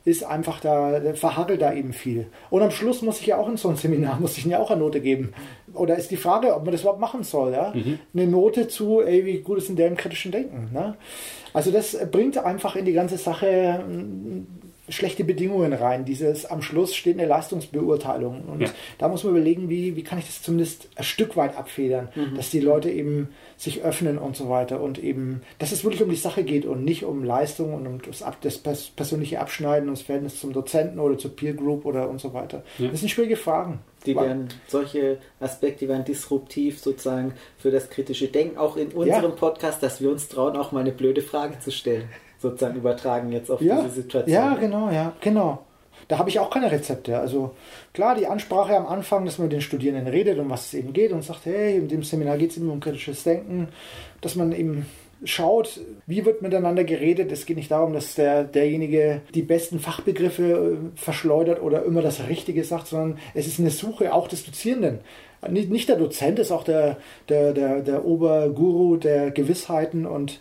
ist 0.04 0.24
einfach 0.24 0.60
da, 0.60 1.00
verhagelt 1.14 1.62
da 1.62 1.74
eben 1.74 1.94
viel. 1.94 2.28
Und 2.50 2.62
am 2.62 2.72
Schluss 2.72 3.02
muss 3.02 3.20
ich 3.20 3.28
ja 3.28 3.38
auch 3.38 3.48
in 3.48 3.58
so 3.58 3.70
ein 3.70 3.76
Seminar, 3.76 4.20
muss 4.20 4.38
ich 4.38 4.46
mir 4.46 4.60
auch 4.60 4.72
eine 4.72 4.82
Note 4.82 5.02
geben. 5.02 5.34
Oder 5.74 5.96
ist 5.96 6.12
die 6.12 6.18
Frage, 6.18 6.56
ob 6.56 6.64
man 6.64 6.72
das 6.72 6.82
überhaupt 6.82 7.00
machen 7.00 7.24
soll, 7.24 7.54
ja? 7.54 7.72
Mhm. 7.74 8.00
Eine 8.14 8.28
Note 8.28 8.68
zu, 8.68 9.02
ey, 9.02 9.26
wie 9.26 9.40
gut 9.40 9.60
ist 9.60 9.70
denn 9.70 9.76
der 9.76 9.88
im 9.88 9.96
kritischen 9.98 10.32
Denken, 10.32 10.70
ne? 10.74 10.96
Also 11.54 11.72
das 11.72 11.98
bringt 12.12 12.38
einfach 12.38 12.76
in 12.76 12.86
die 12.86 12.94
ganze 12.94 13.18
Sache 13.18 13.84
schlechte 14.92 15.24
Bedingungen 15.24 15.74
rein. 15.74 16.06
Dieses 16.06 16.46
am 16.46 16.62
Schluss 16.62 16.96
steht 16.96 17.18
eine 17.18 17.28
Leistungsbeurteilung. 17.28 18.44
Und 18.46 18.62
ja. 18.62 18.70
da 18.98 19.08
muss 19.08 19.24
man 19.24 19.34
überlegen, 19.34 19.70
wie, 19.70 19.96
wie 19.96 20.04
kann 20.04 20.20
ich 20.20 20.26
das 20.26 20.42
zumindest 20.42 20.90
ein 20.96 21.04
Stück 21.04 21.38
weit 21.38 21.58
abfedern, 21.58 22.10
mhm. 22.16 22.36
dass 22.36 22.50
die 22.50 22.60
Leute 22.60 22.90
eben 22.90 23.30
sich 23.58 23.84
öffnen 23.84 24.18
und 24.18 24.36
so 24.36 24.50
weiter. 24.50 24.82
Und 24.82 25.00
eben, 25.00 25.42
dass 25.60 25.72
es 25.72 25.84
wirklich 25.84 26.04
um 26.04 26.10
die 26.10 26.16
Sache 26.16 26.44
geht 26.44 26.66
und 26.66 26.84
nicht 26.84 27.04
um 27.04 27.24
Leistung 27.24 27.74
und 27.74 27.88
um 27.88 28.00
das, 28.42 28.64
das 28.64 28.88
persönliche 28.90 29.40
Abschneiden 29.40 29.90
und 29.90 29.98
das 29.98 30.06
Verhältnis 30.06 30.40
zum 30.40 30.54
Dozenten 30.54 31.00
oder 31.00 31.18
zur 31.18 31.36
Peer 31.36 31.54
Group 31.54 31.86
oder 31.86 32.10
und 32.10 32.20
so 32.20 32.34
weiter. 32.34 32.64
Ja. 32.78 32.90
Das 32.90 33.00
sind 33.00 33.10
schwierige 33.10 33.38
Fragen. 33.38 33.80
Die 34.06 34.16
werden, 34.16 34.48
solche 34.68 35.20
Aspekte 35.40 35.88
werden 35.88 36.04
disruptiv 36.04 36.80
sozusagen 36.80 37.34
für 37.58 37.70
das 37.70 37.90
kritische 37.92 38.30
Denken, 38.30 38.58
auch 38.58 38.76
in 38.76 38.88
unserem 38.94 39.24
ja. 39.24 39.30
Podcast, 39.30 39.84
dass 39.84 40.02
wir 40.02 40.10
uns 40.10 40.28
trauen, 40.28 40.56
auch 40.56 40.72
mal 40.72 40.80
eine 40.80 40.92
blöde 40.92 41.22
Frage 41.22 41.60
zu 41.60 41.72
stellen 41.72 42.10
sozusagen 42.42 42.76
übertragen 42.76 43.32
jetzt 43.32 43.50
auf 43.50 43.62
ja, 43.62 43.82
diese 43.82 44.02
Situation. 44.02 44.34
Ja, 44.34 44.56
genau, 44.56 44.90
ja, 44.90 45.14
genau. 45.22 45.60
Da 46.08 46.18
habe 46.18 46.30
ich 46.30 46.40
auch 46.40 46.50
keine 46.50 46.72
Rezepte. 46.72 47.20
Also 47.20 47.52
klar, 47.94 48.16
die 48.16 48.28
Ansprache 48.28 48.76
am 48.76 48.88
Anfang, 48.88 49.24
dass 49.26 49.38
man 49.38 49.48
mit 49.48 49.54
den 49.54 49.62
Studierenden 49.62 50.08
redet, 50.08 50.40
um 50.40 50.50
was 50.50 50.68
es 50.68 50.74
eben 50.74 50.94
geht 50.94 51.12
und 51.12 51.24
sagt, 51.24 51.46
hey, 51.46 51.78
in 51.78 51.88
dem 51.88 52.04
Seminar 52.04 52.38
geht 52.38 52.52
es 52.52 52.58
eben 52.58 52.70
um 52.70 52.80
kritisches 52.80 53.24
Denken, 53.24 53.70
dass 54.20 54.36
man 54.36 54.52
eben 54.52 54.86
schaut, 55.24 55.80
wie 56.08 56.26
wird 56.26 56.42
miteinander 56.42 56.84
geredet. 56.84 57.32
Es 57.32 57.46
geht 57.46 57.58
nicht 57.58 57.72
darum, 57.72 57.94
dass 57.94 58.16
der, 58.16 58.44
derjenige 58.44 59.22
die 59.34 59.44
besten 59.44 59.80
Fachbegriffe 59.80 60.44
äh, 60.44 61.00
verschleudert 61.00 61.62
oder 61.62 61.86
immer 61.86 62.02
das 62.02 62.28
Richtige 62.28 62.64
sagt, 62.64 62.88
sondern 62.88 63.20
es 63.34 63.48
ist 63.48 63.60
eine 63.60 63.70
Suche 63.70 64.14
auch 64.14 64.28
des 64.28 64.46
Dozierenden. 64.46 65.00
Nicht, 65.50 65.70
nicht 65.70 65.90
der 65.90 65.98
Dozent 65.98 66.40
ist 66.40 66.52
auch 66.52 66.64
der, 66.64 66.98
der, 67.30 67.54
der, 67.54 67.82
der 67.82 68.06
Oberguru 68.06 68.98
der 68.98 69.32
Gewissheiten 69.32 70.06
und 70.06 70.40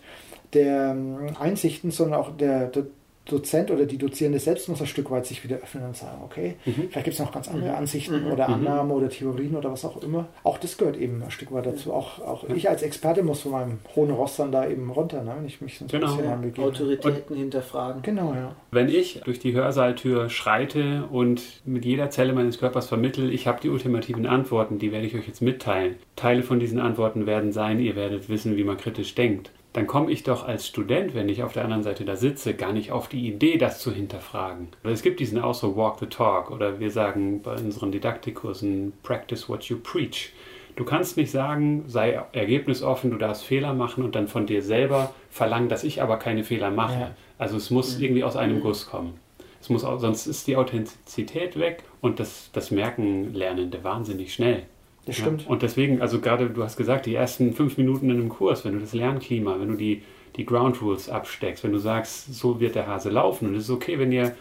der 0.53 0.91
ähm, 0.91 1.37
Einsichten, 1.39 1.91
sondern 1.91 2.21
auch 2.21 2.37
der, 2.37 2.67
der 2.69 2.87
Dozent 3.31 3.71
oder 3.71 3.87
die 3.87 3.99
Dozierende 3.99 4.39
selbst 4.39 4.69
muss 4.69 4.81
ein 4.81 4.87
Stück 4.87 5.11
weit 5.11 5.27
sich 5.27 5.45
wieder 5.45 5.57
öffnen 5.57 5.85
und 5.85 5.97
sagen, 5.97 6.21
okay, 6.25 6.57
mhm. 6.65 6.89
vielleicht 6.91 7.05
gibt 7.05 7.15
es 7.15 7.19
noch 7.19 7.33
ganz 7.33 7.49
andere 7.49 7.71
mhm. 7.71 7.77
Ansichten 7.77 8.25
mhm. 8.25 8.33
oder 8.33 8.49
mhm. 8.49 8.55
Annahmen 8.55 8.93
oder 8.93 9.09
Theorien 9.09 9.55
oder 9.55 9.71
was 9.71 9.85
auch 9.85 10.03
immer. 10.03 10.29
Auch 10.43 10.59
das 10.59 10.77
gehört 10.77 10.97
eben 10.97 11.23
ein 11.23 11.31
Stück 11.31 11.53
weit 11.53 11.67
dazu. 11.67 11.93
Auch, 11.93 12.19
auch 12.21 12.49
ja. 12.49 12.55
ich 12.55 12.69
als 12.69 12.83
Experte 12.83 13.23
muss 13.23 13.43
von 13.43 13.53
meinem 13.53 13.79
hohen 13.95 14.11
Ross 14.11 14.37
dann 14.37 14.51
da 14.51 14.69
eben 14.69 14.91
runter, 14.91 15.23
ne, 15.23 15.35
wenn 15.37 15.47
ich 15.47 15.61
mich 15.61 15.79
so 15.79 15.85
ein 15.85 15.89
genau. 15.89 16.17
bisschen 16.17 16.31
anbegebe. 16.31 16.67
Autoritäten 16.67 17.35
und 17.35 17.39
hinterfragen. 17.39 18.03
Genau, 18.03 18.35
ja. 18.35 18.55
Wenn 18.71 18.89
ich 18.89 19.21
durch 19.25 19.39
die 19.39 19.53
Hörsaaltür 19.53 20.29
schreite 20.29 21.05
und 21.11 21.43
mit 21.65 21.85
jeder 21.85 22.11
Zelle 22.11 22.33
meines 22.33 22.59
Körpers 22.59 22.89
vermittel, 22.89 23.33
ich 23.33 23.47
habe 23.47 23.61
die 23.61 23.69
ultimativen 23.69 24.27
Antworten, 24.27 24.79
die 24.79 24.93
werde 24.93 25.07
ich 25.07 25.15
euch 25.15 25.27
jetzt 25.27 25.43
mitteilen. 25.43 25.97
Teile 26.17 26.43
von 26.43 26.59
diesen 26.59 26.81
Antworten 26.81 27.27
werden 27.27 27.53
sein, 27.53 27.79
ihr 27.79 27.97
werdet 27.97 28.29
wissen, 28.29 28.57
wie 28.57 28.65
man 28.65 28.77
kritisch 28.77 29.15
denkt 29.15 29.51
dann 29.73 29.87
komme 29.87 30.11
ich 30.11 30.25
doch 30.25 30.47
als 30.47 30.67
Student, 30.67 31.15
wenn 31.15 31.29
ich 31.29 31.43
auf 31.43 31.53
der 31.53 31.65
anderen 31.65 31.85
Seite 31.85 32.05
da 32.05 32.17
sitze, 32.17 32.55
gar 32.55 32.73
nicht 32.73 32.91
auf 32.91 33.09
die 33.09 33.29
Idee, 33.29 33.57
das 33.57 33.81
zu 33.81 33.93
hinterfragen. 33.93 34.69
Weil 34.83 34.93
es 34.93 35.03
gibt 35.03 35.21
diesen 35.21 35.39
Ausdruck 35.39 35.77
Walk 35.77 35.99
the 36.01 36.07
Talk 36.07 36.51
oder 36.51 36.81
wir 36.81 36.91
sagen 36.91 37.43
bei 37.43 37.55
unseren 37.55 37.93
Didaktikkursen 37.93 38.93
Practice 39.03 39.49
what 39.49 39.65
you 39.65 39.79
preach. 39.79 40.33
Du 40.75 40.85
kannst 40.85 41.17
nicht 41.17 41.31
sagen, 41.31 41.85
sei 41.87 42.21
ergebnisoffen, 42.33 43.11
du 43.11 43.17
darfst 43.17 43.45
Fehler 43.45 43.75
machen 43.75 44.05
und 44.05 44.15
dann 44.15 44.29
von 44.29 44.47
dir 44.47 44.63
selber 44.63 45.15
verlangen, 45.31 45.69
dass 45.69 45.85
ich 45.85 46.03
aber 46.03 46.17
keine 46.17 46.43
Fehler 46.43 46.71
mache. 46.71 47.01
Ja. 47.01 47.15
Also 47.39 47.57
es 47.57 47.71
muss 47.71 47.97
mhm. 47.97 48.05
irgendwie 48.05 48.25
aus 48.25 48.37
einem 48.37 48.57
mhm. 48.57 48.63
Guss 48.63 48.89
kommen. 48.89 49.21
Es 49.61 49.69
muss, 49.69 49.83
sonst 49.83 50.27
ist 50.27 50.47
die 50.47 50.57
Authentizität 50.57 51.59
weg 51.59 51.85
und 52.01 52.19
das, 52.19 52.51
das 52.53 52.71
merken 52.71 53.35
Lernende 53.35 53.85
wahnsinnig 53.85 54.33
schnell. 54.33 54.65
Das 55.11 55.18
stimmt. 55.18 55.42
Ja, 55.42 55.49
und 55.49 55.62
deswegen, 55.62 56.01
also 56.01 56.20
gerade, 56.20 56.51
du 56.51 56.62
hast 56.62 56.77
gesagt, 56.77 57.07
die 57.07 57.14
ersten 57.14 57.53
fünf 57.53 57.77
Minuten 57.77 58.11
in 58.11 58.16
einem 58.16 58.29
Kurs, 58.29 58.64
wenn 58.64 58.75
du 58.75 58.81
das 58.81 58.94
Lernklima, 58.94 59.59
wenn 59.61 59.68
du 59.68 59.77
die, 59.77 60.03
die 60.37 60.46
Ground 60.46 60.81
Rules 60.81 61.09
absteckst, 61.09 61.64
wenn 61.64 61.73
du 61.73 61.79
sagst, 61.79 62.33
so 62.35 62.61
wird 62.61 62.75
der 62.75 62.87
Hase 62.87 63.11
laufen 63.11 63.49
und 63.49 63.55
es 63.55 63.64
ist 63.64 63.70
okay, 63.70 63.99
wenn 63.99 64.12
ihr, 64.12 64.35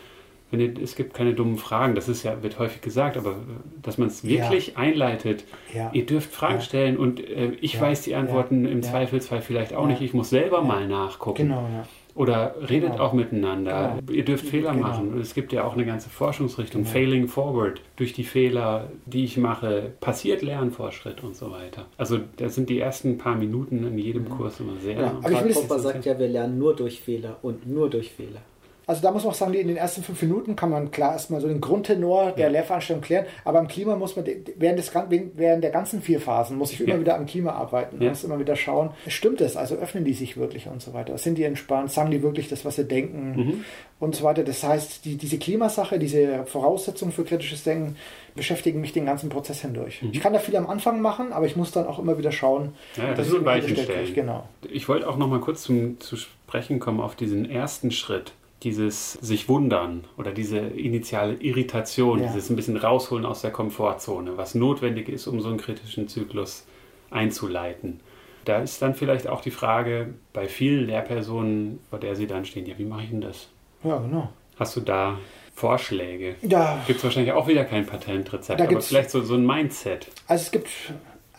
wenn 0.52 0.60
ihr, 0.60 0.74
es 0.82 0.96
gibt 0.96 1.14
keine 1.14 1.34
dummen 1.34 1.58
Fragen, 1.58 1.96
das 1.96 2.08
ist 2.08 2.24
ja, 2.24 2.42
wird 2.44 2.60
häufig 2.60 2.82
gesagt, 2.82 3.18
aber 3.18 3.36
dass 3.82 3.98
man 3.98 4.08
es 4.08 4.24
wirklich 4.24 4.68
ja. 4.68 4.78
einleitet, 4.78 5.46
ja. 5.74 5.90
ihr 5.94 6.06
dürft 6.06 6.32
Fragen 6.32 6.62
stellen 6.62 6.98
und 6.98 7.20
äh, 7.20 7.52
ich 7.62 7.80
weiß 7.80 8.04
die 8.04 8.16
Antworten 8.16 8.66
im 8.66 8.84
Zweifelsfall 8.84 9.42
vielleicht 9.42 9.74
auch 9.74 9.88
nicht, 9.88 10.02
ich 10.02 10.14
muss 10.14 10.30
selber 10.30 10.62
mal 10.62 10.88
nachgucken. 10.88 11.48
Genau, 11.48 11.68
ja. 11.74 11.88
Oder 12.20 12.54
redet 12.70 12.92
genau. 12.92 13.04
auch 13.06 13.14
miteinander. 13.14 13.98
Genau. 14.06 14.12
Ihr 14.12 14.26
dürft 14.26 14.46
Fehler 14.46 14.74
genau. 14.74 14.88
machen. 14.90 15.18
Es 15.22 15.34
gibt 15.34 15.54
ja 15.54 15.64
auch 15.64 15.76
eine 15.76 15.86
ganze 15.86 16.10
Forschungsrichtung. 16.10 16.82
Genau. 16.82 16.94
Failing 16.94 17.30
forward. 17.30 17.80
Durch 17.96 18.12
die 18.12 18.26
Fehler, 18.26 18.90
die 19.06 19.24
ich 19.24 19.38
mache, 19.38 19.94
passiert 20.02 20.42
Lernfortschritt 20.42 21.24
und 21.24 21.38
so 21.38 21.50
weiter. 21.50 21.86
Also 21.96 22.20
da 22.36 22.50
sind 22.50 22.70
die 22.70 22.78
ersten 22.78 23.18
paar 23.18 23.36
Minuten 23.36 23.88
in 23.88 23.98
jedem 23.98 24.24
mhm. 24.24 24.32
Kurs 24.32 24.60
immer 24.60 24.76
sehr. 24.84 25.00
Ja, 25.00 25.08
aber 25.12 25.30
Karl 25.30 25.48
Popper 25.48 25.80
sagt 25.80 26.06
ja, 26.06 26.20
wir 26.20 26.28
lernen 26.28 26.60
nur 26.60 26.76
durch 26.76 27.00
Fehler 27.00 27.38
und 27.42 27.66
nur 27.66 27.90
durch 27.90 28.12
Fehler. 28.12 28.42
Also 28.90 29.04
da 29.04 29.12
muss 29.12 29.24
man 29.24 29.34
auch 29.34 29.38
sagen, 29.38 29.54
in 29.54 29.68
den 29.68 29.78
ersten 29.78 30.02
fünf 30.02 30.20
Minuten 30.24 30.56
kann 30.56 30.72
man 30.72 30.90
klar 30.90 31.12
erstmal 31.12 31.40
so 31.42 31.48
den 31.48 31.62
Grundtenor 31.62 32.32
der 32.32 32.46
ja. 32.46 32.52
Lehrveranstaltung 32.52 33.04
klären, 33.04 33.28
aber 33.46 33.60
am 33.60 33.68
Klima 33.68 33.96
muss 33.96 34.16
man 34.16 34.26
während, 34.56 34.80
des, 34.80 34.92
während 35.36 35.64
der 35.64 35.70
ganzen 35.70 36.02
vier 36.02 36.20
Phasen 36.20 36.58
muss 36.58 36.72
ich 36.72 36.82
immer 36.82 36.96
ja. 36.96 37.00
wieder 37.00 37.16
am 37.16 37.28
Klima 37.28 37.52
arbeiten, 37.52 38.02
ja. 38.02 38.10
muss 38.10 38.24
immer 38.24 38.40
wieder 38.40 38.56
schauen, 38.56 38.90
stimmt 39.06 39.42
es, 39.42 39.56
also 39.56 39.76
öffnen 39.76 40.06
die 40.06 40.14
sich 40.14 40.38
wirklich 40.38 40.66
und 40.66 40.82
so 40.82 40.96
weiter, 40.96 41.20
sind 41.20 41.38
die 41.38 41.44
entspannt, 41.44 41.92
sagen 41.92 42.10
die 42.10 42.24
wirklich 42.24 42.48
das, 42.48 42.66
was 42.66 42.78
sie 42.78 42.84
denken 42.84 43.36
mhm. 43.36 43.66
und 44.00 44.16
so 44.16 44.24
weiter. 44.24 44.44
Das 44.44 44.64
heißt, 44.64 45.06
die, 45.06 45.18
diese 45.18 45.38
Klimasache, 45.38 46.00
diese 46.00 46.48
Voraussetzungen 46.48 47.12
für 47.12 47.26
kritisches 47.26 47.64
Denken 47.64 47.96
beschäftigen 48.34 48.82
mich 48.82 48.94
den 48.94 49.06
ganzen 49.06 49.30
Prozess 49.30 49.62
hindurch. 49.62 50.02
Mhm. 50.02 50.10
Ich 50.14 50.20
kann 50.20 50.34
da 50.34 50.40
viel 50.40 50.56
am 50.56 50.66
Anfang 50.66 51.00
machen, 51.00 51.32
aber 51.32 51.46
ich 51.46 51.56
muss 51.56 51.72
dann 51.72 51.86
auch 51.86 52.00
immer 52.00 52.18
wieder 52.18 52.32
schauen, 52.32 52.74
ja, 52.98 53.14
das 53.14 53.28
ist 53.28 53.36
ein 53.36 53.46
Weichenstellen. 53.46 54.16
Genau. 54.16 54.50
Ich 54.68 54.90
wollte 54.90 55.08
auch 55.08 55.18
noch 55.18 55.28
mal 55.28 55.42
kurz 55.42 55.62
zum, 55.62 56.00
zu 56.00 56.18
sprechen 56.18 56.80
kommen 56.80 57.00
auf 57.00 57.16
diesen 57.16 57.48
ersten 57.48 57.92
Schritt 57.92 58.34
dieses 58.64 59.14
sich 59.14 59.48
wundern 59.48 60.04
oder 60.18 60.32
diese 60.32 60.60
initiale 60.60 61.36
Irritation, 61.36 62.20
ja. 62.20 62.28
dieses 62.28 62.50
ein 62.50 62.56
bisschen 62.56 62.78
rausholen 62.78 63.26
aus 63.26 63.42
der 63.42 63.52
Komfortzone, 63.52 64.38
was 64.38 64.56
notwendig 64.56 65.10
ist, 65.10 65.28
um 65.28 65.42
so 65.42 65.50
einen 65.50 65.58
kritischen 65.58 66.08
Zyklus 66.08 66.66
einzuleiten. 67.10 68.00
Da 68.46 68.60
ist 68.60 68.82
dann 68.82 68.96
vielleicht 68.96 69.28
auch 69.28 69.42
die 69.42 69.52
Frage 69.52 70.14
bei 70.34 70.48
vielen 70.48 70.88
Lehrpersonen, 70.88 71.80
vor 71.90 72.00
der 72.00 72.16
sie 72.16 72.28
dann 72.28 72.46
stehen, 72.46 72.66
ja, 72.66 72.78
wie 72.78 72.86
mache 72.86 73.04
ich 73.04 73.10
denn 73.10 73.22
das? 73.22 73.48
Ja, 73.84 73.98
genau. 73.98 74.30
Hast 74.58 74.76
du 74.76 74.82
da 74.82 75.18
Vorschläge? 75.54 76.36
Da 76.42 76.84
gibt 76.88 77.00
es 77.00 77.04
wahrscheinlich 77.04 77.34
auch 77.34 77.48
wieder 77.48 77.66
kein 77.66 77.86
Patentrezept, 77.86 78.62
aber 78.62 78.82
vielleicht 78.82 79.12
so, 79.12 79.22
so 79.22 79.36
ein 79.36 79.46
Mindset. 79.46 80.08
Also 80.28 80.44
es 80.44 80.52
gibt 80.52 80.70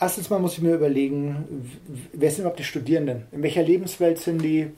erstens 0.00 0.30
mal 0.30 0.38
muss 0.38 0.54
ich 0.54 0.62
mir 0.62 0.74
überlegen, 0.74 1.70
wer 2.12 2.30
sind 2.30 2.40
überhaupt 2.40 2.58
die 2.58 2.64
Studierenden? 2.64 3.26
In 3.32 3.42
welcher 3.42 3.62
Lebenswelt 3.62 4.18
sind 4.18 4.42
die? 4.42 4.70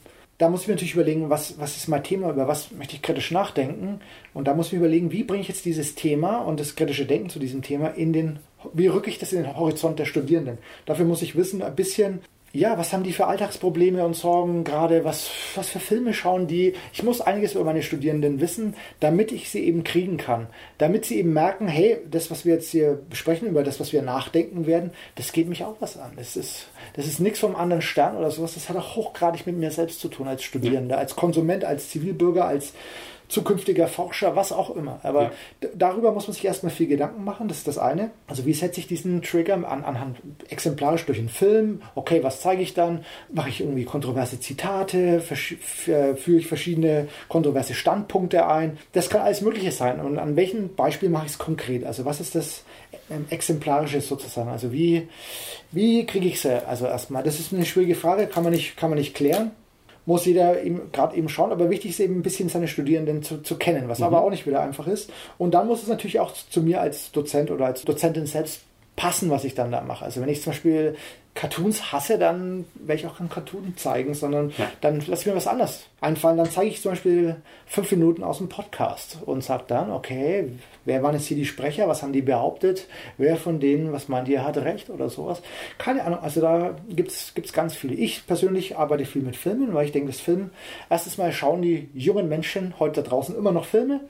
Da 0.42 0.48
muss 0.48 0.62
ich 0.62 0.66
mir 0.66 0.74
natürlich 0.74 0.94
überlegen, 0.94 1.30
was, 1.30 1.60
was 1.60 1.76
ist 1.76 1.86
mein 1.86 2.02
Thema, 2.02 2.28
über 2.28 2.48
was 2.48 2.72
möchte 2.72 2.96
ich 2.96 3.02
kritisch 3.02 3.30
nachdenken. 3.30 4.00
Und 4.34 4.48
da 4.48 4.54
muss 4.54 4.66
ich 4.66 4.72
mir 4.72 4.80
überlegen, 4.80 5.12
wie 5.12 5.22
bringe 5.22 5.40
ich 5.40 5.46
jetzt 5.46 5.64
dieses 5.64 5.94
Thema 5.94 6.38
und 6.38 6.58
das 6.58 6.74
kritische 6.74 7.06
Denken 7.06 7.28
zu 7.28 7.38
diesem 7.38 7.62
Thema 7.62 7.90
in 7.90 8.12
den, 8.12 8.40
wie 8.72 8.88
rücke 8.88 9.08
ich 9.08 9.20
das 9.20 9.32
in 9.32 9.44
den 9.44 9.56
Horizont 9.56 10.00
der 10.00 10.04
Studierenden. 10.04 10.58
Dafür 10.84 11.04
muss 11.04 11.22
ich 11.22 11.36
wissen, 11.36 11.62
ein 11.62 11.76
bisschen, 11.76 12.22
ja, 12.54 12.76
was 12.76 12.92
haben 12.92 13.02
die 13.02 13.14
für 13.14 13.26
Alltagsprobleme 13.26 14.04
und 14.04 14.14
Sorgen 14.14 14.62
gerade, 14.62 15.04
was, 15.04 15.30
was 15.54 15.70
für 15.70 15.80
Filme 15.80 16.12
schauen 16.12 16.46
die. 16.46 16.74
Ich 16.92 17.02
muss 17.02 17.22
einiges 17.22 17.54
über 17.54 17.64
meine 17.64 17.82
Studierenden 17.82 18.40
wissen, 18.40 18.74
damit 19.00 19.32
ich 19.32 19.48
sie 19.48 19.64
eben 19.64 19.84
kriegen 19.84 20.18
kann. 20.18 20.48
Damit 20.76 21.06
sie 21.06 21.18
eben 21.18 21.32
merken, 21.32 21.66
hey, 21.66 21.98
das, 22.10 22.30
was 22.30 22.44
wir 22.44 22.54
jetzt 22.54 22.70
hier 22.70 23.00
besprechen, 23.08 23.48
über 23.48 23.62
das, 23.62 23.80
was 23.80 23.94
wir 23.94 24.02
nachdenken 24.02 24.66
werden, 24.66 24.90
das 25.14 25.32
geht 25.32 25.48
mich 25.48 25.64
auch 25.64 25.76
was 25.80 25.96
an. 25.96 26.12
Das 26.16 26.36
ist, 26.36 26.66
das 26.94 27.06
ist 27.06 27.20
nichts 27.20 27.38
vom 27.38 27.56
anderen 27.56 27.80
Stern 27.80 28.18
oder 28.18 28.30
sowas. 28.30 28.52
Das 28.52 28.68
hat 28.68 28.76
auch 28.76 28.96
hochgradig 28.96 29.46
mit 29.46 29.56
mir 29.56 29.70
selbst 29.70 30.00
zu 30.00 30.08
tun 30.08 30.28
als 30.28 30.42
Studierender, 30.42 30.98
als 30.98 31.16
Konsument, 31.16 31.64
als 31.64 31.88
Zivilbürger, 31.88 32.44
als 32.44 32.74
zukünftiger 33.32 33.88
Forscher, 33.88 34.36
was 34.36 34.52
auch 34.52 34.76
immer. 34.76 35.00
Aber 35.02 35.22
ja. 35.22 35.68
darüber 35.74 36.12
muss 36.12 36.28
man 36.28 36.34
sich 36.34 36.44
erstmal 36.44 36.70
viel 36.70 36.86
Gedanken 36.86 37.24
machen, 37.24 37.48
das 37.48 37.58
ist 37.58 37.66
das 37.66 37.78
eine. 37.78 38.10
Also 38.26 38.44
wie 38.44 38.52
setze 38.52 38.78
ich 38.78 38.86
diesen 38.86 39.22
Trigger 39.22 39.54
an, 39.54 39.84
anhand 39.84 40.18
exemplarisch 40.50 41.06
durch 41.06 41.18
einen 41.18 41.30
Film? 41.30 41.80
Okay, 41.94 42.22
was 42.22 42.42
zeige 42.42 42.60
ich 42.60 42.74
dann? 42.74 43.06
Mache 43.32 43.48
ich 43.48 43.60
irgendwie 43.60 43.84
kontroverse 43.84 44.38
Zitate? 44.38 45.22
Führe 45.22 46.16
ich 46.26 46.46
verschiedene 46.46 47.08
kontroverse 47.28 47.72
Standpunkte 47.72 48.46
ein? 48.46 48.76
Das 48.92 49.08
kann 49.08 49.22
alles 49.22 49.40
Mögliche 49.40 49.72
sein. 49.72 49.98
Und 50.00 50.18
an 50.18 50.36
welchem 50.36 50.74
Beispiel 50.74 51.08
mache 51.08 51.24
ich 51.24 51.32
es 51.32 51.38
konkret? 51.38 51.84
Also 51.84 52.04
was 52.04 52.20
ist 52.20 52.34
das 52.34 52.64
ähm, 53.10 53.24
Exemplarische 53.30 54.02
sozusagen? 54.02 54.50
Also 54.50 54.72
wie, 54.72 55.08
wie 55.70 56.04
kriege 56.04 56.28
ich 56.28 56.44
es 56.44 56.44
also 56.44 56.84
erstmal? 56.84 57.22
Das 57.22 57.40
ist 57.40 57.54
eine 57.54 57.64
schwierige 57.64 57.94
Frage, 57.94 58.26
kann 58.26 58.42
man 58.42 58.52
nicht, 58.52 58.76
kann 58.76 58.90
man 58.90 58.98
nicht 58.98 59.14
klären 59.14 59.52
muss 60.06 60.24
jeder 60.24 60.56
gerade 60.92 61.16
eben 61.16 61.28
schauen. 61.28 61.52
Aber 61.52 61.70
wichtig 61.70 61.92
ist 61.92 62.00
eben 62.00 62.18
ein 62.18 62.22
bisschen 62.22 62.48
seine 62.48 62.68
Studierenden 62.68 63.22
zu, 63.22 63.38
zu 63.42 63.56
kennen, 63.56 63.88
was 63.88 64.00
mhm. 64.00 64.06
aber 64.06 64.22
auch 64.22 64.30
nicht 64.30 64.46
wieder 64.46 64.60
einfach 64.60 64.86
ist. 64.86 65.10
Und 65.38 65.54
dann 65.54 65.66
muss 65.66 65.82
es 65.82 65.88
natürlich 65.88 66.20
auch 66.20 66.32
zu 66.32 66.62
mir 66.62 66.80
als 66.80 67.12
Dozent 67.12 67.50
oder 67.50 67.66
als 67.66 67.82
Dozentin 67.82 68.26
selbst 68.26 68.62
passen, 68.96 69.30
was 69.30 69.44
ich 69.44 69.54
dann 69.54 69.72
da 69.72 69.80
mache. 69.80 70.04
Also 70.04 70.20
wenn 70.20 70.28
ich 70.28 70.42
zum 70.42 70.52
Beispiel 70.52 70.96
Cartoons 71.34 71.92
hasse, 71.92 72.18
dann 72.18 72.66
werde 72.74 73.00
ich 73.00 73.06
auch 73.06 73.16
keinen 73.16 73.30
Cartoon 73.30 73.74
zeigen, 73.76 74.12
sondern 74.12 74.52
ja. 74.58 74.70
dann 74.82 75.00
lasse 75.06 75.22
ich 75.22 75.26
mir 75.26 75.34
was 75.34 75.46
anderes 75.46 75.84
einfallen. 76.02 76.36
Dann 76.36 76.50
zeige 76.50 76.68
ich 76.68 76.82
zum 76.82 76.92
Beispiel 76.92 77.36
fünf 77.66 77.90
Minuten 77.90 78.22
aus 78.22 78.38
dem 78.38 78.50
Podcast 78.50 79.18
und 79.24 79.42
sage 79.42 79.64
dann, 79.66 79.90
okay, 79.90 80.50
wer 80.84 81.02
waren 81.02 81.14
jetzt 81.14 81.26
hier 81.26 81.36
die 81.38 81.46
Sprecher, 81.46 81.88
was 81.88 82.02
haben 82.02 82.12
die 82.12 82.20
behauptet, 82.20 82.86
wer 83.16 83.36
von 83.36 83.60
denen, 83.60 83.92
was 83.92 84.08
meint 84.08 84.28
ihr, 84.28 84.44
hat 84.44 84.58
recht 84.58 84.90
oder 84.90 85.08
sowas. 85.08 85.40
Keine 85.78 86.04
Ahnung, 86.04 86.18
also 86.20 86.42
da 86.42 86.76
gibt 86.90 87.10
es 87.10 87.52
ganz 87.54 87.74
viele. 87.74 87.94
Ich 87.94 88.26
persönlich 88.26 88.76
arbeite 88.76 89.06
viel 89.06 89.22
mit 89.22 89.36
Filmen, 89.36 89.72
weil 89.72 89.86
ich 89.86 89.92
denke, 89.92 90.08
das 90.08 90.20
Film, 90.20 90.50
erstens 90.90 91.16
mal 91.16 91.32
schauen 91.32 91.62
die 91.62 91.88
jungen 91.94 92.28
Menschen 92.28 92.74
heute 92.78 93.02
da 93.02 93.08
draußen 93.08 93.34
immer 93.34 93.52
noch 93.52 93.64
Filme 93.64 94.00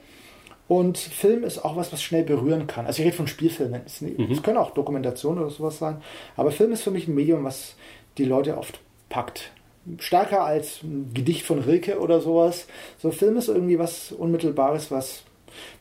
und 0.72 0.96
Film 0.96 1.44
ist 1.44 1.62
auch 1.62 1.76
was, 1.76 1.92
was 1.92 2.02
schnell 2.02 2.24
berühren 2.24 2.66
kann. 2.66 2.86
Also 2.86 3.00
ich 3.00 3.06
rede 3.06 3.16
von 3.16 3.26
Spielfilmen. 3.26 3.82
Es, 3.84 4.00
mhm. 4.00 4.42
können 4.42 4.56
auch 4.56 4.70
Dokumentationen 4.70 5.44
oder 5.44 5.50
sowas 5.50 5.78
sein. 5.78 6.00
Aber 6.34 6.50
Film 6.50 6.72
ist 6.72 6.80
für 6.80 6.90
mich 6.90 7.06
ein 7.06 7.14
Medium, 7.14 7.44
was 7.44 7.74
die 8.16 8.24
Leute 8.24 8.56
oft 8.56 8.80
packt. 9.10 9.50
Stärker 9.98 10.44
als 10.44 10.82
ein 10.82 11.10
Gedicht 11.12 11.44
von 11.44 11.58
Rilke 11.58 12.00
oder 12.00 12.22
sowas. 12.22 12.68
So 12.96 13.10
Film 13.10 13.36
ist 13.36 13.48
irgendwie 13.48 13.78
was 13.78 14.12
Unmittelbares, 14.12 14.90
was 14.90 15.24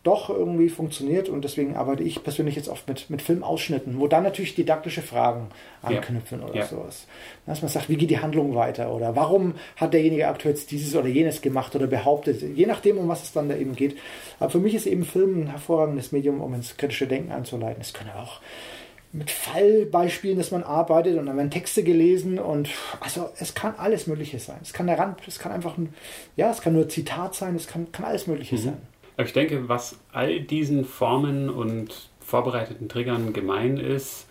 doch 0.04 0.30
irgendwie 0.30 0.70
funktioniert 0.70 1.30
und 1.30 1.44
deswegen 1.44 1.76
arbeite 1.76 2.04
ich 2.04 2.24
persönlich 2.24 2.56
jetzt 2.56 2.70
oft 2.70 2.88
mit, 2.88 3.10
mit 3.10 3.22
Filmausschnitten, 3.22 4.00
wo 4.00 4.08
dann 4.08 4.24
natürlich 4.24 4.56
didaktische 4.56 5.02
Fragen 5.02 5.50
anknüpfen 5.82 6.40
ja. 6.42 6.48
oder 6.48 6.56
ja. 6.56 6.66
sowas. 6.66 7.08
Dass 7.46 7.62
man 7.62 7.70
sagt, 7.70 7.90
wie 7.90 7.98
geht 7.98 8.10
die 8.10 8.20
Handlung 8.20 8.56
weiter 8.56 8.94
oder 8.94 9.16
warum 9.16 9.56
hat 9.76 9.94
derjenige 9.94 10.28
aktuell 10.28 10.56
jetzt 10.56 10.72
dieses 10.72 10.96
oder 10.96 11.08
jenes 11.08 11.42
gemacht 11.42 11.76
oder 11.76 11.88
behauptet, 11.88 12.42
je 12.42 12.66
nachdem, 12.66 12.98
um 12.98 13.08
was 13.08 13.24
es 13.24 13.32
dann 13.32 13.50
da 13.50 13.56
eben 13.56 13.76
geht. 13.76 13.98
Aber 14.40 14.50
für 14.50 14.60
mich 14.60 14.76
ist 14.76 14.86
eben 14.86 15.06
Film 15.06 15.42
ein 15.42 15.48
hervorragendes 15.48 16.12
Medium, 16.12 16.42
um 16.42 16.54
ins 16.54 16.78
kritische 16.78 17.08
Denken 17.08 17.32
anzuleiten. 17.32 17.82
Es 17.82 17.94
können 17.94 18.12
auch 18.12 18.42
mit 19.14 19.30
Fallbeispielen, 19.30 20.38
dass 20.38 20.52
man 20.52 20.64
arbeitet 20.64 21.18
und 21.18 21.26
dann 21.26 21.36
werden 21.36 21.52
Texte 21.52 21.84
gelesen 21.84 22.40
und 22.40 22.70
also 23.02 23.30
es 23.38 23.54
kann 23.54 23.76
alles 23.78 24.08
Mögliche 24.08 24.40
sein. 24.40 24.60
Es 24.62 24.74
kann 24.74 24.88
der 24.88 24.98
Rand, 24.98 25.20
es 25.28 25.40
kann 25.40 25.52
einfach 25.52 25.78
ein, 25.78 25.94
ja, 26.38 26.50
es 26.50 26.62
kann 26.62 26.74
nur 26.74 26.88
Zitat 26.88 27.36
sein, 27.36 27.56
es 27.56 27.68
kann, 27.68 27.92
kann 27.92 28.06
alles 28.06 28.28
Mögliche 28.28 28.56
mhm. 28.56 28.62
sein. 28.62 28.78
Aber 29.18 29.26
ich 29.26 29.34
denke, 29.34 29.68
was 29.70 30.00
all 30.12 30.40
diesen 30.40 30.86
Formen 30.86 31.50
und 31.50 32.10
vorbereiteten 32.20 32.90
Triggern 32.90 33.34
gemein 33.34 33.78
ist, 33.78 34.28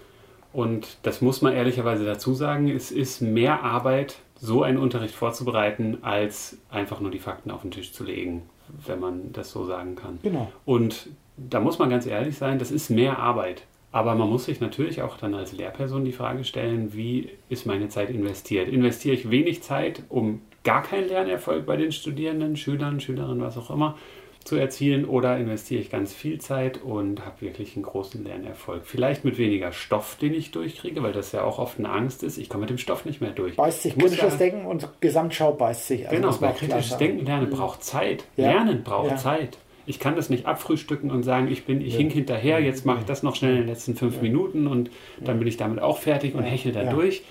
und 0.53 0.99
das 1.03 1.21
muss 1.21 1.43
man 1.43 1.53
ehrlicherweise 1.53 2.05
dazu 2.05 2.35
sagen, 2.35 2.69
es 2.69 2.91
ist 2.91 3.21
mehr 3.21 3.63
Arbeit, 3.63 4.17
so 4.35 4.63
einen 4.63 4.79
Unterricht 4.79 5.15
vorzubereiten, 5.15 5.99
als 6.03 6.59
einfach 6.71 7.01
nur 7.01 7.11
die 7.11 7.19
Fakten 7.19 7.51
auf 7.51 7.63
den 7.63 7.71
Tisch 7.71 7.93
zu 7.93 8.05
legen, 8.05 8.43
wenn 8.87 8.99
man 8.99 9.33
das 9.33 9.51
so 9.53 9.65
sagen 9.65 9.97
kann. 9.97 10.19
Genau. 10.23 10.51
Und 10.65 11.11
da 11.37 11.61
muss 11.61 11.79
man 11.79 11.91
ganz 11.91 12.07
ehrlich 12.07 12.37
sein, 12.37 12.59
das 12.59 12.71
ist 12.71 12.91
mehr 12.91 13.19
Arbeit. 13.19 13.65
Aber 13.93 14.15
man 14.15 14.29
muss 14.29 14.45
sich 14.45 14.61
natürlich 14.61 15.03
auch 15.03 15.17
dann 15.17 15.35
als 15.35 15.53
Lehrperson 15.53 16.05
die 16.05 16.13
Frage 16.13 16.45
stellen, 16.45 16.95
wie 16.95 17.31
ist 17.49 17.67
meine 17.67 17.89
Zeit 17.89 18.11
investiert? 18.11 18.69
Investiere 18.69 19.15
ich 19.15 19.31
wenig 19.31 19.63
Zeit, 19.63 20.05
um 20.09 20.43
gar 20.63 20.83
keinen 20.83 21.09
Lernerfolg 21.09 21.67
bei 21.67 21.77
den 21.77 21.91
Studierenden, 21.91 22.57
Schülern, 22.57 23.01
Schülerinnen, 23.01 23.43
was 23.43 23.59
auch 23.59 23.71
immer, 23.71 23.97
zu 24.45 24.57
erzielen 24.57 25.05
oder 25.05 25.37
investiere 25.37 25.81
ich 25.81 25.91
ganz 25.91 26.15
viel 26.15 26.41
Zeit 26.41 26.83
und 26.83 27.25
habe 27.25 27.41
wirklich 27.41 27.77
einen 27.77 27.85
großen 27.85 28.25
Lernerfolg. 28.25 28.83
Vielleicht 28.85 29.25
mit 29.25 29.39
weniger 29.39 29.73
Stoff, 29.73 30.17
den 30.17 30.35
ich 30.35 30.51
durchkriege, 30.51 31.03
weil 31.03 31.13
das 31.13 31.33
ja 31.33 31.45
auch 31.45 31.59
oft 31.59 31.79
eine 31.79 31.91
Angst 31.91 32.23
ist. 32.23 32.39
Ich 32.39 32.49
komme 32.49 32.63
mit 32.63 32.71
dem 32.71 32.79
Stoff 32.79 33.05
nicht 33.05 33.21
mehr 33.21 33.33
durch. 33.33 33.57
Beißt 33.57 33.83
sich 33.83 33.99
kritisches 33.99 34.33
ja, 34.33 34.39
Denken 34.39 34.67
und 34.67 34.89
Gesamtschau 35.01 35.53
beißt 35.53 35.87
sich. 35.87 36.09
Also 36.09 36.21
genau, 36.21 36.41
weil 36.41 36.55
kritisches 36.55 36.97
Denken 36.97 37.27
lernen 37.27 37.51
braucht 37.51 37.85
Zeit. 37.85 38.25
Ja. 38.37 38.53
Lernen 38.53 38.83
braucht 38.83 39.11
ja. 39.11 39.17
Zeit. 39.17 39.59
Ich 39.87 39.99
kann 39.99 40.17
das 40.17 40.31
nicht 40.31 40.47
abfrühstücken 40.47 41.11
und 41.11 41.23
sagen, 41.23 41.49
ich 41.51 41.65
bin, 41.65 41.81
ich 41.81 41.97
hink 41.97 42.13
hinterher, 42.13 42.61
jetzt 42.61 42.87
mache 42.87 43.01
ich 43.01 43.07
das 43.07 43.23
noch 43.23 43.35
schnell 43.35 43.53
in 43.53 43.59
den 43.59 43.67
letzten 43.67 43.97
fünf 43.97 44.23
Minuten 44.23 44.67
und 44.67 44.91
dann 45.21 45.39
bin 45.39 45.49
ich 45.49 45.57
damit 45.57 45.81
auch 45.81 45.99
fertig 45.99 46.35
und 46.35 46.45
hechel 46.45 46.73
da 46.73 46.85
durch 46.85 47.23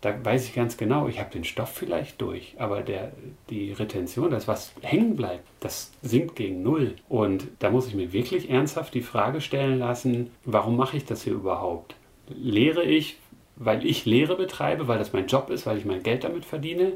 da 0.00 0.24
weiß 0.24 0.46
ich 0.46 0.54
ganz 0.54 0.76
genau, 0.76 1.08
ich 1.08 1.18
habe 1.18 1.30
den 1.30 1.44
Stoff 1.44 1.70
vielleicht 1.70 2.20
durch, 2.20 2.54
aber 2.58 2.82
der, 2.82 3.12
die 3.50 3.72
Retention, 3.72 4.30
das 4.30 4.46
was 4.46 4.72
hängen 4.82 5.16
bleibt, 5.16 5.44
das 5.60 5.90
sinkt 6.02 6.36
gegen 6.36 6.62
Null. 6.62 6.94
Und 7.08 7.48
da 7.58 7.70
muss 7.70 7.88
ich 7.88 7.94
mir 7.94 8.12
wirklich 8.12 8.48
ernsthaft 8.48 8.94
die 8.94 9.02
Frage 9.02 9.40
stellen 9.40 9.78
lassen, 9.80 10.30
warum 10.44 10.76
mache 10.76 10.96
ich 10.96 11.04
das 11.04 11.22
hier 11.22 11.32
überhaupt? 11.32 11.96
Lehre 12.28 12.84
ich, 12.84 13.16
weil 13.56 13.84
ich 13.84 14.04
Lehre 14.04 14.36
betreibe, 14.36 14.86
weil 14.86 14.98
das 14.98 15.12
mein 15.12 15.26
Job 15.26 15.50
ist, 15.50 15.66
weil 15.66 15.78
ich 15.78 15.84
mein 15.84 16.04
Geld 16.04 16.22
damit 16.22 16.44
verdiene? 16.44 16.92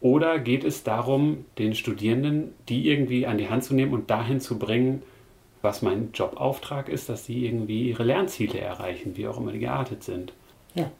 Oder 0.00 0.38
geht 0.38 0.64
es 0.64 0.82
darum, 0.82 1.44
den 1.58 1.74
Studierenden 1.74 2.54
die 2.68 2.88
irgendwie 2.88 3.26
an 3.26 3.38
die 3.38 3.50
Hand 3.50 3.64
zu 3.64 3.74
nehmen 3.74 3.92
und 3.92 4.10
dahin 4.10 4.40
zu 4.40 4.58
bringen, 4.58 5.02
was 5.60 5.82
mein 5.82 6.10
Jobauftrag 6.14 6.88
ist, 6.88 7.08
dass 7.08 7.26
sie 7.26 7.44
irgendwie 7.44 7.90
ihre 7.90 8.04
Lernziele 8.04 8.58
erreichen, 8.58 9.16
wie 9.16 9.26
auch 9.26 9.38
immer 9.38 9.52
die 9.52 9.58
geartet 9.58 10.04
sind? 10.04 10.32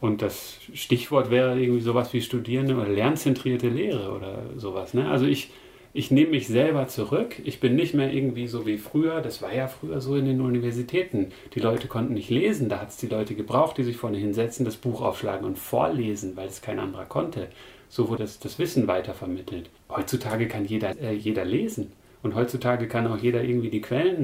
Und 0.00 0.22
das 0.22 0.58
Stichwort 0.72 1.30
wäre 1.30 1.58
irgendwie 1.58 1.82
sowas 1.82 2.12
wie 2.12 2.22
Studierende 2.22 2.74
oder 2.74 2.88
lernzentrierte 2.88 3.68
Lehre 3.68 4.12
oder 4.12 4.38
sowas. 4.56 4.94
Ne? 4.94 5.08
Also 5.08 5.26
ich, 5.26 5.50
ich 5.92 6.10
nehme 6.10 6.30
mich 6.30 6.48
selber 6.48 6.88
zurück. 6.88 7.36
Ich 7.44 7.60
bin 7.60 7.74
nicht 7.74 7.94
mehr 7.94 8.12
irgendwie 8.12 8.46
so 8.46 8.66
wie 8.66 8.78
früher. 8.78 9.20
Das 9.20 9.42
war 9.42 9.52
ja 9.52 9.68
früher 9.68 10.00
so 10.00 10.16
in 10.16 10.24
den 10.24 10.40
Universitäten. 10.40 11.28
Die 11.54 11.60
Leute 11.60 11.88
konnten 11.88 12.14
nicht 12.14 12.30
lesen. 12.30 12.68
Da 12.68 12.80
hat 12.80 12.90
es 12.90 12.96
die 12.96 13.06
Leute 13.06 13.34
gebraucht, 13.34 13.78
die 13.78 13.84
sich 13.84 13.96
vorne 13.96 14.18
hinsetzen, 14.18 14.64
das 14.64 14.76
Buch 14.76 15.00
aufschlagen 15.02 15.46
und 15.46 15.58
vorlesen, 15.58 16.36
weil 16.36 16.48
es 16.48 16.62
kein 16.62 16.78
anderer 16.78 17.04
konnte. 17.04 17.48
So 17.88 18.08
wurde 18.08 18.24
das, 18.24 18.38
das 18.38 18.58
Wissen 18.58 18.88
weitervermittelt. 18.88 19.70
Heutzutage 19.88 20.48
kann 20.48 20.64
jeder, 20.64 20.98
äh, 21.00 21.12
jeder 21.12 21.44
lesen. 21.44 21.92
Und 22.22 22.34
heutzutage 22.34 22.88
kann 22.88 23.06
auch 23.06 23.18
jeder 23.18 23.44
irgendwie 23.44 23.70
die 23.70 23.80
Quellen 23.80 24.22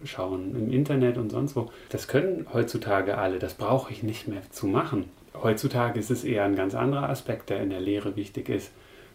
nachschauen 0.00 0.54
im 0.54 0.72
Internet 0.72 1.18
und 1.18 1.30
sonst 1.30 1.56
wo. 1.56 1.70
Das 1.90 2.08
können 2.08 2.46
heutzutage 2.52 3.18
alle. 3.18 3.38
Das 3.38 3.54
brauche 3.54 3.92
ich 3.92 4.02
nicht 4.02 4.28
mehr 4.28 4.42
zu 4.50 4.66
machen. 4.66 5.06
Heutzutage 5.34 5.98
ist 5.98 6.10
es 6.10 6.24
eher 6.24 6.44
ein 6.44 6.56
ganz 6.56 6.74
anderer 6.74 7.08
Aspekt, 7.08 7.50
der 7.50 7.62
in 7.62 7.70
der 7.70 7.80
Lehre 7.80 8.16
wichtig 8.16 8.48
ist. 8.48 8.70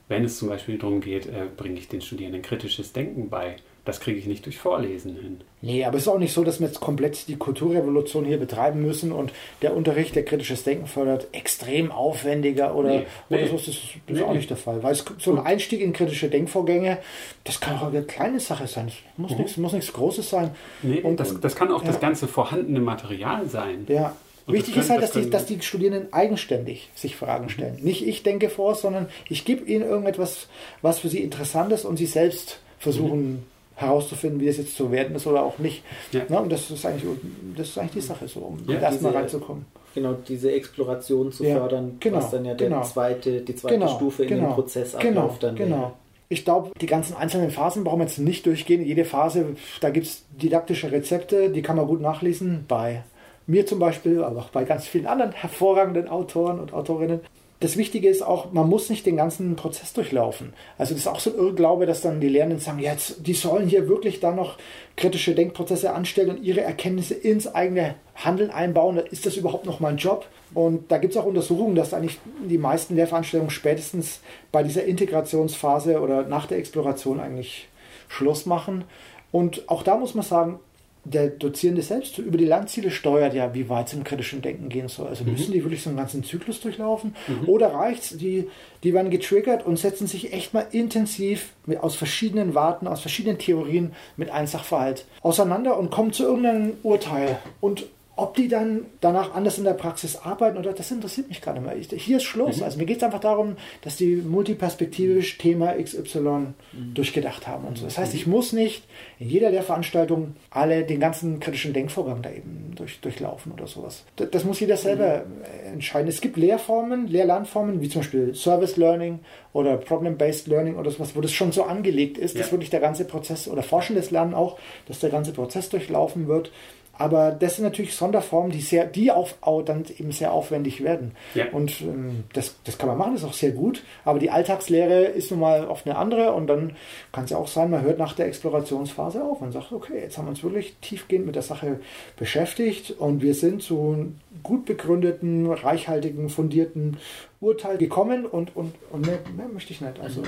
Wenn 0.07 0.23
es 0.23 0.37
zum 0.37 0.49
Beispiel 0.49 0.77
darum 0.77 1.01
geht, 1.01 1.27
äh, 1.27 1.47
bringe 1.55 1.79
ich 1.79 1.87
den 1.87 2.01
Studierenden 2.01 2.41
kritisches 2.41 2.93
Denken 2.93 3.29
bei 3.29 3.55
das 3.85 3.99
kriege 3.99 4.17
ich 4.17 4.27
nicht 4.27 4.45
durch 4.45 4.57
Vorlesen 4.57 5.15
hin. 5.15 5.41
Nee, 5.61 5.83
aber 5.83 5.97
es 5.97 6.03
ist 6.03 6.07
auch 6.07 6.17
nicht 6.17 6.31
so, 6.31 6.45
dass 6.45 6.61
wir 6.61 6.67
jetzt 6.67 6.79
komplett 6.79 7.27
die 7.27 7.35
Kulturrevolution 7.35 8.23
hier 8.23 8.37
betreiben 8.37 8.81
müssen 8.81 9.11
und 9.11 9.33
der 9.61 9.75
Unterricht, 9.75 10.15
der 10.15 10.23
kritisches 10.23 10.63
Denken 10.63 10.87
fördert, 10.87 11.27
extrem 11.33 11.91
aufwendiger 11.91 12.75
oder, 12.75 12.89
nee, 12.89 13.05
oder 13.29 13.41
nee. 13.41 13.47
so. 13.47 13.57
Das 13.57 13.67
ist, 13.67 13.81
das 14.07 14.17
ist 14.17 14.23
auch 14.23 14.33
nicht 14.33 14.49
der 14.49 14.57
Fall. 14.57 14.83
Weil 14.83 14.93
es, 14.93 15.03
so 15.19 15.31
ein 15.31 15.39
Einstieg 15.39 15.81
in 15.81 15.91
kritische 15.91 16.29
Denkvorgänge, 16.29 16.99
das 17.43 17.59
kann 17.59 17.77
auch 17.77 17.87
eine 17.87 18.03
kleine 18.03 18.39
Sache 18.39 18.67
sein. 18.67 18.87
Das 18.87 18.95
muss, 19.17 19.31
mhm. 19.31 19.37
nichts, 19.39 19.57
muss 19.57 19.73
nichts 19.73 19.91
Großes 19.91 20.29
sein. 20.29 20.51
Nee, 20.81 21.01
und 21.01 21.19
das, 21.19 21.39
das 21.41 21.55
kann 21.55 21.69
auch 21.69 21.81
ja. 21.81 21.87
das 21.87 21.99
ganze 21.99 22.29
vorhandene 22.29 22.79
Material 22.79 23.47
sein. 23.47 23.85
Ja, 23.89 24.15
und 24.45 24.53
Wichtig 24.53 24.75
können, 24.75 24.85
ist 24.85 24.91
halt, 24.91 25.03
das 25.03 25.11
dass 25.11 25.23
die, 25.23 25.29
dass 25.29 25.45
die 25.45 25.61
Studierenden 25.61 26.13
eigenständig 26.13 26.89
sich 26.95 27.17
Fragen 27.17 27.49
stellen. 27.49 27.77
Mhm. 27.79 27.83
Nicht 27.83 28.07
ich 28.07 28.23
denke 28.23 28.49
vor, 28.49 28.75
sondern 28.75 29.07
ich 29.27 29.43
gebe 29.43 29.65
ihnen 29.65 29.83
irgendetwas, 29.83 30.47
was 30.81 30.99
für 30.99 31.09
sie 31.09 31.19
interessant 31.19 31.73
ist 31.73 31.83
und 31.83 31.97
sie 31.97 32.05
selbst 32.05 32.59
versuchen 32.79 33.33
mhm 33.33 33.43
herauszufinden, 33.75 34.39
wie 34.39 34.47
es 34.47 34.57
jetzt 34.57 34.75
zu 34.75 34.91
werden 34.91 35.15
ist 35.15 35.27
oder 35.27 35.43
auch 35.43 35.57
nicht. 35.57 35.83
Ja. 36.11 36.21
Ne? 36.29 36.41
Und 36.41 36.51
das 36.51 36.69
ist, 36.69 36.85
eigentlich, 36.85 37.09
das 37.57 37.69
ist 37.69 37.77
eigentlich 37.77 37.93
die 37.93 38.01
Sache 38.01 38.27
so, 38.27 38.41
um 38.41 38.59
ja, 38.67 38.79
erstmal 38.79 39.13
reinzukommen. 39.13 39.65
Genau, 39.95 40.13
diese 40.27 40.51
Exploration 40.51 41.31
zu 41.31 41.43
ja, 41.43 41.57
fördern, 41.57 41.97
genau, 41.99 42.17
was 42.17 42.31
dann 42.31 42.45
ja 42.45 42.55
genau. 42.55 42.77
der 42.77 42.85
zweite, 42.85 43.41
die 43.41 43.55
zweite 43.55 43.75
genau, 43.75 43.87
Stufe 43.87 44.23
in 44.23 44.29
genau, 44.29 44.47
dem 44.47 44.53
Prozess 44.53 44.97
genau, 44.99 45.35
dann 45.39 45.55
Genau. 45.55 45.77
Wäre. 45.77 45.93
Ich 46.29 46.45
glaube, 46.45 46.71
die 46.81 46.87
ganzen 46.87 47.15
einzelnen 47.15 47.51
Phasen 47.51 47.83
brauchen 47.83 47.99
wir 47.99 48.05
jetzt 48.05 48.17
nicht 48.17 48.45
durchgehen. 48.47 48.83
Jede 48.83 49.05
Phase, 49.05 49.55
da 49.81 49.91
gibt 49.91 50.07
es 50.07 50.25
didaktische 50.31 50.91
Rezepte, 50.91 51.51
die 51.51 51.61
kann 51.61 51.75
man 51.75 51.85
gut 51.85 52.01
nachlesen. 52.01 52.65
Bei 52.67 53.03
mir 53.45 53.67
zum 53.67 53.77
Beispiel, 53.77 54.23
aber 54.23 54.39
auch 54.39 54.49
bei 54.49 54.63
ganz 54.63 54.87
vielen 54.87 55.05
anderen 55.05 55.31
hervorragenden 55.31 56.07
Autoren 56.07 56.59
und 56.59 56.73
Autorinnen 56.73 57.19
das 57.63 57.77
Wichtige 57.77 58.09
ist 58.09 58.21
auch, 58.21 58.51
man 58.51 58.67
muss 58.67 58.89
nicht 58.89 59.05
den 59.05 59.15
ganzen 59.15 59.55
Prozess 59.55 59.93
durchlaufen. 59.93 60.51
Also 60.77 60.93
das 60.93 61.03
ist 61.03 61.07
auch 61.07 61.21
so 61.21 61.31
ein 61.31 61.37
Irrglaube, 61.37 61.85
dass 61.85 62.01
dann 62.01 62.19
die 62.19 62.27
Lehrenden 62.27 62.59
sagen, 62.59 62.79
jetzt, 62.79 63.25
die 63.25 63.33
sollen 63.33 63.69
hier 63.69 63.87
wirklich 63.87 64.19
dann 64.19 64.35
noch 64.35 64.57
kritische 64.97 65.33
Denkprozesse 65.33 65.93
anstellen 65.93 66.31
und 66.31 66.43
ihre 66.43 66.59
Erkenntnisse 66.59 67.13
ins 67.13 67.47
eigene 67.47 67.95
Handeln 68.15 68.51
einbauen. 68.51 68.97
Ist 68.97 69.25
das 69.25 69.37
überhaupt 69.37 69.65
noch 69.65 69.79
mein 69.79 69.95
Job? 69.95 70.27
Und 70.53 70.91
da 70.91 70.97
gibt 70.97 71.13
es 71.15 71.17
auch 71.17 71.25
Untersuchungen, 71.25 71.75
dass 71.75 71.93
eigentlich 71.93 72.19
die 72.49 72.57
meisten 72.57 72.97
Lehrveranstaltungen 72.97 73.49
spätestens 73.49 74.19
bei 74.51 74.61
dieser 74.61 74.83
Integrationsphase 74.83 76.01
oder 76.01 76.23
nach 76.23 76.47
der 76.47 76.57
Exploration 76.57 77.21
eigentlich 77.21 77.69
Schluss 78.09 78.45
machen. 78.45 78.83
Und 79.31 79.69
auch 79.69 79.83
da 79.83 79.95
muss 79.95 80.15
man 80.15 80.25
sagen, 80.25 80.59
der 81.05 81.27
Dozierende 81.27 81.81
selbst 81.81 82.17
über 82.17 82.37
die 82.37 82.45
Lernziele 82.45 82.89
steuert 82.89 83.33
ja, 83.33 83.53
wie 83.53 83.67
weit 83.67 83.87
es 83.87 83.93
im 83.93 84.03
kritischen 84.03 84.41
Denken 84.41 84.69
gehen 84.69 84.87
soll. 84.87 85.07
Also 85.07 85.25
müssen 85.25 85.49
mhm. 85.49 85.53
die 85.53 85.63
wirklich 85.63 85.83
so 85.83 85.89
einen 85.89 85.97
ganzen 85.97 86.23
Zyklus 86.23 86.61
durchlaufen? 86.61 87.15
Mhm. 87.27 87.49
Oder 87.49 87.73
reicht 87.73 88.03
es, 88.03 88.17
die, 88.17 88.47
die 88.83 88.93
werden 88.93 89.11
getriggert 89.11 89.65
und 89.65 89.77
setzen 89.77 90.07
sich 90.07 90.31
echt 90.33 90.53
mal 90.53 90.65
intensiv 90.71 91.53
mit, 91.65 91.79
aus 91.79 91.95
verschiedenen 91.95 92.55
Warten, 92.55 92.87
aus 92.87 93.01
verschiedenen 93.01 93.37
Theorien 93.37 93.93
mit 94.15 94.29
einem 94.29 94.47
Sachverhalt 94.47 95.05
auseinander 95.21 95.77
und 95.77 95.91
kommen 95.91 96.13
zu 96.13 96.23
irgendeinem 96.23 96.73
Urteil. 96.83 97.37
Und 97.59 97.85
ob 98.15 98.35
die 98.35 98.47
dann 98.47 98.85
danach 99.01 99.33
anders 99.33 99.57
in 99.57 99.63
der 99.63 99.73
Praxis 99.73 100.15
arbeiten 100.17 100.57
oder 100.57 100.73
das 100.73 100.91
interessiert 100.91 101.29
mich 101.29 101.41
gerade 101.41 101.61
mal. 101.61 101.75
Hier 101.75 102.17
ist 102.17 102.23
Schluss. 102.23 102.57
Mhm. 102.57 102.63
Also 102.63 102.77
mir 102.77 102.85
geht 102.85 102.97
es 102.97 103.03
einfach 103.03 103.19
darum, 103.19 103.55
dass 103.81 103.95
die 103.95 104.17
multiperspektivisch 104.17 105.39
Thema 105.39 105.73
XY 105.73 106.19
mhm. 106.19 106.53
durchgedacht 106.93 107.47
haben 107.47 107.65
und 107.65 107.79
so. 107.79 107.85
Das 107.85 107.97
heißt, 107.97 108.13
ich 108.13 108.27
muss 108.27 108.53
nicht 108.53 108.83
in 109.17 109.29
jeder 109.29 109.49
der 109.49 109.63
Veranstaltungen 109.63 110.35
alle 110.51 110.83
den 110.83 110.99
ganzen 110.99 111.39
kritischen 111.39 111.73
Denkvorgang 111.73 112.21
da 112.21 112.29
eben 112.29 112.73
durch, 112.75 113.01
durchlaufen 113.01 113.51
oder 113.51 113.65
sowas. 113.65 114.03
Das, 114.15 114.29
das 114.29 114.45
muss 114.45 114.59
jeder 114.59 114.77
selber 114.77 115.25
mhm. 115.25 115.73
entscheiden. 115.73 116.07
Es 116.07 116.21
gibt 116.21 116.37
Lehrformen, 116.37 117.07
Lehrlernformen, 117.07 117.81
wie 117.81 117.89
zum 117.89 118.01
Beispiel 118.01 118.35
Service 118.35 118.77
Learning 118.77 119.21
oder 119.53 119.77
Problem-Based 119.77 120.45
Learning 120.47 120.75
oder 120.75 120.91
sowas, 120.91 121.15
wo 121.15 121.21
das 121.21 121.31
schon 121.31 121.51
so 121.51 121.63
angelegt 121.63 122.19
ist, 122.19 122.35
ja. 122.35 122.41
dass 122.41 122.51
wirklich 122.51 122.69
der 122.69 122.79
ganze 122.79 123.05
Prozess 123.05 123.47
oder 123.47 123.63
forschendes 123.63 124.11
Lernen 124.11 124.35
auch, 124.35 124.59
dass 124.87 124.99
der 124.99 125.09
ganze 125.09 125.31
Prozess 125.31 125.69
durchlaufen 125.69 126.27
wird. 126.27 126.51
Aber 126.95 127.31
das 127.31 127.55
sind 127.55 127.65
natürlich 127.65 127.95
Sonderformen, 127.95 128.51
die 128.51 128.61
sehr, 128.61 128.85
die 128.85 129.11
auf, 129.11 129.35
dann 129.65 129.83
eben 129.97 130.11
sehr 130.11 130.31
aufwendig 130.31 130.83
werden. 130.83 131.13
Ja. 131.33 131.45
Und 131.51 131.81
ähm, 131.81 132.25
das, 132.33 132.55
das 132.65 132.77
kann 132.77 132.87
man 132.87 132.97
machen, 132.99 133.13
das 133.13 133.23
ist 133.23 133.29
auch 133.29 133.33
sehr 133.33 133.51
gut. 133.51 133.83
Aber 134.05 134.19
die 134.19 134.29
Alltagslehre 134.29 135.05
ist 135.05 135.31
nun 135.31 135.39
mal 135.39 135.65
oft 135.65 135.87
eine 135.87 135.95
andere 135.95 136.33
und 136.33 136.45
dann 136.45 136.75
kann 137.11 137.23
es 137.23 137.31
ja 137.31 137.37
auch 137.37 137.47
sein, 137.47 137.71
man 137.71 137.81
hört 137.81 137.97
nach 137.97 138.13
der 138.13 138.27
Explorationsphase 138.27 139.23
auf 139.23 139.41
und 139.41 139.51
sagt, 139.51 139.71
okay, 139.71 140.01
jetzt 140.01 140.17
haben 140.17 140.25
wir 140.25 140.31
uns 140.31 140.43
wirklich 140.43 140.75
tiefgehend 140.81 141.25
mit 141.25 141.35
der 141.35 141.41
Sache 141.41 141.79
beschäftigt 142.15 142.91
und 142.91 143.23
wir 143.23 143.33
sind 143.33 143.63
zu 143.63 143.79
einem 143.79 144.19
gut 144.43 144.65
begründeten, 144.65 145.51
reichhaltigen, 145.51 146.29
fundierten 146.29 146.97
Urteil 147.41 147.79
gekommen 147.79 148.27
und, 148.27 148.55
und, 148.55 148.75
und 148.91 149.05
mehr, 149.05 149.19
mehr 149.35 149.47
möchte 149.47 149.73
ich 149.73 149.81
nicht. 149.81 149.99
Also, 149.99 150.21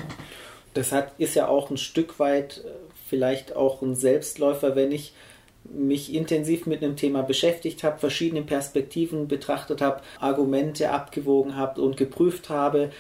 das 0.73 0.91
hat, 0.91 1.11
ist 1.19 1.35
ja 1.35 1.47
auch 1.47 1.69
ein 1.69 1.77
Stück 1.77 2.19
weit 2.19 2.63
äh, 2.65 2.69
vielleicht 3.07 3.55
auch 3.55 3.83
ein 3.83 3.95
Selbstläufer, 3.95 4.75
wenn 4.75 4.91
ich 4.91 5.13
mich 5.73 6.13
intensiv 6.13 6.65
mit 6.65 6.83
einem 6.83 6.95
Thema 6.95 7.21
beschäftigt 7.21 7.83
habe, 7.83 7.99
verschiedene 7.99 8.41
Perspektiven 8.41 9.27
betrachtet 9.27 9.81
habe, 9.81 10.01
Argumente 10.19 10.91
abgewogen 10.91 11.55
habe 11.55 11.81
und 11.81 11.97
geprüft 11.97 12.49
habe, 12.49 12.91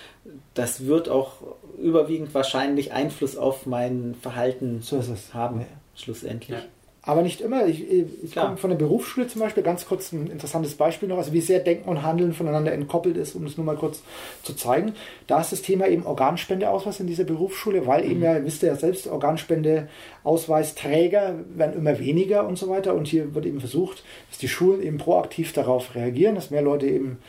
das 0.53 0.85
wird 0.85 1.09
auch 1.09 1.33
überwiegend 1.77 2.33
wahrscheinlich 2.33 2.93
Einfluss 2.93 3.37
auf 3.37 3.65
mein 3.65 4.15
Verhalten 4.15 4.81
so 4.81 5.01
haben, 5.33 5.61
ja. 5.61 5.67
schlussendlich. 5.95 6.57
Ja. 6.57 6.63
Aber 7.07 7.21
nicht 7.21 7.39
immer. 7.41 7.67
Ich, 7.67 7.85
ich 7.87 8.33
komme 8.33 8.57
von 8.57 8.71
der 8.71 8.77
Berufsschule 8.77 9.27
zum 9.27 9.41
Beispiel, 9.41 9.61
ganz 9.61 9.85
kurz 9.85 10.11
ein 10.11 10.25
interessantes 10.27 10.73
Beispiel 10.73 11.07
noch, 11.07 11.17
also 11.17 11.33
wie 11.33 11.41
sehr 11.41 11.59
Denken 11.59 11.87
und 11.87 12.01
Handeln 12.01 12.33
voneinander 12.33 12.73
entkoppelt 12.73 13.15
ist, 13.15 13.35
um 13.35 13.45
es 13.45 13.57
nur 13.57 13.65
mal 13.65 13.75
kurz 13.75 14.01
zu 14.41 14.55
zeigen. 14.55 14.95
Da 15.27 15.39
ist 15.39 15.51
das 15.51 15.61
Thema 15.61 15.87
eben 15.87 16.03
Organspendeausweis 16.03 16.99
in 16.99 17.05
dieser 17.05 17.25
Berufsschule, 17.25 17.85
weil 17.85 18.03
mhm. 18.03 18.11
eben 18.11 18.23
ja, 18.23 18.43
wisst 18.43 18.63
ihr 18.63 18.69
ja 18.69 18.75
selbst, 18.75 19.05
Organspendeausweisträger 19.07 21.35
werden 21.53 21.77
immer 21.77 21.99
weniger 21.99 22.47
und 22.47 22.57
so 22.57 22.69
weiter. 22.69 22.95
Und 22.95 23.05
hier 23.07 23.35
wird 23.35 23.45
eben 23.45 23.59
versucht, 23.59 24.03
dass 24.31 24.39
die 24.39 24.47
Schulen 24.47 24.81
eben 24.81 24.97
proaktiv 24.97 25.53
darauf 25.53 25.93
reagieren, 25.93 26.33
dass 26.33 26.49
mehr 26.49 26.63
Leute 26.63 26.87
eben 26.87 27.19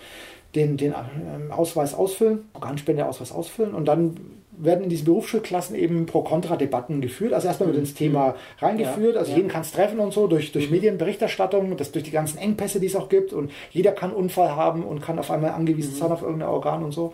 den, 0.55 0.79
den 0.79 0.95
ähm, 0.95 1.53
Ausweis 1.53 1.93
ausfüllen, 1.93 2.49
Organspendeausweis 2.55 3.31
ausfüllen 3.31 3.75
und 3.75 3.85
dann 3.85 4.36
werden 4.59 4.85
in 4.85 4.91
diesen 4.91 5.05
Berufsschulklassen 5.05 5.77
eben 5.77 6.07
Pro-Kontra-Debatten 6.07 7.01
geführt. 7.01 7.33
Also 7.33 7.49
erstmal 7.49 7.69
wird 7.69 7.79
ins 7.79 7.95
Thema 7.95 8.29
mhm. 8.29 8.35
reingeführt, 8.59 9.17
also 9.17 9.31
ja. 9.31 9.37
jeden 9.37 9.49
kann 9.49 9.63
es 9.63 9.73
treffen 9.73 9.99
und 10.01 10.13
so, 10.13 10.27
durch, 10.27 10.53
durch 10.53 10.67
mhm. 10.67 10.77
Medienberichterstattung, 10.77 11.77
das, 11.77 11.93
durch 11.93 12.05
die 12.05 12.11
ganzen 12.11 12.39
Engpässe, 12.39 12.81
die 12.81 12.87
es 12.87 12.97
auch 12.97 13.09
gibt 13.09 13.33
und 13.33 13.51
jeder 13.71 13.93
kann 13.93 14.13
Unfall 14.13 14.57
haben 14.57 14.83
und 14.83 15.03
kann 15.03 15.19
auf 15.19 15.31
einmal 15.31 15.51
angewiesen 15.51 15.95
mhm. 15.95 15.99
sein 15.99 16.13
auf 16.13 16.23
irgendein 16.23 16.49
Organ 16.49 16.83
und 16.83 16.93
so. 16.93 17.13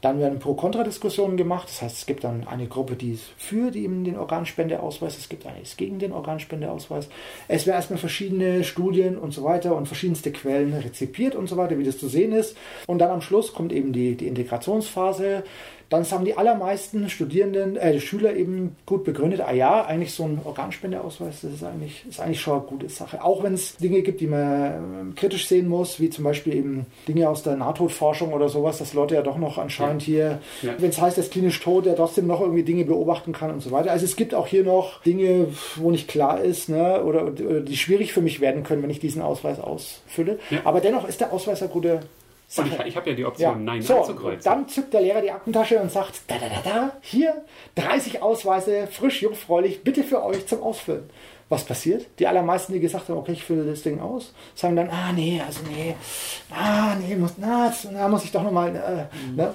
Dann 0.00 0.20
werden 0.20 0.38
Pro-Kontra-Diskussionen 0.38 1.36
gemacht. 1.36 1.68
Das 1.68 1.82
heißt, 1.82 1.98
es 1.98 2.06
gibt 2.06 2.22
dann 2.22 2.46
eine 2.46 2.68
Gruppe, 2.68 2.94
die 2.94 3.14
ist 3.14 3.24
für 3.36 3.72
die 3.72 3.82
eben 3.82 4.04
den 4.04 4.16
Organspendeausweis, 4.16 5.18
es 5.18 5.28
gibt 5.28 5.44
eine, 5.44 5.56
die 5.56 5.62
ist 5.62 5.76
gegen 5.76 5.98
den 5.98 6.12
Organspendeausweis. 6.12 7.08
Es 7.48 7.66
werden 7.66 7.76
erstmal 7.76 7.98
verschiedene 7.98 8.62
Studien 8.62 9.18
und 9.18 9.32
so 9.32 9.42
weiter 9.42 9.74
und 9.74 9.86
verschiedenste 9.86 10.30
Quellen 10.30 10.72
rezipiert 10.72 11.34
und 11.34 11.48
so 11.48 11.56
weiter, 11.56 11.78
wie 11.78 11.84
das 11.84 11.98
zu 11.98 12.08
sehen 12.08 12.32
ist. 12.32 12.56
Und 12.86 13.00
dann 13.00 13.10
am 13.10 13.22
Schluss 13.22 13.52
kommt 13.52 13.72
eben 13.72 13.92
die, 13.92 14.16
die 14.16 14.28
Integrationsphase 14.28 15.42
dann 15.90 16.04
haben 16.10 16.24
die 16.24 16.36
allermeisten 16.36 17.08
Studierenden, 17.08 17.76
äh, 17.76 17.98
Schüler 17.98 18.36
eben 18.36 18.76
gut 18.84 19.04
begründet, 19.04 19.40
ah 19.40 19.52
ja, 19.52 19.86
eigentlich 19.86 20.12
so 20.12 20.24
ein 20.24 20.40
Organspendeausweis, 20.44 21.40
das 21.40 21.52
ist 21.52 21.64
eigentlich, 21.64 22.04
ist 22.06 22.20
eigentlich 22.20 22.40
schon 22.40 22.58
eine 22.58 22.62
gute 22.62 22.88
Sache. 22.90 23.24
Auch 23.24 23.42
wenn 23.42 23.54
es 23.54 23.76
Dinge 23.76 24.02
gibt, 24.02 24.20
die 24.20 24.26
man 24.26 25.12
äh, 25.12 25.14
kritisch 25.16 25.48
sehen 25.48 25.66
muss, 25.66 25.98
wie 25.98 26.10
zum 26.10 26.24
Beispiel 26.24 26.54
eben 26.54 26.86
Dinge 27.06 27.28
aus 27.28 27.42
der 27.42 27.56
Nahtodforschung 27.56 28.34
oder 28.34 28.50
sowas, 28.50 28.78
dass 28.78 28.92
Leute 28.92 29.14
ja 29.14 29.22
doch 29.22 29.38
noch 29.38 29.56
anscheinend 29.56 30.02
hier, 30.02 30.40
ja. 30.62 30.74
wenn 30.78 30.90
es 30.90 31.00
heißt, 31.00 31.16
er 31.16 31.24
ist 31.24 31.32
klinisch 31.32 31.60
tot, 31.60 31.86
der 31.86 31.96
trotzdem 31.96 32.26
noch 32.26 32.40
irgendwie 32.40 32.64
Dinge 32.64 32.84
beobachten 32.84 33.32
kann 33.32 33.50
und 33.50 33.62
so 33.62 33.70
weiter. 33.70 33.90
Also 33.90 34.04
es 34.04 34.16
gibt 34.16 34.34
auch 34.34 34.46
hier 34.46 34.64
noch 34.64 35.02
Dinge, 35.02 35.46
wo 35.76 35.90
nicht 35.90 36.08
klar 36.08 36.42
ist, 36.42 36.68
ne, 36.68 37.02
oder, 37.02 37.22
oder 37.24 37.60
die 37.60 37.76
schwierig 37.76 38.12
für 38.12 38.20
mich 38.20 38.40
werden 38.40 38.62
können, 38.62 38.82
wenn 38.82 38.90
ich 38.90 39.00
diesen 39.00 39.22
Ausweis 39.22 39.58
ausfülle. 39.58 40.38
Ja. 40.50 40.60
Aber 40.64 40.80
dennoch 40.80 41.08
ist 41.08 41.20
der 41.20 41.32
Ausweis 41.32 41.62
eine 41.62 41.70
gute 41.70 42.00
Sache. 42.50 42.70
Und 42.70 42.80
ich, 42.80 42.86
ich 42.86 42.96
habe 42.96 43.10
ja 43.10 43.16
die 43.16 43.24
Option, 43.26 43.50
ja. 43.50 43.56
Nein 43.56 43.82
so, 43.82 43.98
anzukreuzen. 43.98 44.42
Dann 44.42 44.66
zückt 44.68 44.94
der 44.94 45.02
Lehrer 45.02 45.20
die 45.20 45.30
Aktentasche 45.30 45.78
und 45.78 45.92
sagt, 45.92 46.22
da, 46.28 46.36
da, 46.38 46.48
da, 46.48 46.70
da, 46.70 46.92
hier 47.02 47.42
30 47.74 48.22
Ausweise, 48.22 48.88
frisch, 48.90 49.22
jungfräulich, 49.22 49.84
bitte 49.84 50.02
für 50.02 50.24
euch 50.24 50.46
zum 50.46 50.62
Ausfüllen. 50.62 51.10
Was 51.50 51.64
passiert? 51.64 52.06
Die 52.18 52.26
allermeisten, 52.26 52.72
die 52.72 52.80
gesagt 52.80 53.08
haben, 53.08 53.18
okay, 53.18 53.32
ich 53.32 53.44
fülle 53.44 53.64
das 53.64 53.82
Ding 53.82 54.00
aus, 54.00 54.34
sagen 54.54 54.76
dann, 54.76 54.88
ah, 54.90 55.12
nee, 55.14 55.40
also 55.46 55.60
nee, 55.70 55.94
ah, 56.50 56.94
nee, 56.94 57.14
muss, 57.16 57.34
na, 57.38 57.72
na 57.90 58.08
muss 58.08 58.24
ich 58.24 58.32
doch 58.32 58.42
nochmal, 58.42 58.74
äh, 58.76 59.30
mhm. 59.30 59.36
ne? 59.36 59.54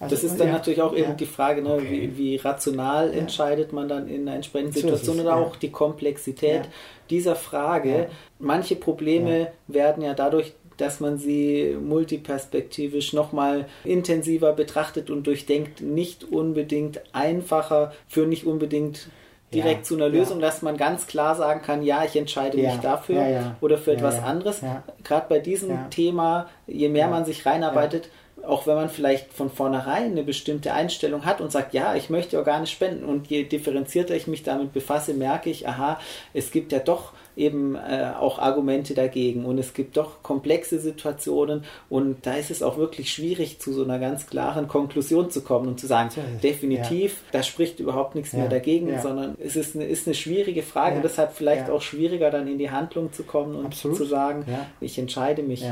Also, 0.00 0.16
das 0.16 0.24
ist 0.24 0.40
dann 0.40 0.48
ja, 0.48 0.54
natürlich 0.54 0.82
auch 0.82 0.94
eben 0.94 1.10
ja, 1.10 1.14
die 1.14 1.26
Frage, 1.26 1.62
ne, 1.62 1.74
okay. 1.74 2.10
wie, 2.14 2.18
wie, 2.18 2.36
rational 2.36 3.12
ja. 3.12 3.20
entscheidet 3.20 3.72
man 3.72 3.88
dann 3.88 4.08
in 4.08 4.22
einer 4.22 4.36
entsprechenden 4.36 4.72
Situation 4.72 5.20
oder 5.20 5.36
auch 5.36 5.56
die 5.56 5.70
Komplexität 5.70 6.62
dieser 7.10 7.36
Frage. 7.36 8.08
Manche 8.38 8.76
Probleme 8.76 9.52
werden 9.68 10.02
ja 10.02 10.14
dadurch 10.14 10.54
dass 10.76 11.00
man 11.00 11.18
sie 11.18 11.76
multiperspektivisch 11.80 13.12
nochmal 13.12 13.66
intensiver 13.84 14.52
betrachtet 14.52 15.10
und 15.10 15.26
durchdenkt, 15.26 15.80
nicht 15.80 16.24
unbedingt 16.24 17.00
einfacher, 17.12 17.92
für 18.08 18.26
nicht 18.26 18.44
unbedingt 18.46 19.08
direkt 19.52 19.80
ja, 19.80 19.82
zu 19.84 19.94
einer 19.94 20.08
Lösung, 20.08 20.40
ja. 20.40 20.46
dass 20.46 20.62
man 20.62 20.76
ganz 20.76 21.06
klar 21.06 21.36
sagen 21.36 21.62
kann, 21.62 21.82
ja, 21.82 22.04
ich 22.04 22.16
entscheide 22.16 22.60
ja, 22.60 22.70
mich 22.70 22.80
dafür 22.80 23.56
oder 23.60 23.78
für 23.78 23.92
etwas 23.92 24.22
anderes. 24.22 24.60
Gerade 25.04 25.26
bei 25.28 25.38
diesem 25.38 25.90
Thema, 25.90 26.48
je 26.66 26.88
mehr 26.88 27.08
man 27.08 27.24
sich 27.24 27.46
reinarbeitet, 27.46 28.08
auch 28.46 28.66
wenn 28.66 28.74
man 28.74 28.90
vielleicht 28.90 29.32
von 29.32 29.50
vornherein 29.50 30.12
eine 30.12 30.22
bestimmte 30.22 30.72
Einstellung 30.72 31.24
hat 31.24 31.40
und 31.40 31.50
sagt, 31.50 31.72
ja, 31.72 31.94
ich 31.94 32.10
möchte 32.10 32.36
organisch 32.36 32.72
spenden 32.72 33.04
und 33.04 33.28
je 33.28 33.44
differenzierter 33.44 34.14
ich 34.14 34.26
mich 34.26 34.42
damit 34.42 34.72
befasse, 34.72 35.14
merke 35.14 35.50
ich, 35.50 35.66
aha, 35.66 35.98
es 36.34 36.50
gibt 36.50 36.72
ja 36.72 36.78
doch 36.78 37.12
eben 37.36 37.74
äh, 37.74 38.12
auch 38.18 38.38
Argumente 38.38 38.94
dagegen 38.94 39.44
und 39.44 39.58
es 39.58 39.74
gibt 39.74 39.96
doch 39.96 40.22
komplexe 40.22 40.78
Situationen 40.78 41.64
und 41.88 42.26
da 42.26 42.34
ist 42.34 42.50
es 42.50 42.62
auch 42.62 42.76
wirklich 42.76 43.12
schwierig, 43.12 43.60
zu 43.60 43.72
so 43.72 43.84
einer 43.84 43.98
ganz 43.98 44.26
klaren 44.26 44.68
Konklusion 44.68 45.30
zu 45.30 45.42
kommen 45.42 45.68
und 45.68 45.80
zu 45.80 45.86
sagen, 45.86 46.10
definitiv, 46.42 47.12
ja. 47.12 47.38
da 47.38 47.42
spricht 47.42 47.80
überhaupt 47.80 48.14
nichts 48.14 48.32
ja. 48.32 48.40
mehr 48.40 48.48
dagegen, 48.48 48.88
ja. 48.88 49.00
sondern 49.00 49.36
es 49.38 49.56
ist 49.56 49.74
eine, 49.74 49.84
ist 49.84 50.06
eine 50.06 50.14
schwierige 50.14 50.62
Frage 50.62 51.00
deshalb 51.02 51.32
vielleicht 51.32 51.70
auch 51.70 51.82
schwieriger, 51.82 52.30
dann 52.30 52.46
in 52.48 52.58
die 52.58 52.70
Handlung 52.70 53.12
zu 53.12 53.24
kommen 53.24 53.54
und 53.56 53.66
Absolut. 53.66 53.96
zu 53.96 54.04
sagen, 54.04 54.46
ich 54.80 54.98
entscheide 54.98 55.42
mich. 55.42 55.64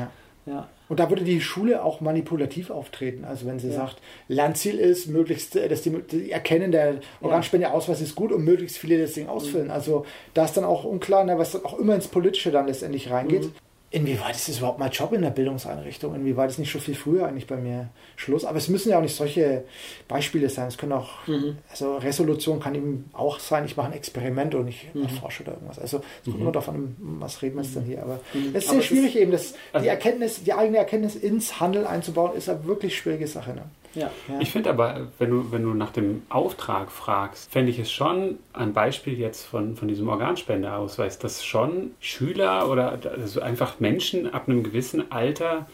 Ja. 0.46 0.68
Und 0.88 1.00
da 1.00 1.08
würde 1.08 1.24
die 1.24 1.40
Schule 1.40 1.82
auch 1.84 2.00
manipulativ 2.00 2.70
auftreten. 2.70 3.24
Also 3.24 3.46
wenn 3.46 3.58
sie 3.58 3.68
ja. 3.68 3.74
sagt, 3.74 3.96
Lernziel 4.28 4.78
ist, 4.78 5.06
möglichst, 5.06 5.56
äh, 5.56 5.68
dass 5.68 5.82
die, 5.82 5.90
die 5.90 6.30
erkennen, 6.30 6.72
der 6.72 6.96
Organspendeausweis 7.20 8.00
ist 8.00 8.14
gut 8.14 8.32
und 8.32 8.44
möglichst 8.44 8.78
viele 8.78 9.00
das 9.00 9.12
Ding 9.12 9.28
ausfüllen. 9.28 9.66
Mhm. 9.66 9.72
Also 9.72 10.04
da 10.34 10.44
ist 10.44 10.56
dann 10.56 10.64
auch 10.64 10.84
unklar, 10.84 11.24
ne, 11.24 11.38
was 11.38 11.64
auch 11.64 11.78
immer 11.78 11.94
ins 11.94 12.08
Politische 12.08 12.50
dann 12.50 12.66
letztendlich 12.66 13.10
reingeht. 13.10 13.44
Mhm. 13.44 13.52
Inwieweit 13.92 14.34
ist 14.34 14.48
das 14.48 14.58
überhaupt 14.58 14.78
mein 14.78 14.90
Job 14.90 15.12
in 15.12 15.22
der 15.22 15.30
Bildungseinrichtung? 15.30 16.14
Inwieweit 16.14 16.50
ist 16.50 16.58
nicht 16.58 16.70
schon 16.70 16.80
viel 16.80 16.94
früher 16.94 17.26
eigentlich 17.26 17.46
bei 17.46 17.56
mir 17.56 17.90
Schluss? 18.16 18.44
Aber 18.44 18.56
es 18.56 18.68
müssen 18.68 18.90
ja 18.90 18.98
auch 18.98 19.02
nicht 19.02 19.14
solche 19.14 19.64
Beispiele 20.08 20.48
sein. 20.48 20.68
Es 20.68 20.78
können 20.78 20.92
auch, 20.92 21.26
mhm. 21.26 21.58
also 21.70 21.98
Resolution 21.98 22.58
kann 22.58 22.74
eben 22.74 23.10
auch 23.12 23.38
sein, 23.38 23.66
ich 23.66 23.76
mache 23.76 23.88
ein 23.88 23.92
Experiment 23.92 24.54
und 24.54 24.68
ich 24.68 24.88
mhm. 24.94 25.02
erforsche 25.02 25.42
oder 25.42 25.52
irgendwas. 25.52 25.78
Also 25.78 25.98
es 25.98 26.24
kommt 26.24 26.36
mhm. 26.36 26.42
immer 26.42 26.52
davon, 26.52 26.96
was 26.98 27.42
reden 27.42 27.56
wir 27.56 27.62
jetzt 27.62 27.76
denn 27.76 27.84
hier? 27.84 28.02
Aber 28.02 28.18
mhm. 28.32 28.50
es 28.54 28.64
ist 28.64 28.70
sehr 28.70 28.82
schwierig 28.82 29.14
ist, 29.14 29.20
eben, 29.20 29.30
das, 29.30 29.54
also 29.72 29.84
die 29.84 29.90
Erkenntnis, 29.90 30.42
die 30.42 30.54
eigene 30.54 30.78
Erkenntnis 30.78 31.14
ins 31.14 31.60
Handeln 31.60 31.86
einzubauen, 31.86 32.34
ist 32.34 32.48
eine 32.48 32.64
wirklich 32.64 32.96
schwierige 32.96 33.26
Sache. 33.26 33.52
Ne? 33.54 33.62
Ja. 33.94 34.10
Ich 34.40 34.50
finde 34.50 34.70
aber, 34.70 35.08
wenn 35.18 35.30
du, 35.30 35.52
wenn 35.52 35.62
du 35.62 35.74
nach 35.74 35.90
dem 35.90 36.22
Auftrag 36.28 36.90
fragst, 36.90 37.50
fände 37.52 37.70
ich 37.70 37.78
es 37.78 37.90
schon 37.90 38.38
ein 38.52 38.72
Beispiel 38.72 39.18
jetzt 39.18 39.44
von, 39.44 39.76
von 39.76 39.88
diesem 39.88 40.08
Organspendeausweis, 40.08 41.18
dass 41.18 41.44
schon 41.44 41.92
Schüler 42.00 42.70
oder 42.70 42.98
also 43.18 43.40
einfach 43.40 43.80
Menschen 43.80 44.32
ab 44.32 44.48
einem 44.48 44.62
gewissen 44.62 45.12
Alter 45.12 45.66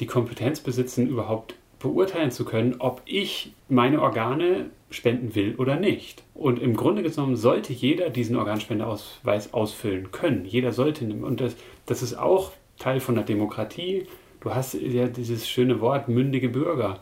die 0.00 0.06
Kompetenz 0.06 0.60
besitzen, 0.60 1.08
überhaupt 1.08 1.54
beurteilen 1.78 2.30
zu 2.30 2.44
können, 2.44 2.76
ob 2.78 3.02
ich 3.04 3.52
meine 3.68 4.00
Organe 4.00 4.70
spenden 4.90 5.34
will 5.34 5.54
oder 5.56 5.76
nicht. 5.76 6.22
Und 6.34 6.60
im 6.60 6.76
Grunde 6.76 7.02
genommen 7.02 7.36
sollte 7.36 7.72
jeder 7.72 8.10
diesen 8.10 8.36
Organspendeausweis 8.36 9.52
ausfüllen 9.52 10.10
können. 10.12 10.44
Jeder 10.44 10.72
sollte. 10.72 11.04
Und 11.04 11.40
das, 11.40 11.56
das 11.86 12.02
ist 12.02 12.14
auch 12.14 12.52
Teil 12.78 13.00
von 13.00 13.14
der 13.14 13.24
Demokratie. 13.24 14.06
Du 14.40 14.54
hast 14.54 14.74
ja 14.74 15.06
dieses 15.06 15.48
schöne 15.48 15.80
Wort 15.80 16.08
mündige 16.08 16.48
Bürger. 16.48 17.00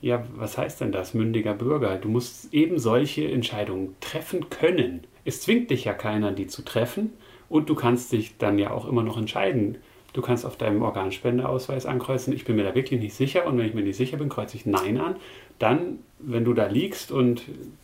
Ja, 0.00 0.24
was 0.34 0.56
heißt 0.56 0.80
denn 0.80 0.92
das, 0.92 1.12
mündiger 1.12 1.54
Bürger? 1.54 1.96
Du 1.96 2.08
musst 2.08 2.54
eben 2.54 2.78
solche 2.78 3.30
Entscheidungen 3.30 3.96
treffen 4.00 4.48
können. 4.48 5.04
Es 5.24 5.42
zwingt 5.42 5.70
dich 5.70 5.84
ja 5.84 5.92
keiner, 5.92 6.32
die 6.32 6.46
zu 6.46 6.62
treffen. 6.62 7.12
Und 7.50 7.68
du 7.68 7.74
kannst 7.74 8.12
dich 8.12 8.38
dann 8.38 8.58
ja 8.58 8.70
auch 8.70 8.88
immer 8.88 9.02
noch 9.02 9.18
entscheiden. 9.18 9.78
Du 10.12 10.22
kannst 10.22 10.46
auf 10.46 10.56
deinem 10.56 10.82
Organspendeausweis 10.82 11.84
ankreuzen, 11.86 12.32
ich 12.32 12.44
bin 12.44 12.56
mir 12.56 12.64
da 12.64 12.74
wirklich 12.74 13.00
nicht 13.00 13.14
sicher. 13.14 13.46
Und 13.46 13.58
wenn 13.58 13.66
ich 13.66 13.74
mir 13.74 13.82
nicht 13.82 13.96
sicher 13.96 14.16
bin, 14.16 14.28
kreuze 14.28 14.56
ich 14.56 14.64
Nein 14.64 14.98
an. 14.98 15.16
Dann, 15.58 15.98
wenn 16.18 16.44
du 16.44 16.54
da 16.54 16.66
liegst 16.66 17.12
und 17.12 17.42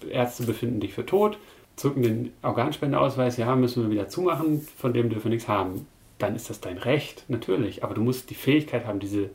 Ärzte 0.09 0.45
befinden 0.45 0.81
dich 0.81 0.95
für 0.95 1.05
tot, 1.05 1.39
zücken 1.77 2.03
den 2.03 2.33
Organspendeausweis, 2.43 3.37
ja, 3.37 3.55
müssen 3.55 3.83
wir 3.83 3.91
wieder 3.91 4.09
zumachen, 4.09 4.67
von 4.79 4.95
dem 4.95 5.11
dürfen 5.11 5.25
wir 5.25 5.33
nichts 5.33 5.49
haben. 5.49 5.87
Dann 6.19 6.35
ist 6.35 6.49
das 6.49 6.61
dein 6.61 6.79
Recht, 6.79 7.25
natürlich. 7.29 7.85
Aber 7.85 7.95
du 7.95 8.01
musst 8.01 8.31
die 8.31 8.35
Fähigkeit 8.35 8.87
haben, 8.87 9.01
diese, 9.01 9.29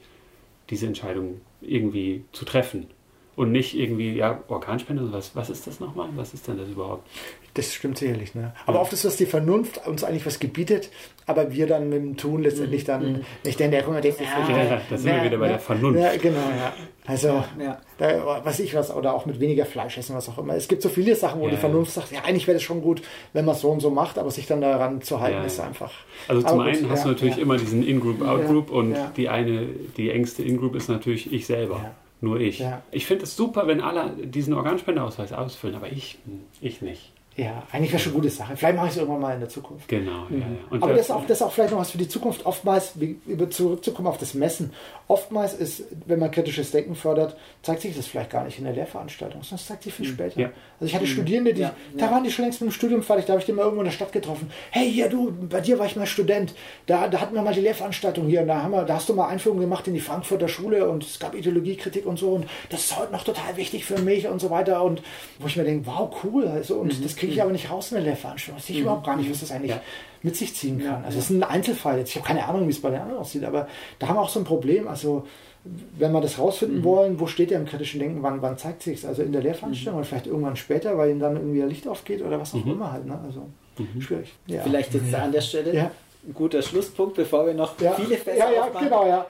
diese 0.72 0.88
Entscheidung 0.88 1.42
irgendwie 1.62 2.26
zu 2.32 2.46
treffen. 2.46 2.88
Und 3.36 3.54
nicht 3.54 3.78
irgendwie, 3.78 4.14
ja, 4.14 4.42
Organspende, 4.50 5.12
was, 5.14 5.36
was 5.36 5.50
ist 5.50 5.66
das 5.66 5.80
nochmal? 5.80 6.10
Was 6.16 6.34
ist 6.34 6.48
denn 6.50 6.58
das 6.58 6.68
überhaupt? 6.68 7.08
Das 7.54 7.74
stimmt 7.74 7.98
sicherlich. 7.98 8.36
Ne? 8.36 8.54
Aber 8.66 8.76
ja. 8.76 8.82
oft 8.82 8.94
ist 8.94 9.04
das 9.04 9.16
die 9.18 9.26
Vernunft 9.26 9.86
uns 9.88 10.04
eigentlich 10.04 10.26
was 10.26 10.40
gebietet, 10.40 10.90
aber 11.26 11.52
wir 11.52 11.68
dann 11.68 11.90
mit 11.90 11.98
dem 11.98 12.18
Tun 12.18 12.44
letztendlich 12.44 12.84
dann 12.84 13.14
mhm. 13.14 13.22
nicht 13.44 13.60
denken, 13.60 13.72
der 13.72 13.84
Kunde 13.84 14.02
denkt, 14.02 14.20
ja, 14.22 14.50
ja, 14.50 14.82
da 14.90 14.98
sind 14.98 15.16
wir 15.16 15.24
wieder 15.24 15.38
bei 15.38 15.48
der 15.48 15.60
Vernunft. 15.60 16.00
Ja, 16.00 16.16
genau, 16.16 16.40
ja. 16.40 16.74
Also, 17.06 17.44
ja. 17.60 17.80
Da, 17.98 18.42
was 18.44 18.60
ich 18.60 18.74
was, 18.74 18.94
oder 18.94 19.14
auch 19.14 19.26
mit 19.26 19.40
weniger 19.40 19.66
Fleisch 19.66 19.98
essen, 19.98 20.16
was 20.16 20.30
auch 20.30 20.38
immer. 20.38 20.56
Es 20.56 20.68
gibt 20.68 20.82
so 20.82 20.90
viele 20.90 21.16
Sachen, 21.16 21.42
wo 21.42 21.48
die 21.50 21.58
Vernunft 21.58 21.94
sagt, 21.94 22.12
ja, 22.12 22.22
eigentlich 22.24 22.48
wäre 22.48 22.56
das 22.56 22.64
schon 22.64 22.82
gut, 22.82 23.02
wenn 23.34 23.46
man 23.46 23.56
es 23.56 23.62
so 23.62 23.70
und 23.70 23.80
so 23.80 23.90
macht, 23.90 24.18
aber 24.18 24.32
sich 24.32 24.46
dann 24.46 24.62
daran 24.62 25.02
zu 25.02 25.20
halten, 25.20 25.44
ist 25.46 25.60
einfach. 25.60 25.92
Also 26.28 26.42
zum 26.44 26.60
einen 26.60 26.90
hast 26.90 27.06
du 27.06 27.10
natürlich 27.10 27.38
immer 27.38 27.58
diesen 27.58 27.86
In-Group, 27.86 28.22
Out-Group 28.22 28.72
und 28.72 28.96
die 29.18 29.30
eine, 29.30 29.68
die 29.98 30.12
engste 30.12 30.44
In-Group 30.44 30.76
ist 30.76 30.90
natürlich 30.90 31.34
ich 31.34 31.46
selber. 31.46 31.92
Nur 32.22 32.40
ich. 32.40 32.64
Ich 32.92 33.08
finde 33.08 33.24
es 33.24 33.36
super, 33.36 33.68
wenn 33.68 33.82
alle 33.82 34.12
diesen 34.28 34.54
Organspendeausweis 34.54 35.34
ausfüllen, 35.34 35.76
aber 35.76 35.92
ich, 35.92 36.20
ich 36.62 36.82
nicht. 36.82 37.12
Ja, 37.38 37.64
eigentlich 37.72 37.94
wäre 37.94 38.02
schon 38.02 38.12
eine 38.12 38.22
gute 38.22 38.34
Sache. 38.34 38.58
Vielleicht 38.58 38.76
mache 38.76 38.88
ich 38.88 38.92
es 38.92 38.98
irgendwann 38.98 39.22
mal 39.22 39.34
in 39.34 39.40
der 39.40 39.48
Zukunft. 39.48 39.88
Genau, 39.88 40.26
mhm. 40.30 40.42
ja, 40.42 40.48
ja. 40.48 40.82
Aber 40.82 40.92
das 40.92 41.06
ist, 41.06 41.12
auch, 41.12 41.26
das 41.26 41.38
ist 41.38 41.42
auch 41.42 41.52
vielleicht 41.52 41.72
noch 41.72 41.80
was 41.80 41.92
für 41.92 41.98
die 41.98 42.10
Zukunft. 42.10 42.46
Oftmals, 42.46 42.94
über 43.26 43.50
zurückzukommen 43.50 44.10
auf 44.10 44.18
das 44.18 44.34
Messen, 44.34 44.74
oftmals 45.08 45.54
ist, 45.54 45.86
wenn 46.08 46.20
man 46.20 46.30
kritisches 46.30 46.72
Denken 46.72 46.94
fördert, 46.94 47.38
zeigt 47.62 47.84
sich 47.84 47.96
das 47.96 48.08
vielleicht 48.08 48.32
gar 48.32 48.44
nicht 48.44 48.58
in 48.58 48.66
der 48.66 48.74
Lehrveranstaltung, 48.74 49.44
sondern 49.44 49.62
es 49.62 49.66
zeigt 49.66 49.84
sich 49.84 49.94
viel 49.94 50.08
mhm. 50.08 50.14
später. 50.14 50.42
Ja. 50.42 50.48
Also 50.80 50.88
ich 50.88 50.94
hatte 50.94 51.06
mhm. 51.06 51.10
Studierende, 51.10 51.54
die, 51.54 51.66
da 51.98 52.12
waren 52.12 52.26
die 52.26 52.32
schon 52.32 52.44
längst 52.44 52.60
mit 52.60 52.70
dem 52.70 52.74
Studium 52.74 53.02
fertig, 53.02 53.26
da 53.26 53.34
habe 53.34 53.40
ich 53.40 53.46
die 53.46 53.54
mal 53.54 53.64
irgendwo 53.64 53.82
in 53.82 53.86
der 53.86 53.94
Stadt 53.94 54.12
getroffen. 54.12 54.52
Hey, 54.70 54.92
hier 54.92 55.08
du, 55.08 55.32
bei 55.32 55.62
dir 55.62 55.80
war 55.80 55.86
ich 55.86 55.96
mal 55.96 56.06
Student, 56.06 56.54
da, 56.86 57.08
da 57.08 57.22
hatten 57.22 57.34
wir 57.34 57.42
mal 57.42 57.54
die 57.54 57.62
Lehrveranstaltung 57.62 58.28
hier 58.28 58.42
und 58.42 58.50
da, 58.50 58.62
haben 58.62 58.72
wir, 58.72 58.84
da 58.84 58.96
hast 58.96 59.08
du 59.08 59.14
mal 59.14 59.30
Einführung 59.30 59.62
gemacht 59.62 59.88
in 59.88 59.94
die 59.94 60.02
Frankfurter 60.02 60.50
Schule 60.50 60.90
und 60.90 61.06
es 61.06 61.18
gab 61.18 61.34
Ideologiekritik 61.34 62.06
und 62.06 62.20
so 62.20 62.34
und 62.34 62.46
das 62.70 62.82
ist 62.82 63.00
heute 63.00 63.14
noch 63.14 63.24
total 63.24 63.56
wichtig 63.56 63.86
für 63.86 64.00
mich 64.00 64.28
und 64.28 64.42
so 64.42 64.50
weiter 64.50 64.84
und 64.84 65.02
wo 65.40 65.48
ich 65.48 65.56
mir 65.56 65.64
denke, 65.64 65.88
wow, 65.88 66.14
cool, 66.26 66.48
also 66.48 66.76
und 66.76 67.00
mhm. 67.00 67.04
das 67.04 67.16
kriege 67.22 67.34
ich 67.34 67.42
aber 67.42 67.52
nicht 67.52 67.70
raus 67.70 67.92
in 67.92 67.98
der 67.98 68.06
Lehrveranstaltung. 68.06 68.60
Ich 68.60 68.66
sehe 68.66 68.76
mhm. 68.78 68.82
überhaupt 68.84 69.06
gar 69.06 69.16
nicht, 69.16 69.30
was 69.30 69.40
das 69.40 69.52
eigentlich 69.52 69.72
ja. 69.72 69.82
mit 70.24 70.36
sich 70.36 70.56
ziehen 70.56 70.84
kann. 70.84 71.06
Also 71.06 71.20
es 71.20 71.26
ist 71.26 71.30
ein 71.30 71.44
Einzelfall 71.44 72.00
jetzt. 72.00 72.10
Ich 72.10 72.16
habe 72.16 72.28
keine 72.28 72.46
Ahnung, 72.46 72.68
wie 72.68 72.72
es 72.72 72.82
bei 72.82 72.90
den 72.90 73.00
anderen 73.00 73.22
aussieht, 73.22 73.44
aber 73.44 73.68
da 74.00 74.08
haben 74.08 74.16
wir 74.16 74.22
auch 74.22 74.30
so 74.30 74.40
ein 74.40 74.46
Problem. 74.46 74.88
Also 74.88 75.26
wenn 75.64 76.12
wir 76.12 76.22
das 76.22 76.40
rausfinden 76.40 76.80
mhm. 76.80 76.84
wollen, 76.84 77.20
wo 77.20 77.28
steht 77.28 77.52
der 77.52 77.60
im 77.60 77.68
kritischen 77.68 78.00
Denken, 78.00 78.24
wann, 78.24 78.42
wann 78.42 78.58
zeigt 78.58 78.82
sich 78.82 79.00
es? 79.00 79.06
Also 79.06 79.22
in 79.22 79.32
der 79.32 79.42
Lehrveranstaltung 79.42 79.94
mhm. 79.94 80.00
oder 80.00 80.08
vielleicht 80.08 80.28
irgendwann 80.28 80.56
später, 80.56 80.98
weil 80.98 81.12
ihm 81.12 81.20
dann 81.20 81.36
irgendwie 81.36 81.62
ein 81.62 81.70
Licht 81.70 81.88
aufgeht 81.88 82.24
oder 82.24 82.40
was 82.40 82.56
auch 82.56 82.66
mhm. 82.66 82.72
immer 82.72 82.92
halt. 82.92 83.06
Ne? 83.06 83.20
Also 83.24 83.48
mhm. 83.78 84.02
schwierig. 84.02 84.34
Ja. 84.48 84.64
Vielleicht 84.64 84.94
jetzt 84.96 85.14
an 85.14 85.32
der 85.32 85.42
Stelle 85.42 85.76
ja. 85.76 85.92
ein 86.28 86.34
guter 86.34 86.64
Schlusspunkt, 86.64 87.16
bevor 87.16 87.46
wir 87.46 87.54
noch 87.54 87.80
ja. 87.80 87.92
viele 87.94 88.18
Fälle 88.18 88.40
ja, 88.40 88.52
ja, 88.52 88.64
aufmachen. 88.64 88.88
Genau, 88.88 89.08
ja. 89.08 89.28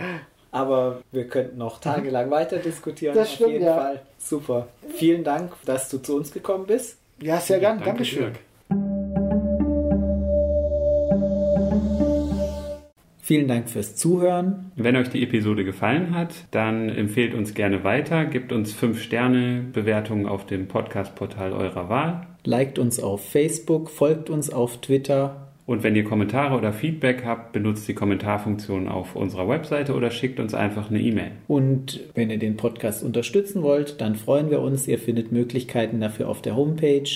Aber 0.52 1.02
wir 1.12 1.28
könnten 1.28 1.58
noch 1.58 1.80
tagelang 1.80 2.30
weiter 2.32 2.58
diskutieren. 2.58 3.16
Das 3.16 3.34
stimmt, 3.34 3.48
auf 3.48 3.54
jeden 3.54 3.66
ja. 3.66 3.76
Fall. 3.76 4.02
Super. 4.18 4.68
Vielen 4.96 5.24
Dank, 5.24 5.54
dass 5.66 5.90
du 5.90 5.98
zu 5.98 6.16
uns 6.16 6.32
gekommen 6.32 6.66
bist. 6.66 6.98
Ja, 7.22 7.40
sehr 7.40 7.60
gern. 7.60 7.78
Danke 7.78 7.86
Dankeschön. 7.86 8.34
Dirk. 8.34 8.40
Vielen 13.24 13.48
Dank 13.48 13.70
fürs 13.70 13.96
Zuhören. 13.96 14.72
Wenn 14.76 14.96
euch 14.98 15.10
die 15.10 15.24
Episode 15.24 15.64
gefallen 15.64 16.14
hat, 16.14 16.34
dann 16.52 16.90
empfehlt 16.90 17.34
uns 17.34 17.54
gerne 17.54 17.84
weiter, 17.84 18.26
gebt 18.26 18.52
uns 18.52 18.74
5 18.74 19.02
Sterne 19.02 19.64
Bewertungen 19.72 20.26
auf 20.26 20.46
dem 20.48 20.68
Podcast-Portal 20.68 21.54
eurer 21.54 21.88
Wahl. 21.88 22.28
Liked 22.44 22.80
uns 22.80 23.00
auf 23.00 23.24
Facebook, 23.30 23.90
folgt 23.90 24.30
uns 24.30 24.50
auf 24.50 24.82
Twitter. 24.82 25.51
Und 25.72 25.84
wenn 25.84 25.96
ihr 25.96 26.04
Kommentare 26.04 26.58
oder 26.58 26.74
Feedback 26.74 27.24
habt, 27.24 27.54
benutzt 27.54 27.88
die 27.88 27.94
Kommentarfunktion 27.94 28.90
auf 28.90 29.16
unserer 29.16 29.48
Webseite 29.48 29.96
oder 29.96 30.12
schickt 30.12 30.42
uns 30.42 30.54
einfach 30.54 30.90
eine 30.90 31.00
E-Mail. 31.00 31.32
Und 31.48 32.02
wenn 32.14 32.30
ihr 32.30 32.40
den 32.40 32.58
Podcast 32.58 33.06
unterstützen 33.06 33.62
wollt, 33.62 34.02
dann 34.02 34.18
freuen 34.18 34.50
wir 34.50 34.60
uns. 34.60 34.86
Ihr 34.90 35.00
findet 35.00 35.32
Möglichkeiten 35.32 36.02
dafür 36.02 36.28
auf 36.28 36.42
der 36.42 36.58
Homepage 36.58 37.10